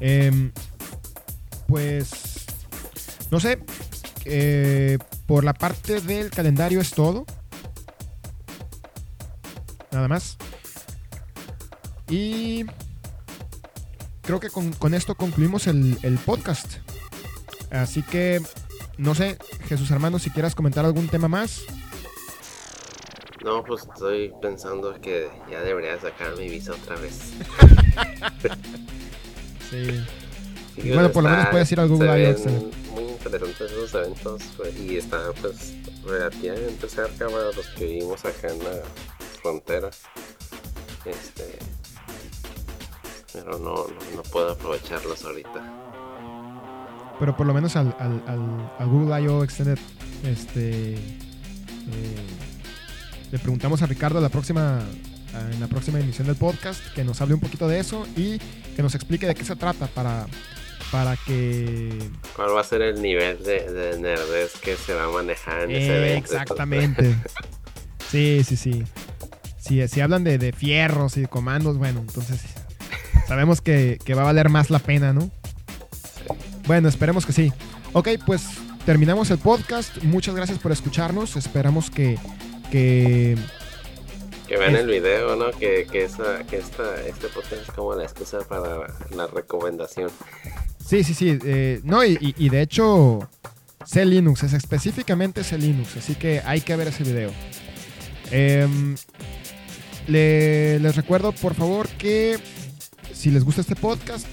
Em, 0.00 0.52
pues 1.66 2.46
no 3.30 3.38
sé, 3.38 3.58
eh, 4.24 4.98
por 5.26 5.44
la 5.44 5.54
parte 5.54 6.00
del 6.00 6.30
calendario 6.30 6.80
es 6.80 6.90
todo. 6.90 7.26
Nada 9.92 10.08
más. 10.08 10.36
y 12.08 12.64
creo 14.22 14.38
que 14.38 14.50
con, 14.50 14.72
con 14.72 14.94
esto 14.94 15.14
concluimos 15.16 15.66
el, 15.66 15.98
el 16.02 16.18
podcast. 16.18 16.76
Así 17.70 18.02
que, 18.02 18.40
no 18.98 19.14
sé, 19.14 19.38
Jesús 19.68 19.90
Hermano, 19.90 20.18
si 20.18 20.30
quieras 20.30 20.54
comentar 20.54 20.84
algún 20.84 21.08
tema 21.08 21.28
más. 21.28 21.62
No, 23.44 23.64
pues 23.64 23.82
estoy 23.82 24.32
pensando 24.42 24.92
que 25.00 25.28
ya 25.50 25.60
debería 25.62 25.98
sacar 26.00 26.36
mi 26.36 26.48
visa 26.48 26.72
otra 26.72 26.96
vez. 26.96 27.32
Sí. 29.70 30.04
Bueno, 30.82 31.10
por 31.12 31.24
lo 31.24 31.28
menos 31.28 31.46
puedes 31.48 31.70
ir 31.72 31.80
al 31.80 31.88
Google 31.88 32.08
se 32.08 32.14
ven 32.16 32.30
excelente. 32.30 32.76
Muy 32.94 33.02
interesantes 33.04 33.60
esos 33.70 33.94
eventos 33.94 34.42
y 34.78 34.96
están 34.96 35.32
pues 35.42 35.74
relativamente 36.06 36.88
cerca 36.88 37.26
para 37.28 37.52
los 37.52 37.66
que 37.76 37.84
vivimos 37.84 38.24
acá 38.24 38.48
en 38.50 38.58
la 38.60 38.70
frontera. 39.42 39.90
Este. 41.04 41.58
Pero 43.34 43.58
no, 43.58 43.74
no, 43.74 43.86
no 44.16 44.22
puedo 44.32 44.52
aprovecharlos 44.52 45.22
ahorita. 45.24 45.60
Pero 47.18 47.36
por 47.36 47.46
lo 47.46 47.52
menos 47.52 47.76
al, 47.76 47.94
al, 47.98 48.22
al- 48.26 48.72
al 48.78 48.88
Google 48.88 49.20
I.O. 49.22 49.44
Extended, 49.44 49.78
este, 50.24 50.94
eh, 50.94 50.98
le 53.30 53.38
preguntamos 53.38 53.82
a 53.82 53.86
Ricardo 53.86 54.20
la 54.20 54.28
próxima, 54.28 54.80
en 55.52 55.60
la 55.60 55.68
próxima 55.68 56.00
emisión 56.00 56.26
del 56.26 56.36
podcast 56.36 56.80
que 56.94 57.04
nos 57.04 57.20
hable 57.20 57.34
un 57.34 57.40
poquito 57.40 57.68
de 57.68 57.78
eso 57.78 58.06
y 58.16 58.38
que 58.76 58.82
nos 58.82 58.94
explique 58.94 59.26
de 59.26 59.34
qué 59.34 59.44
se 59.44 59.56
trata 59.56 59.86
para, 59.86 60.26
para 60.90 61.16
que... 61.16 61.98
¿Cuál 62.34 62.56
va 62.56 62.60
a 62.60 62.64
ser 62.64 62.82
el 62.82 63.00
nivel 63.00 63.42
de, 63.42 63.70
de 63.70 63.98
nerdez 64.00 64.52
que 64.60 64.76
se 64.76 64.94
va 64.94 65.04
a 65.04 65.10
manejar 65.10 65.62
en 65.62 65.70
ese 65.70 65.96
evento? 65.96 66.32
exactamente. 66.32 67.16
Sí, 68.10 68.42
sí, 68.44 68.56
sí. 68.56 68.84
Si, 69.58 69.86
si 69.86 70.00
hablan 70.00 70.24
de, 70.24 70.38
de 70.38 70.52
fierros 70.52 71.16
y 71.16 71.22
de 71.22 71.28
comandos, 71.28 71.78
bueno, 71.78 72.00
entonces 72.00 72.40
sabemos 73.28 73.60
que, 73.60 73.98
que 74.04 74.14
va 74.14 74.22
a 74.22 74.24
valer 74.24 74.48
más 74.48 74.70
la 74.70 74.80
pena, 74.80 75.12
¿no? 75.12 75.30
Bueno, 76.66 76.88
esperemos 76.88 77.26
que 77.26 77.32
sí. 77.32 77.52
Ok, 77.92 78.08
pues 78.26 78.42
terminamos 78.86 79.30
el 79.30 79.38
podcast. 79.38 80.02
Muchas 80.02 80.34
gracias 80.34 80.58
por 80.58 80.72
escucharnos. 80.72 81.36
Esperamos 81.36 81.90
que, 81.90 82.18
que 82.70 83.36
Que 84.48 84.56
vean 84.56 84.74
Es- 84.74 84.80
el 84.82 84.86
video, 84.88 85.36
¿no? 85.36 85.50
Que, 85.52 85.86
que, 85.90 86.04
esa, 86.04 86.44
que 86.48 86.56
esta, 86.58 87.00
este 87.06 87.28
podcast 87.28 87.62
es 87.62 87.70
como 87.74 87.94
la 87.94 88.02
excusa 88.04 88.38
para 88.48 88.86
la 89.14 89.26
recomendación. 89.28 90.10
Sí, 90.84 91.04
sí, 91.04 91.14
sí. 91.14 91.38
eh, 91.44 91.80
no, 91.84 92.04
y, 92.04 92.18
y- 92.20 92.34
y 92.36 92.48
de 92.48 92.62
hecho, 92.62 93.28
C 93.86 94.04
Linux, 94.04 94.42
es 94.42 94.52
específicamente 94.54 95.44
C 95.44 95.56
Linux, 95.56 95.96
así 95.96 96.14
que 96.16 96.40
hay 96.44 96.60
que 96.62 96.74
ver 96.74 96.88
ese 96.88 97.04
video. 97.04 97.30
Em, 98.32 98.96
le- 100.08 100.78
les 100.80 100.96
recuerdo, 100.96 101.32
por 101.32 101.54
favor, 101.54 101.88
que 101.88 102.38
si 103.14 103.30
les 103.30 103.44
gusta 103.44 103.60
este 103.60 103.76
podcast, 103.76 104.26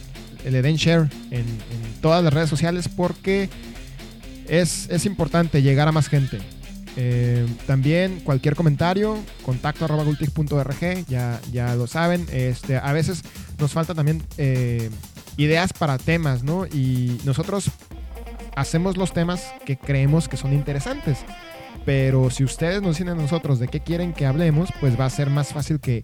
le 0.43 0.61
den 0.61 0.77
share 0.77 1.09
en, 1.29 1.41
en 1.41 2.01
todas 2.01 2.23
las 2.23 2.33
redes 2.33 2.49
sociales 2.49 2.87
porque 2.87 3.49
es, 4.47 4.87
es 4.89 5.05
importante 5.05 5.61
llegar 5.61 5.87
a 5.87 5.91
más 5.91 6.07
gente. 6.07 6.39
Eh, 6.99 7.45
también 7.67 8.21
cualquier 8.23 8.55
comentario, 8.55 9.17
contacto 9.43 9.85
arroba 9.85 10.03
gultig.org, 10.03 11.05
ya, 11.07 11.39
ya 11.51 11.75
lo 11.75 11.85
saben. 11.85 12.25
Este, 12.31 12.75
a 12.77 12.91
veces 12.91 13.21
nos 13.59 13.71
falta 13.71 13.93
también 13.93 14.23
eh, 14.39 14.89
ideas 15.37 15.73
para 15.73 15.99
temas, 15.99 16.41
¿no? 16.43 16.65
Y 16.65 17.21
nosotros 17.23 17.69
hacemos 18.55 18.97
los 18.97 19.13
temas 19.13 19.43
que 19.65 19.77
creemos 19.77 20.27
que 20.27 20.37
son 20.37 20.53
interesantes. 20.53 21.19
Pero 21.85 22.29
si 22.31 22.43
ustedes 22.43 22.81
nos 22.81 22.95
dicen 22.97 23.09
a 23.09 23.15
nosotros 23.15 23.59
de 23.59 23.67
qué 23.67 23.79
quieren 23.79 24.11
que 24.13 24.25
hablemos, 24.25 24.69
pues 24.79 24.99
va 24.99 25.05
a 25.05 25.09
ser 25.11 25.29
más 25.29 25.49
fácil 25.53 25.79
que, 25.79 26.03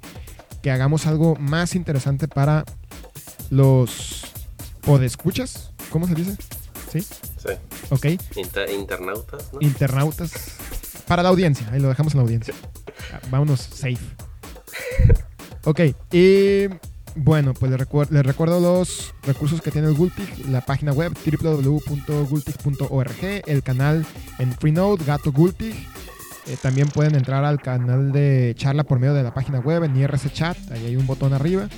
que 0.61 0.69
hagamos 0.71 1.07
algo 1.07 1.35
más 1.37 1.73
interesante 1.75 2.27
para 2.27 2.63
los 3.49 4.25
podescuchas. 4.81 5.71
¿Cómo 5.89 6.07
se 6.07 6.15
dice? 6.15 6.35
¿Sí? 6.91 7.01
Sí. 7.01 7.49
Ok. 7.89 8.05
Inter- 8.35 8.69
internautas, 8.71 9.51
¿no? 9.51 9.59
Internautas. 9.61 10.31
Para 11.14 11.22
la 11.22 11.30
audiencia. 11.30 11.70
Ahí 11.72 11.80
lo 11.80 11.89
dejamos 11.89 12.16
en 12.16 12.18
la 12.18 12.24
audiencia. 12.24 12.55
Vámonos 13.30 13.59
safe. 13.59 13.99
Ok. 15.64 15.82
Y 16.11 16.66
bueno, 17.16 17.53
pues 17.53 17.72
les, 17.72 17.80
recuer- 17.80 18.09
les 18.09 18.26
recuerdo 18.26 18.59
los 18.59 19.14
recursos 19.22 19.61
que 19.61 19.70
tiene 19.70 19.89
el 19.89 19.93
Gultig. 19.93 20.28
La 20.49 20.61
página 20.61 20.91
web 20.91 21.14
www.gultig.org. 21.24 23.43
El 23.45 23.61
canal 23.61 24.03
en 24.39 24.51
Freenode, 24.53 25.05
Gato 25.05 25.32
Gultig. 25.32 25.76
Eh, 26.47 26.57
también 26.64 26.88
pueden 26.88 27.14
entrar 27.14 27.45
al 27.45 27.61
canal 27.61 28.11
de 28.11 28.55
charla 28.57 28.84
por 28.84 28.97
medio 28.97 29.14
de 29.14 29.22
la 29.22 29.36
página 29.36 29.59
web 29.59 29.84
en 29.84 29.95
IRC 29.95 30.34
Chat. 30.34 30.57
Ahí 30.72 30.84
hay 30.88 30.95
un 30.95 31.05
botón 31.05 31.34
arriba. 31.34 31.70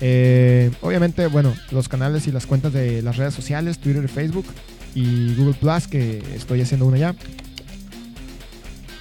Eh, 0.00 0.70
obviamente, 0.80 1.26
bueno, 1.26 1.52
los 1.72 1.88
canales 1.88 2.28
y 2.28 2.30
las 2.32 2.46
cuentas 2.46 2.72
de 2.72 3.02
las 3.02 3.16
redes 3.16 3.34
sociales, 3.34 3.80
Twitter 3.80 4.04
y 4.04 4.08
Facebook 4.08 4.46
y 4.94 5.34
Google 5.34 5.54
Plus, 5.54 5.88
que 5.88 6.18
estoy 6.36 6.62
haciendo 6.62 6.86
una 6.86 6.98
ya. 6.98 7.16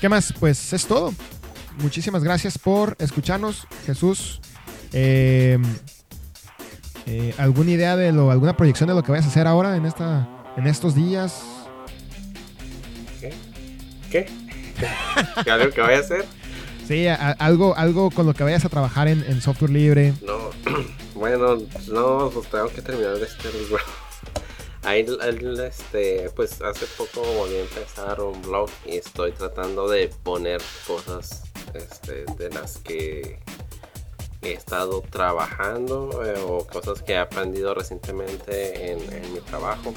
¿Qué 0.02 0.10
más? 0.10 0.34
Pues 0.40 0.74
es 0.74 0.86
todo. 0.86 1.14
Muchísimas 1.82 2.24
gracias 2.24 2.58
por 2.58 2.96
escucharnos, 3.00 3.68
Jesús. 3.86 4.40
Eh, 4.94 5.58
eh, 7.06 7.34
¿Alguna 7.38 7.72
idea 7.72 7.96
de 7.96 8.12
lo, 8.12 8.32
alguna 8.32 8.56
proyección 8.56 8.88
de 8.90 8.96
lo 8.96 9.04
que 9.04 9.12
vayas 9.12 9.26
a 9.26 9.30
hacer 9.30 9.48
ahora 9.48 9.76
en 9.76 9.86
esta, 9.86 10.28
en 10.58 10.68
estos 10.68 10.96
días? 10.96 11.42
¿Qué? 14.10 14.26
¿Que 15.44 15.52
¿Algo 15.52 15.70
que 15.74 15.82
vaya 15.82 15.98
a 15.98 16.02
hacer? 16.02 16.26
Sí, 16.88 17.08
a- 17.08 17.16
algo, 17.32 17.76
algo 17.78 18.10
con 18.10 18.26
lo 18.26 18.34
que 18.34 18.44
vayas 18.44 18.66
a 18.66 18.70
trabajar 18.70 19.08
en, 19.08 19.24
en 19.28 19.42
software 19.42 19.70
libre. 19.72 20.14
No. 20.26 20.50
bueno, 21.14 21.58
no, 21.92 22.30
pues 22.34 22.50
tengo 22.50 22.68
que 22.70 22.82
terminar 22.82 23.16
de 23.18 23.26
este 23.26 23.52
libro. 23.54 23.78
Ahí, 24.84 25.06
este, 25.66 26.30
pues 26.36 26.62
hace 26.62 26.86
poco 26.98 27.22
volví 27.22 27.56
a 27.56 27.62
empezar 27.62 28.22
un 28.22 28.42
blog 28.42 28.70
y 28.86 28.96
estoy 28.96 29.34
tratando 29.34 29.90
de 29.90 30.08
poner 30.24 30.62
cosas 30.88 31.44
este, 31.74 32.24
de 32.38 32.50
las 32.50 32.78
que 32.78 33.40
he 34.42 34.54
estado 34.54 35.02
trabajando 35.02 36.24
eh, 36.24 36.40
o 36.40 36.66
cosas 36.66 37.04
que 37.04 37.14
he 37.14 37.18
aprendido 37.18 37.74
recientemente 37.74 38.92
en, 38.92 39.00
en 39.14 39.34
mi 39.34 39.42
trabajo. 39.42 39.94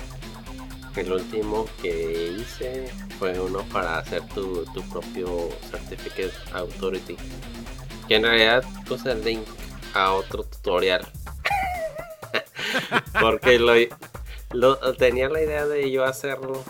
El 0.97 1.13
último 1.13 1.67
que 1.81 2.37
hice 2.39 2.91
fue 3.19 3.39
uno 3.39 3.65
para 3.73 3.99
hacer 3.99 4.27
tu, 4.35 4.65
tu 4.75 4.83
propio 4.91 5.49
Certificate 5.71 6.33
Authority. 6.53 7.17
Que 8.09 8.17
en 8.17 8.25
realidad 8.25 8.65
puse 8.87 9.13
el 9.13 9.25
link 9.25 9.47
a 9.95 10.13
otro 10.13 10.43
tutorial. 10.43 11.07
Porque 13.21 13.59
lo, 13.59 13.73
lo- 14.53 14.77
tenía 14.95 15.29
la 15.29 15.43
idea 15.43 15.67
de 15.67 15.91
yo 15.91 16.05
hacerlo. 16.05 16.63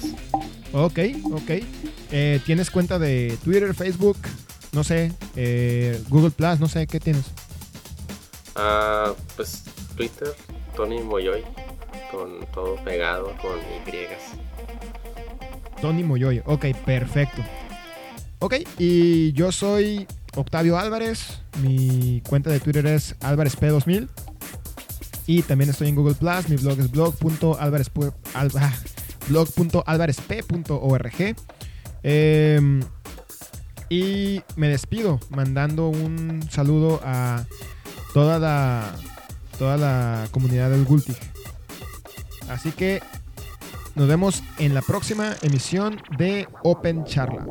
Ok, 0.73 0.99
ok. 1.31 1.49
Eh, 2.11 2.39
¿Tienes 2.45 2.69
cuenta 2.69 2.99
de 2.99 3.37
Twitter, 3.43 3.73
Facebook? 3.73 4.17
No 4.71 4.83
sé, 4.83 5.11
eh, 5.35 5.99
Google 6.09 6.31
Plus, 6.31 6.59
no 6.59 6.67
sé, 6.67 6.85
¿qué 6.85 6.99
tienes? 6.99 7.25
Ah, 8.55 9.13
pues 9.35 9.63
Twitter, 9.95 10.33
Tony 10.75 11.01
Moyoy, 11.01 11.43
con 12.11 12.45
todo 12.53 12.75
pegado, 12.83 13.33
con 13.41 13.57
Y. 13.59 14.07
Tony 15.81 16.03
Moyoy. 16.03 16.41
Ok, 16.45 16.65
perfecto. 16.85 17.41
Ok, 18.39 18.55
y 18.77 19.31
yo 19.33 19.51
soy 19.51 20.05
Octavio 20.35 20.77
Álvarez. 20.77 21.41
Mi 21.61 22.21
cuenta 22.27 22.49
de 22.49 22.59
Twitter 22.59 22.85
es 22.87 23.15
álvarezp2000. 23.21 24.09
Y 25.27 25.41
también 25.41 25.69
estoy 25.71 25.87
en 25.89 25.95
Google 25.95 26.13
Plus. 26.15 26.49
Mi 26.49 26.57
blog 26.57 26.79
es 26.79 26.91
blog.álvarez- 26.91 27.89
al- 28.33 28.51
ah, 28.59 28.73
blog.álvarezp.org. 29.29 31.35
Em, 32.03 32.81
y 33.89 34.41
me 34.55 34.67
despido 34.69 35.19
mandando 35.29 35.89
un 35.89 36.47
saludo 36.51 36.99
a 37.03 37.45
toda 38.13 38.37
la, 38.39 38.95
toda 39.57 39.77
la 39.77 40.27
comunidad 40.31 40.69
del 40.69 40.85
Gultig. 40.85 41.17
Así 42.49 42.71
que 42.71 43.01
nos 43.95 44.07
vemos 44.07 44.43
en 44.59 44.73
la 44.73 44.81
próxima 44.81 45.35
emisión 45.41 46.01
de 46.17 46.47
Open 46.63 47.05
Charla. 47.05 47.45